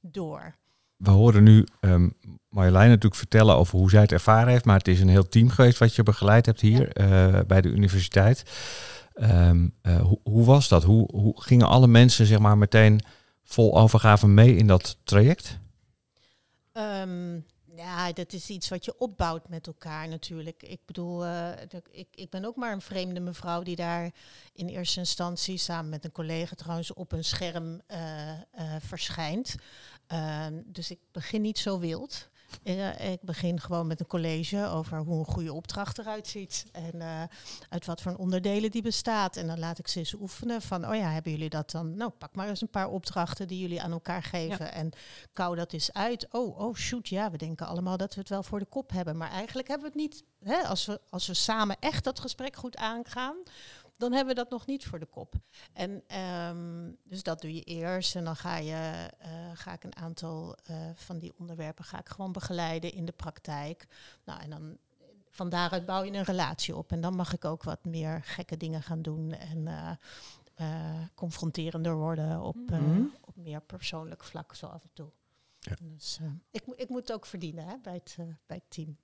door. 0.01 0.55
We 0.95 1.09
horen 1.09 1.43
nu 1.43 1.67
um, 1.81 2.13
Marjolein 2.49 2.87
natuurlijk 2.87 3.15
vertellen 3.15 3.55
over 3.55 3.77
hoe 3.77 3.89
zij 3.89 4.01
het 4.01 4.11
ervaren 4.11 4.51
heeft. 4.51 4.65
Maar 4.65 4.77
het 4.77 4.87
is 4.87 4.99
een 4.99 5.09
heel 5.09 5.27
team 5.27 5.49
geweest 5.49 5.77
wat 5.77 5.95
je 5.95 6.03
begeleid 6.03 6.45
hebt 6.45 6.61
hier 6.61 7.01
ja. 7.01 7.43
bij 7.43 7.61
de 7.61 7.69
universiteit. 7.69 8.43
Um, 9.15 9.73
hoe, 9.83 10.19
hoe, 10.23 10.45
was 10.45 10.67
dat? 10.67 10.83
Hoe, 10.83 11.09
hoe, 11.11 11.41
gingen 11.41 11.67
alle 11.67 11.87
mensen 11.87 12.25
zeg 12.25 12.39
maar 12.39 12.57
meteen 12.57 13.01
vol 13.43 13.77
overgave 13.77 14.27
mee 14.27 14.55
in 14.55 14.67
dat 14.67 14.97
traject? 15.03 15.59
Um, 16.73 17.45
ja, 17.75 18.11
dat 18.11 18.33
is 18.33 18.49
iets 18.49 18.69
wat 18.69 18.85
je 18.85 18.97
opbouwt 18.97 19.49
met 19.49 19.67
elkaar 19.67 20.07
natuurlijk. 20.07 20.63
Ik 20.63 20.79
bedoel, 20.85 21.25
uh, 21.25 21.49
ik, 21.91 22.07
ik 22.15 22.29
ben 22.29 22.45
ook 22.45 22.55
maar 22.55 22.71
een 22.71 22.81
vreemde 22.81 23.19
mevrouw 23.19 23.63
die 23.63 23.75
daar 23.75 24.11
in 24.53 24.67
eerste 24.67 24.99
instantie 24.99 25.57
samen 25.57 25.89
met 25.89 26.05
een 26.05 26.11
collega 26.11 26.55
trouwens 26.55 26.93
op 26.93 27.11
een 27.11 27.23
scherm 27.23 27.81
uh, 27.87 28.31
uh, 28.31 28.75
verschijnt. 28.79 29.55
Ehm, 30.07 30.61
dus 30.65 30.91
ik 30.91 30.99
begin 31.11 31.41
niet 31.41 31.57
zo 31.57 31.79
wild. 31.79 32.29
Uh, 32.63 33.11
ik 33.11 33.21
begin 33.21 33.59
gewoon 33.59 33.87
met 33.87 33.99
een 33.99 34.07
college 34.07 34.67
over 34.67 34.97
hoe 34.97 35.19
een 35.19 35.33
goede 35.33 35.53
opdracht 35.53 35.97
eruit 35.97 36.27
ziet. 36.27 36.65
En 36.71 36.95
uh, 36.95 37.23
uit 37.69 37.85
wat 37.85 38.01
voor 38.01 38.15
onderdelen 38.15 38.71
die 38.71 38.81
bestaat. 38.81 39.35
En 39.35 39.47
dan 39.47 39.59
laat 39.59 39.79
ik 39.79 39.87
ze 39.87 39.99
eens 39.99 40.13
oefenen 40.13 40.61
van, 40.61 40.87
oh 40.87 40.95
ja, 40.95 41.09
hebben 41.09 41.31
jullie 41.31 41.49
dat 41.49 41.71
dan? 41.71 41.95
Nou, 41.95 42.11
pak 42.11 42.35
maar 42.35 42.47
eens 42.47 42.61
een 42.61 42.69
paar 42.69 42.89
opdrachten 42.89 43.47
die 43.47 43.59
jullie 43.59 43.81
aan 43.81 43.91
elkaar 43.91 44.23
geven. 44.23 44.71
En 44.71 44.91
kou 45.33 45.55
dat 45.55 45.73
eens 45.73 45.93
uit. 45.93 46.27
Oh, 46.31 46.59
oh, 46.59 46.75
shoot, 46.75 47.07
ja, 47.07 47.31
we 47.31 47.37
denken 47.37 47.67
allemaal 47.67 47.97
dat 47.97 48.13
we 48.13 48.19
het 48.19 48.29
wel 48.29 48.43
voor 48.43 48.59
de 48.59 48.65
kop 48.65 48.91
hebben. 48.91 49.17
Maar 49.17 49.31
eigenlijk 49.31 49.67
hebben 49.67 49.91
we 49.91 49.99
het 49.99 50.11
niet, 50.11 50.23
hè, 50.43 50.61
als, 50.61 50.85
we, 50.85 51.01
als 51.09 51.27
we 51.27 51.33
samen 51.33 51.75
echt 51.79 52.03
dat 52.03 52.19
gesprek 52.19 52.55
goed 52.55 52.77
aangaan 52.77 53.35
dan 53.97 54.11
hebben 54.11 54.35
we 54.35 54.41
dat 54.41 54.49
nog 54.49 54.65
niet 54.65 54.85
voor 54.85 54.99
de 54.99 55.05
kop. 55.05 55.35
En 55.73 56.03
um, 56.49 56.97
dus 57.03 57.23
dat 57.23 57.41
doe 57.41 57.53
je 57.53 57.61
eerst. 57.61 58.15
En 58.15 58.23
dan 58.23 58.35
ga, 58.35 58.57
je, 58.57 59.09
uh, 59.21 59.27
ga 59.53 59.73
ik 59.73 59.83
een 59.83 59.95
aantal 59.95 60.57
uh, 60.69 60.77
van 60.95 61.19
die 61.19 61.33
onderwerpen 61.37 61.85
ga 61.85 61.99
ik 61.99 62.09
gewoon 62.09 62.31
begeleiden 62.31 62.93
in 62.93 63.05
de 63.05 63.11
praktijk. 63.11 63.87
Nou, 64.23 64.41
en 64.41 64.49
dan 64.49 64.77
van 65.29 65.49
daaruit 65.49 65.85
bouw 65.85 66.03
je 66.03 66.11
een 66.11 66.23
relatie 66.23 66.75
op. 66.75 66.91
En 66.91 67.01
dan 67.01 67.15
mag 67.15 67.33
ik 67.33 67.45
ook 67.45 67.63
wat 67.63 67.85
meer 67.85 68.23
gekke 68.23 68.57
dingen 68.57 68.81
gaan 68.81 69.01
doen. 69.01 69.31
En 69.31 69.67
uh, 70.57 71.01
confronterender 71.15 71.95
worden 71.95 72.41
op, 72.41 72.55
mm 72.55 72.67
-hmm. 72.67 73.13
op 73.21 73.35
meer 73.35 73.61
persoonlijk 73.61 74.23
vlak, 74.23 74.55
zo 74.55 74.65
af 74.65 74.83
en 74.83 74.89
toe. 74.93 75.09
Ja. 75.59 75.75
Dus 75.79 76.19
ik, 76.51 76.63
ik 76.75 76.89
moet 76.89 76.99
het 76.99 77.13
ook 77.13 77.25
verdienen 77.25 77.67
hè, 77.67 77.75
bij, 77.81 77.93
het, 77.93 78.15
bij 78.45 78.57
het 78.57 78.69
team. 78.69 78.97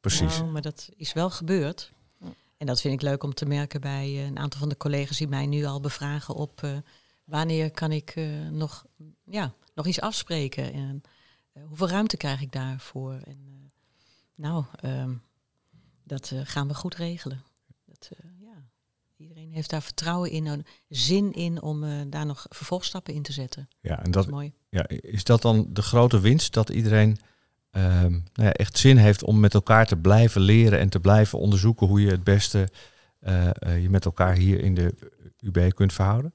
Precies. 0.00 0.38
Nou, 0.38 0.50
maar 0.50 0.62
dat 0.62 0.88
is 0.96 1.12
wel 1.12 1.30
gebeurd. 1.30 1.92
En 2.60 2.66
dat 2.66 2.80
vind 2.80 2.94
ik 2.94 3.02
leuk 3.02 3.22
om 3.22 3.34
te 3.34 3.46
merken 3.46 3.80
bij 3.80 4.10
uh, 4.10 4.24
een 4.24 4.38
aantal 4.38 4.60
van 4.60 4.68
de 4.68 4.76
collega's 4.76 5.18
die 5.18 5.28
mij 5.28 5.46
nu 5.46 5.64
al 5.64 5.80
bevragen 5.80 6.34
op 6.34 6.62
uh, 6.64 6.76
wanneer 7.24 7.70
kan 7.70 7.92
ik 7.92 8.16
uh, 8.16 8.48
nog, 8.48 8.86
ja, 9.24 9.54
nog 9.74 9.86
iets 9.86 10.00
afspreken 10.00 10.72
en 10.72 11.02
hoeveel 11.66 11.88
ruimte 11.88 12.16
krijg 12.16 12.40
ik 12.40 12.52
daarvoor. 12.52 13.12
En, 13.12 13.72
nou, 14.36 14.64
um, 14.84 15.22
dat 16.04 16.32
gaan 16.42 16.68
we 16.68 16.74
goed 16.74 16.94
regelen. 16.94 17.42
Dat, 17.86 18.10
ja. 18.40 18.68
Iedereen 19.16 19.52
heeft 19.52 19.70
daar 19.70 19.82
vertrouwen 19.82 20.30
in, 20.30 20.66
zin 20.88 21.32
in 21.32 21.62
om 21.62 22.10
daar 22.10 22.26
nog 22.26 22.46
vervolgstappen 22.48 23.14
in 23.14 23.22
te 23.22 23.32
zetten. 23.32 23.68
Ja, 23.80 23.96
en 23.96 24.04
dat, 24.04 24.12
dat 24.12 24.24
is 24.24 24.30
mooi. 24.30 24.52
Ja, 24.68 24.88
is 24.88 25.24
dat 25.24 25.42
dan 25.42 25.66
de 25.70 25.82
grote 25.82 26.20
winst 26.20 26.52
dat 26.52 26.68
iedereen 26.68 27.18
nou 27.72 28.22
ja, 28.32 28.52
echt 28.52 28.78
zin 28.78 28.96
heeft 28.96 29.24
om 29.24 29.40
met 29.40 29.54
elkaar 29.54 29.86
te 29.86 29.96
blijven 29.96 30.40
leren 30.40 30.78
en 30.78 30.88
te 30.88 31.00
blijven 31.00 31.38
onderzoeken 31.38 31.86
hoe 31.86 32.00
je 32.00 32.10
het 32.10 32.24
beste 32.24 32.68
uh, 33.20 33.44
uh, 33.66 33.82
je 33.82 33.90
met 33.90 34.04
elkaar 34.04 34.36
hier 34.36 34.60
in 34.60 34.74
de 34.74 34.94
UB 35.40 35.72
kunt 35.74 35.92
verhouden? 35.92 36.32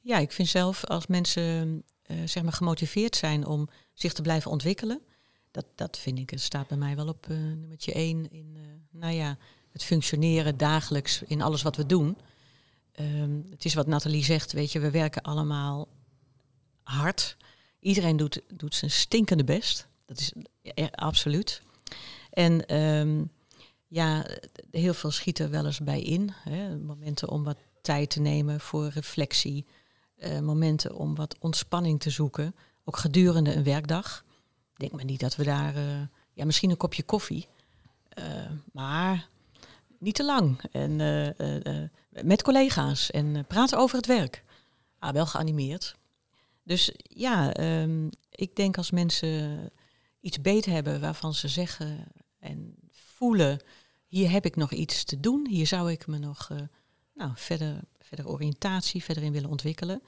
Ja, 0.00 0.18
ik 0.18 0.32
vind 0.32 0.48
zelf 0.48 0.84
als 0.84 1.06
mensen 1.06 1.84
uh, 2.06 2.16
zeg 2.24 2.42
maar 2.42 2.52
gemotiveerd 2.52 3.16
zijn 3.16 3.46
om 3.46 3.68
zich 3.92 4.12
te 4.12 4.22
blijven 4.22 4.50
ontwikkelen, 4.50 5.00
dat, 5.50 5.64
dat 5.74 5.98
vind 5.98 6.18
ik, 6.18 6.30
het 6.30 6.40
staat 6.40 6.68
bij 6.68 6.76
mij 6.76 6.96
wel 6.96 7.08
op 7.08 7.26
nummertje 7.28 7.92
één 7.92 8.30
in 8.30 8.56
nou 8.90 9.12
ja, 9.12 9.36
het 9.72 9.84
functioneren 9.84 10.56
dagelijks 10.56 11.22
in 11.22 11.42
alles 11.42 11.62
wat 11.62 11.76
we 11.76 11.86
doen. 11.86 12.18
Um, 13.00 13.46
het 13.50 13.64
is 13.64 13.74
wat 13.74 13.86
Nathalie 13.86 14.24
zegt, 14.24 14.52
weet 14.52 14.72
je, 14.72 14.78
we 14.78 14.90
werken 14.90 15.22
allemaal 15.22 15.88
hard. 16.82 17.36
Iedereen 17.80 18.16
doet, 18.16 18.40
doet 18.54 18.74
zijn 18.74 18.90
stinkende 18.90 19.44
best. 19.44 19.88
Dat 20.08 20.18
is 20.18 20.32
absoluut. 20.90 21.62
En 22.30 22.76
um, 22.76 23.30
ja, 23.86 24.26
heel 24.70 24.94
veel 24.94 25.10
schieten 25.10 25.50
wel 25.50 25.66
eens 25.66 25.80
bij 25.80 26.02
in. 26.02 26.32
Hè. 26.34 26.76
Momenten 26.76 27.28
om 27.28 27.44
wat 27.44 27.58
tijd 27.82 28.10
te 28.10 28.20
nemen 28.20 28.60
voor 28.60 28.88
reflectie. 28.88 29.66
Uh, 30.18 30.38
momenten 30.38 30.94
om 30.94 31.14
wat 31.14 31.36
ontspanning 31.38 32.00
te 32.00 32.10
zoeken. 32.10 32.54
Ook 32.84 32.96
gedurende 32.96 33.54
een 33.54 33.64
werkdag. 33.64 34.24
Denk 34.74 34.92
maar 34.92 35.04
niet 35.04 35.20
dat 35.20 35.36
we 35.36 35.44
daar... 35.44 35.76
Uh, 35.76 36.00
ja, 36.32 36.44
misschien 36.44 36.70
een 36.70 36.76
kopje 36.76 37.02
koffie. 37.02 37.48
Uh, 38.18 38.24
maar 38.72 39.28
niet 39.98 40.14
te 40.14 40.24
lang. 40.24 40.60
En 40.72 40.96
met 42.22 42.42
collega's. 42.42 43.10
En 43.10 43.44
praten 43.46 43.78
over 43.78 43.96
het 43.96 44.06
werk. 44.06 44.44
Ah, 44.98 45.12
wel 45.12 45.26
geanimeerd. 45.26 45.96
Dus 46.62 46.92
ja, 47.02 47.60
um, 47.80 48.10
ik 48.30 48.56
denk 48.56 48.76
als 48.76 48.90
mensen 48.90 49.70
iets 50.20 50.40
beter 50.40 50.72
hebben 50.72 51.00
waarvan 51.00 51.34
ze 51.34 51.48
zeggen 51.48 52.06
en 52.38 52.74
voelen, 52.90 53.60
hier 54.06 54.30
heb 54.30 54.44
ik 54.44 54.56
nog 54.56 54.72
iets 54.72 55.04
te 55.04 55.20
doen, 55.20 55.46
hier 55.48 55.66
zou 55.66 55.90
ik 55.90 56.06
me 56.06 56.18
nog 56.18 56.48
uh, 56.52 56.58
nou, 57.14 57.32
verder, 57.34 57.80
verder 57.98 58.28
oriëntatie, 58.28 59.04
verder 59.04 59.22
in 59.22 59.32
willen 59.32 59.50
ontwikkelen. 59.50 60.02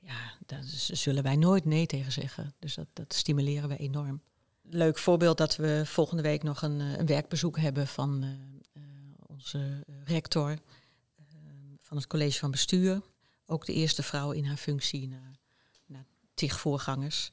Ja, 0.00 0.34
daar 0.46 0.62
zullen 0.92 1.22
wij 1.22 1.36
nooit 1.36 1.64
nee 1.64 1.86
tegen 1.86 2.12
zeggen. 2.12 2.54
Dus 2.58 2.74
dat, 2.74 2.86
dat 2.92 3.14
stimuleren 3.14 3.68
we 3.68 3.76
enorm. 3.76 4.22
Leuk 4.62 4.98
voorbeeld 4.98 5.38
dat 5.38 5.56
we 5.56 5.82
volgende 5.84 6.22
week 6.22 6.42
nog 6.42 6.62
een, 6.62 6.80
eh, 6.80 6.98
een 6.98 7.06
werkbezoek 7.06 7.58
hebben 7.58 7.86
van 7.86 8.24
uh, 8.24 8.82
onze 9.26 9.84
rector 10.04 10.58
van 11.90 11.96
het 11.96 12.06
college 12.06 12.38
van 12.38 12.50
bestuur. 12.50 13.00
Ook 13.46 13.66
de 13.66 13.72
eerste 13.72 14.02
vrouw 14.02 14.30
in 14.30 14.44
haar 14.44 14.56
functie 14.56 15.08
naar, 15.08 15.38
naar 15.86 16.06
tig 16.34 16.60
voorgangers. 16.60 17.30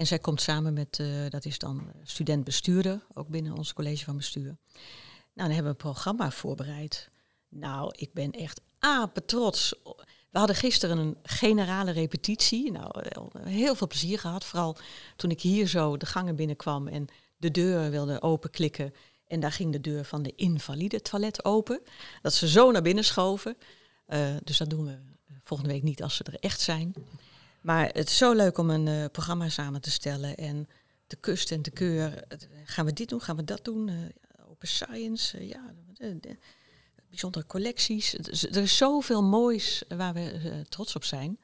En 0.00 0.06
zij 0.06 0.18
komt 0.18 0.40
samen 0.40 0.72
met, 0.72 0.98
uh, 0.98 1.28
dat 1.28 1.44
is 1.44 1.58
dan 1.58 1.92
student-bestuurder, 2.02 3.06
ook 3.14 3.28
binnen 3.28 3.56
ons 3.56 3.72
college 3.72 4.04
van 4.04 4.16
bestuur. 4.16 4.44
Nou, 4.44 4.56
dan 5.34 5.50
hebben 5.50 5.62
we 5.62 5.68
een 5.68 5.76
programma 5.92 6.30
voorbereid. 6.30 7.10
Nou, 7.48 7.92
ik 7.96 8.12
ben 8.12 8.30
echt 8.30 8.60
apetrots. 8.78 9.74
We 10.30 10.38
hadden 10.38 10.56
gisteren 10.56 10.98
een 10.98 11.16
generale 11.22 11.90
repetitie. 11.90 12.72
Nou, 12.72 13.02
heel 13.38 13.74
veel 13.74 13.86
plezier 13.86 14.18
gehad. 14.18 14.44
Vooral 14.44 14.76
toen 15.16 15.30
ik 15.30 15.40
hier 15.40 15.66
zo 15.66 15.96
de 15.96 16.06
gangen 16.06 16.36
binnenkwam 16.36 16.88
en 16.88 17.06
de 17.36 17.50
deur 17.50 17.90
wilde 17.90 18.22
openklikken. 18.22 18.94
En 19.26 19.40
daar 19.40 19.52
ging 19.52 19.72
de 19.72 19.80
deur 19.80 20.04
van 20.04 20.22
de 20.22 20.34
invalide 20.34 21.02
toilet 21.02 21.44
open. 21.44 21.80
Dat 22.22 22.34
ze 22.34 22.48
zo 22.48 22.70
naar 22.70 22.82
binnen 22.82 23.04
schoven. 23.04 23.56
Dus 24.42 24.58
dat 24.58 24.70
doen 24.70 24.84
we 24.84 24.98
volgende 25.40 25.72
week 25.72 25.82
niet 25.82 26.02
als 26.02 26.16
ze 26.16 26.24
er 26.24 26.38
echt 26.38 26.60
zijn. 26.60 26.94
Maar 27.60 27.86
het 27.86 28.08
is 28.08 28.16
zo 28.16 28.32
leuk 28.32 28.58
om 28.58 28.70
een 28.70 28.86
uh, 28.86 29.04
programma 29.12 29.48
samen 29.48 29.80
te 29.80 29.90
stellen. 29.90 30.36
En 30.36 30.68
te 31.06 31.16
kust 31.16 31.50
en 31.50 31.62
te 31.62 31.70
keur. 31.70 32.24
Gaan 32.64 32.84
we 32.84 32.92
dit 32.92 33.08
doen? 33.08 33.20
Gaan 33.20 33.36
we 33.36 33.44
dat 33.44 33.64
doen? 33.64 33.88
Uh, 33.88 33.96
open 34.48 34.68
science. 34.68 35.46
ja, 35.46 35.74
bijzondere 37.08 37.46
collecties. 37.46 38.14
Er 38.42 38.56
is 38.56 38.76
zoveel 38.76 39.22
moois 39.22 39.82
waar 39.88 40.14
we 40.14 40.64
trots 40.68 40.96
op 40.96 41.04
zijn. 41.04 41.38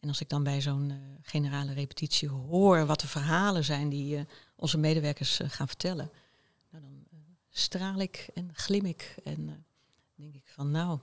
En 0.00 0.08
als 0.08 0.20
ik 0.20 0.28
dan 0.28 0.42
bij 0.42 0.60
zo'n 0.60 0.92
generale 1.22 1.72
repetitie 1.72 2.28
hoor 2.28 2.86
wat 2.86 3.00
de 3.00 3.08
verhalen 3.08 3.64
zijn 3.64 3.88
die 3.88 4.26
onze 4.56 4.78
medewerkers 4.78 5.40
gaan 5.46 5.68
vertellen, 5.68 6.10
nou, 6.70 6.84
dan 6.84 7.06
straal 7.50 7.98
ik 7.98 8.28
en 8.34 8.50
glim 8.52 8.84
ik. 8.84 9.14
En 9.24 9.64
denk 10.14 10.34
ik 10.34 10.48
van 10.54 10.70
nou, 10.70 10.98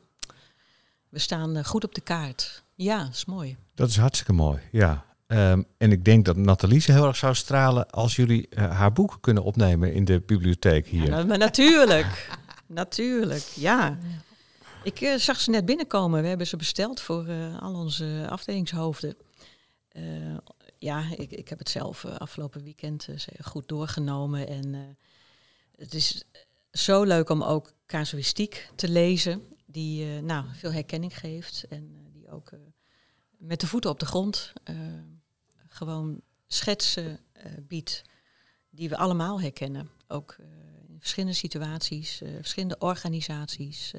we 1.10 1.20
staan 1.20 1.56
eh, 1.56 1.64
goed 1.64 1.84
op 1.84 1.96
de 1.96 2.02
kaart. 2.02 2.64
Ja, 2.82 3.04
dat 3.04 3.14
is 3.14 3.26
mooi. 3.26 3.58
Dat 3.76 3.90
is 3.90 3.98
hartstikke 3.98 4.34
mooi, 4.34 4.60
ja. 4.72 5.06
Um, 5.28 5.66
en 5.78 5.92
ik 5.92 6.06
denk 6.06 6.26
dat 6.26 6.38
Nathalie 6.38 6.84
heel 6.86 7.06
erg 7.06 7.16
zou 7.16 7.36
stralen 7.36 7.90
als 7.90 8.16
jullie 8.16 8.48
uh, 8.50 8.78
haar 8.78 8.94
boek 8.94 9.18
kunnen 9.22 9.44
opnemen 9.44 9.94
in 9.94 10.06
de 10.06 10.22
bibliotheek 10.26 10.88
hier. 10.88 11.06
Ja, 11.06 11.24
maar 11.24 11.38
natuurlijk, 11.38 12.30
natuurlijk, 12.68 13.42
ja. 13.56 13.98
Ik 14.84 15.02
uh, 15.02 15.16
zag 15.16 15.40
ze 15.40 15.50
net 15.50 15.66
binnenkomen. 15.66 16.22
We 16.22 16.28
hebben 16.28 16.48
ze 16.48 16.58
besteld 16.58 17.02
voor 17.02 17.28
uh, 17.28 17.62
al 17.62 17.74
onze 17.74 18.26
afdelingshoofden. 18.30 19.16
ja, 20.78 21.04
ik, 21.18 21.32
ik 21.32 21.50
heb 21.50 21.60
het 21.60 21.70
zelf 21.70 22.06
afgelopen 22.06 22.64
weekend 22.64 23.08
goed 23.42 23.68
doorgenomen. 23.68 24.48
En 24.48 24.98
het 25.76 25.94
is 25.94 26.24
zo 26.72 27.04
leuk 27.04 27.30
om 27.30 27.44
ook 27.44 27.74
casuïstiek 27.86 28.70
te 28.76 28.90
lezen 28.90 29.42
die 29.66 30.22
nou, 30.22 30.46
veel 30.54 30.72
herkenning 30.72 31.20
geeft 31.20 31.66
en 31.70 32.09
die 32.30 32.38
ook 32.38 32.52
uh, 32.52 32.60
met 33.38 33.60
de 33.60 33.68
voeten 33.68 33.90
op 33.90 34.00
de 34.00 34.06
grond 34.06 34.54
gewoon 35.68 36.22
schetsen 36.48 37.20
biedt 37.68 38.04
die 38.70 38.90
we 38.90 38.98
allemaal 38.98 39.42
herkennen. 39.42 39.90
Ook 40.08 40.36
in 40.88 41.00
verschillende 41.00 41.36
situaties, 41.36 42.18
verschillende 42.18 42.78
organisaties. 42.78 43.94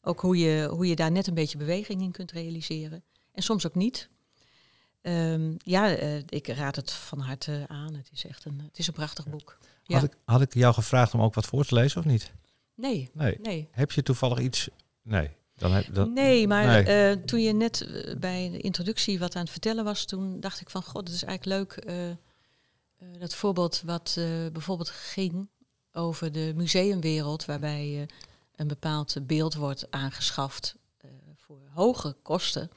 ook 0.00 0.20
hoe 0.20 0.36
je, 0.36 0.68
hoe 0.68 0.86
je 0.86 0.96
daar 0.96 1.10
net 1.10 1.26
een 1.26 1.34
beetje 1.34 1.58
beweging 1.58 2.02
in 2.02 2.12
kunt 2.12 2.32
realiseren. 2.32 3.04
En 3.32 3.42
soms 3.42 3.66
ook 3.66 3.74
niet. 3.74 4.08
Um, 5.02 5.56
ja, 5.58 5.86
ik 6.28 6.46
raad 6.46 6.76
het 6.76 6.90
van 6.90 7.18
harte 7.18 7.64
aan. 7.68 7.94
Het 7.94 8.08
is 8.12 8.26
echt 8.26 8.44
een, 8.44 8.60
het 8.60 8.78
is 8.78 8.86
een 8.86 8.92
prachtig 8.92 9.26
boek. 9.26 9.58
Ja. 9.82 9.94
Had, 9.94 10.04
ik, 10.04 10.16
had 10.24 10.40
ik 10.40 10.54
jou 10.54 10.74
gevraagd 10.74 11.14
om 11.14 11.22
ook 11.22 11.34
wat 11.34 11.46
voor 11.46 11.64
te 11.64 11.74
lezen 11.74 11.98
of 11.98 12.04
niet? 12.04 12.32
Nee. 12.74 13.10
Nee. 13.12 13.38
nee. 13.40 13.68
Heb 13.70 13.92
je 13.92 14.02
toevallig 14.02 14.38
iets 14.38 14.68
Nee. 15.02 15.30
Dan 15.62 15.72
heb, 15.72 15.94
dan, 15.94 16.12
nee, 16.12 16.46
maar 16.48 16.84
eh, 16.84 17.12
toen 17.12 17.40
je 17.40 17.52
net 17.52 17.80
eh, 17.80 18.16
bij 18.16 18.50
de 18.50 18.58
introductie 18.58 19.18
wat 19.18 19.34
aan 19.34 19.42
het 19.42 19.50
vertellen 19.50 19.84
was, 19.84 20.04
toen 20.04 20.40
dacht 20.40 20.60
ik 20.60 20.70
van, 20.70 20.82
god, 20.82 21.06
het 21.06 21.16
is 21.16 21.24
eigenlijk 21.24 21.58
leuk. 21.58 21.84
Uh, 21.90 23.18
dat 23.18 23.34
voorbeeld 23.34 23.82
wat 23.84 24.18
bijvoorbeeld 24.52 24.88
ging 24.88 25.48
over 25.92 26.32
de 26.32 26.52
museumwereld, 26.56 27.44
waarbij 27.44 28.08
een 28.56 28.68
bepaald 28.68 29.16
beeld 29.26 29.54
wordt 29.54 29.90
aangeschaft 29.90 30.74
voor 31.36 31.60
hoge 31.72 32.16
kosten. 32.22 32.70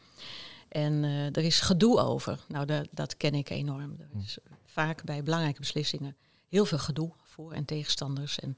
En 0.70 1.04
er 1.34 1.44
is 1.44 1.60
gedoe 1.60 2.00
over. 2.00 2.40
Nou, 2.48 2.66
dat, 2.66 2.88
dat 2.92 3.18
ken 3.18 3.34
ik 3.34 3.50
enorm. 3.50 3.96
Er 4.00 4.20
is 4.22 4.38
vaak 4.66 5.04
bij 5.04 5.24
belangrijke 5.24 5.60
beslissingen 5.60 6.16
heel 6.48 6.66
veel 6.66 6.78
gedoe 6.78 7.12
voor 7.24 7.52
en 7.52 7.66
tegenstanders. 7.66 8.40
En 8.40 8.58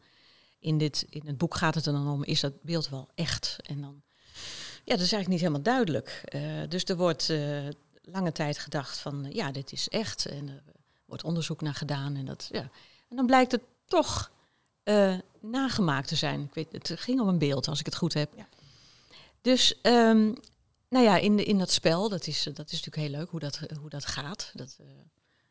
in, 0.59 0.78
dit, 0.78 1.05
in 1.09 1.21
het 1.25 1.38
boek 1.38 1.55
gaat 1.55 1.75
het 1.75 1.86
er 1.86 1.93
dan 1.93 2.07
om, 2.07 2.23
is 2.23 2.39
dat 2.39 2.61
beeld 2.61 2.89
wel 2.89 3.09
echt? 3.15 3.55
En 3.63 3.82
dan, 3.82 4.01
ja, 4.88 4.93
dat 4.93 5.05
is 5.05 5.11
eigenlijk 5.11 5.27
niet 5.27 5.39
helemaal 5.39 5.61
duidelijk. 5.61 6.21
Uh, 6.35 6.69
dus 6.69 6.83
er 6.83 6.97
wordt 6.97 7.29
uh, 7.29 7.67
lange 8.01 8.31
tijd 8.31 8.57
gedacht 8.57 8.97
van, 8.97 9.27
ja, 9.31 9.51
dit 9.51 9.71
is 9.71 9.89
echt. 9.89 10.25
En 10.25 10.47
er 10.47 10.63
wordt 11.05 11.23
onderzoek 11.23 11.61
naar 11.61 11.73
gedaan. 11.73 12.15
En, 12.15 12.25
dat, 12.25 12.49
ja. 12.51 12.69
en 13.09 13.15
dan 13.15 13.25
blijkt 13.25 13.51
het 13.51 13.61
toch 13.85 14.31
nagemaakt 15.39 16.07
te 16.07 16.15
zijn. 16.15 16.41
Ik 16.41 16.53
weet, 16.53 16.71
het 16.71 16.99
ging 16.99 17.19
om 17.19 17.27
een 17.27 17.38
beeld, 17.38 17.67
als 17.67 17.79
ik 17.79 17.85
het 17.85 17.95
goed 17.95 18.13
heb. 18.13 18.33
Ja. 18.35 18.47
Dus, 19.41 19.79
um, 19.81 20.35
nou 20.89 21.05
ja, 21.05 21.17
in, 21.17 21.35
de, 21.35 21.43
in 21.43 21.57
dat 21.57 21.71
spel, 21.71 22.09
dat 22.09 22.27
is, 22.27 22.43
dat 22.43 22.71
is 22.71 22.83
natuurlijk 22.83 22.95
heel 22.95 23.19
leuk 23.19 23.29
hoe 23.29 23.39
dat, 23.39 23.59
hoe 23.79 23.89
dat 23.89 24.05
gaat. 24.05 24.51
Dat, 24.53 24.77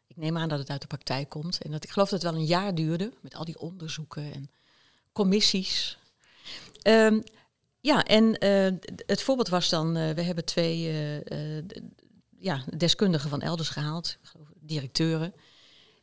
ik 0.07 0.17
neem 0.17 0.39
aan 0.39 0.49
dat 0.49 0.59
het 0.59 0.71
uit 0.71 0.81
de 0.81 0.87
praktijk 0.87 1.29
komt. 1.29 1.63
En 1.63 1.71
dat, 1.71 1.85
ik 1.85 1.91
geloof 1.91 2.09
dat 2.09 2.23
het 2.23 2.31
wel 2.31 2.41
een 2.41 2.47
jaar 2.47 2.75
duurde, 2.75 3.13
met 3.21 3.35
al 3.35 3.45
die 3.45 3.59
onderzoeken 3.59 4.33
en 4.33 4.51
commissies. 5.13 5.99
Um, 6.83 7.23
ja, 7.87 8.05
en 8.05 8.45
uh, 8.45 8.79
het 9.07 9.23
voorbeeld 9.23 9.49
was 9.49 9.69
dan, 9.69 9.97
uh, 9.97 10.11
we 10.11 10.23
hebben 10.23 10.45
twee 10.45 10.79
uh, 11.33 11.63
ja, 12.39 12.65
deskundigen 12.77 13.31
van 13.31 13.41
elders 13.41 13.69
gehaald, 13.69 14.19
directeuren. 14.61 15.35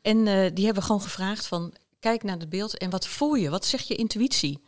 En 0.02 0.54
die 0.54 0.66
hebben 0.66 0.84
gewoon 0.84 1.02
gevraagd 1.02 1.48
van, 1.48 1.74
kijk 2.00 2.24
naar 2.24 2.38
het 2.38 2.50
beeld 2.50 2.78
en 2.78 2.90
wat 2.90 3.08
voel 3.08 3.34
je? 3.34 3.50
Wat 3.50 3.66
zegt 3.66 3.88
je 3.88 3.96
intuïtie? 3.96 4.62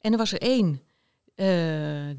En 0.00 0.12
er 0.12 0.18
was 0.18 0.32
er 0.32 0.40
één 0.40 0.82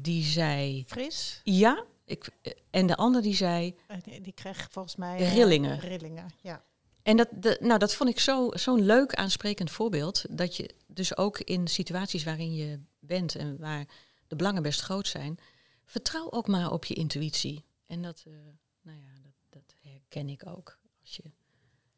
die 0.02 0.24
zei... 0.24 0.84
Fris? 0.86 1.40
Ja, 1.44 1.84
ik, 2.04 2.28
en 2.70 2.86
de 2.86 2.96
ander 2.96 3.22
die 3.22 3.34
zei... 3.34 3.76
Die, 4.02 4.20
die 4.20 4.32
kreeg 4.32 4.68
volgens 4.70 4.96
mij... 4.96 5.32
rillingen. 5.34 5.78
rillingen, 5.78 6.26
ja. 6.40 6.62
En 7.02 7.16
dat, 7.16 7.28
de, 7.32 7.58
nou, 7.60 7.78
dat 7.78 7.94
vond 7.94 8.10
ik 8.10 8.20
zo'n 8.20 8.52
zo 8.58 8.74
leuk 8.74 9.14
aansprekend 9.14 9.70
voorbeeld. 9.70 10.24
Dat 10.30 10.56
je 10.56 10.74
dus 10.86 11.16
ook 11.16 11.38
in 11.38 11.68
situaties 11.68 12.24
waarin 12.24 12.54
je 12.54 12.80
bent 13.00 13.34
en 13.34 13.58
waar 13.58 13.86
de 14.32 14.38
belangen 14.38 14.62
best 14.62 14.80
groot 14.80 15.06
zijn, 15.06 15.38
vertrouw 15.84 16.30
ook 16.30 16.48
maar 16.48 16.70
op 16.70 16.84
je 16.84 16.94
intuïtie. 16.94 17.64
En 17.86 18.02
dat, 18.02 18.24
uh, 18.28 18.34
nou 18.82 18.98
ja, 18.98 19.20
dat, 19.22 19.32
dat, 19.48 19.74
herken 19.80 20.28
ik 20.28 20.46
ook. 20.46 20.78
Als 21.00 21.16
je, 21.16 21.22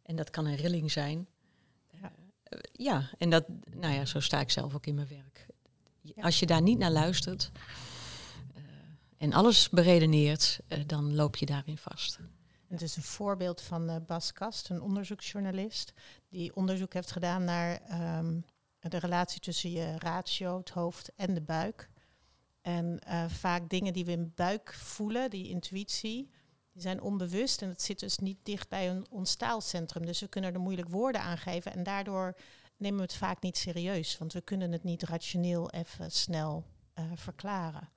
en 0.02 0.16
dat 0.16 0.30
kan 0.30 0.46
een 0.46 0.56
rilling 0.56 0.90
zijn. 0.90 1.28
Ja. 1.90 2.12
Uh, 2.50 2.58
ja, 2.72 3.10
en 3.18 3.30
dat, 3.30 3.44
nou 3.70 3.94
ja, 3.94 4.04
zo 4.04 4.20
sta 4.20 4.40
ik 4.40 4.50
zelf 4.50 4.74
ook 4.74 4.86
in 4.86 4.94
mijn 4.94 5.08
werk. 5.08 5.46
Als 6.16 6.38
je 6.38 6.46
daar 6.46 6.62
niet 6.62 6.78
naar 6.78 6.90
luistert 6.90 7.50
uh, 8.56 8.62
en 9.16 9.32
alles 9.32 9.68
beredeneert, 9.68 10.58
dan 10.86 11.14
loop 11.14 11.36
je 11.36 11.46
daarin 11.46 11.78
vast. 11.78 12.18
Het 12.66 12.82
is 12.82 12.96
een 12.96 13.02
voorbeeld 13.02 13.60
van 13.60 14.04
Bas 14.06 14.32
Kast, 14.32 14.68
een 14.68 14.80
onderzoeksjournalist, 14.80 15.92
die 16.28 16.56
onderzoek 16.56 16.92
heeft 16.92 17.10
gedaan 17.10 17.44
naar 17.44 17.80
um, 18.18 18.44
de 18.80 18.98
relatie 18.98 19.40
tussen 19.40 19.70
je 19.70 19.98
ratio, 19.98 20.58
het 20.58 20.70
hoofd 20.70 21.12
en 21.16 21.34
de 21.34 21.42
buik. 21.42 21.92
En 22.64 22.98
uh, 23.08 23.24
vaak 23.28 23.68
dingen 23.68 23.92
die 23.92 24.04
we 24.04 24.10
in 24.10 24.32
buik 24.34 24.74
voelen, 24.74 25.30
die 25.30 25.48
intuïtie, 25.48 26.30
die 26.72 26.82
zijn 26.82 27.00
onbewust 27.00 27.62
en 27.62 27.68
het 27.68 27.82
zit 27.82 28.00
dus 28.00 28.18
niet 28.18 28.38
dicht 28.42 28.68
bij 28.68 28.90
een, 28.90 29.06
ons 29.10 29.30
staalcentrum. 29.30 30.06
Dus 30.06 30.20
we 30.20 30.28
kunnen 30.28 30.54
er 30.54 30.60
moeilijk 30.60 30.88
woorden 30.88 31.20
aan 31.20 31.38
geven 31.38 31.72
en 31.72 31.82
daardoor 31.82 32.36
nemen 32.76 32.96
we 32.96 33.02
het 33.02 33.14
vaak 33.14 33.42
niet 33.42 33.56
serieus, 33.56 34.18
want 34.18 34.32
we 34.32 34.40
kunnen 34.40 34.72
het 34.72 34.84
niet 34.84 35.02
rationeel 35.02 35.70
even 35.70 36.10
snel 36.10 36.64
uh, 36.98 37.04
verklaren. 37.14 37.88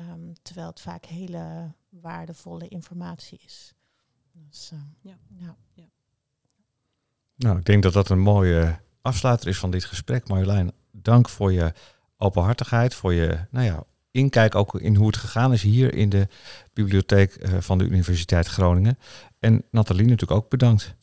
Um, 0.00 0.32
terwijl 0.42 0.66
het 0.68 0.80
vaak 0.80 1.04
hele 1.04 1.72
waardevolle 1.88 2.68
informatie 2.68 3.40
is. 3.44 3.74
Dus, 4.32 4.70
uh, 4.72 4.80
ja. 5.00 5.18
Ja. 5.28 5.56
ja. 5.72 5.88
Nou, 7.34 7.58
ik 7.58 7.64
denk 7.64 7.82
dat 7.82 7.92
dat 7.92 8.08
een 8.08 8.20
mooie 8.20 8.80
afsluiter 9.00 9.48
is 9.48 9.58
van 9.58 9.70
dit 9.70 9.84
gesprek. 9.84 10.28
Marjolein, 10.28 10.72
dank 10.90 11.28
voor 11.28 11.52
je 11.52 11.72
openhartigheid, 12.22 12.94
voor 12.94 13.12
je 13.12 13.38
nou 13.50 13.66
ja, 13.66 13.84
inkijk 14.10 14.54
ook 14.54 14.80
in 14.80 14.96
hoe 14.96 15.06
het 15.06 15.16
gegaan 15.16 15.52
is 15.52 15.62
hier 15.62 15.94
in 15.94 16.08
de 16.08 16.28
bibliotheek 16.72 17.38
uh, 17.42 17.60
van 17.60 17.78
de 17.78 17.84
Universiteit 17.84 18.46
Groningen. 18.46 18.98
En 19.38 19.64
Nathalie 19.70 20.06
natuurlijk 20.06 20.40
ook 20.40 20.48
bedankt. 20.48 20.94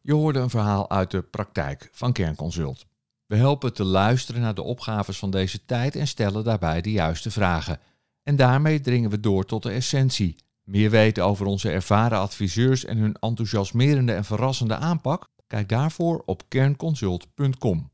Je 0.00 0.14
hoorde 0.14 0.38
een 0.38 0.50
verhaal 0.50 0.90
uit 0.90 1.10
de 1.10 1.22
praktijk 1.22 1.88
van 1.92 2.12
Kernconsult. 2.12 2.86
We 3.26 3.36
helpen 3.36 3.72
te 3.72 3.84
luisteren 3.84 4.40
naar 4.40 4.54
de 4.54 4.62
opgaves 4.62 5.18
van 5.18 5.30
deze 5.30 5.64
tijd 5.64 5.96
en 5.96 6.06
stellen 6.06 6.44
daarbij 6.44 6.80
de 6.80 6.90
juiste 6.90 7.30
vragen. 7.30 7.78
En 8.22 8.36
daarmee 8.36 8.80
dringen 8.80 9.10
we 9.10 9.20
door 9.20 9.44
tot 9.44 9.62
de 9.62 9.70
essentie. 9.70 10.36
Meer 10.64 10.90
weten 10.90 11.24
over 11.24 11.46
onze 11.46 11.70
ervaren 11.70 12.18
adviseurs 12.18 12.84
en 12.84 12.98
hun 12.98 13.16
enthousiasmerende 13.20 14.12
en 14.12 14.24
verrassende 14.24 14.76
aanpak? 14.76 15.28
Kijk 15.46 15.68
daarvoor 15.68 16.22
op 16.26 16.42
kernconsult.com. 16.48 17.91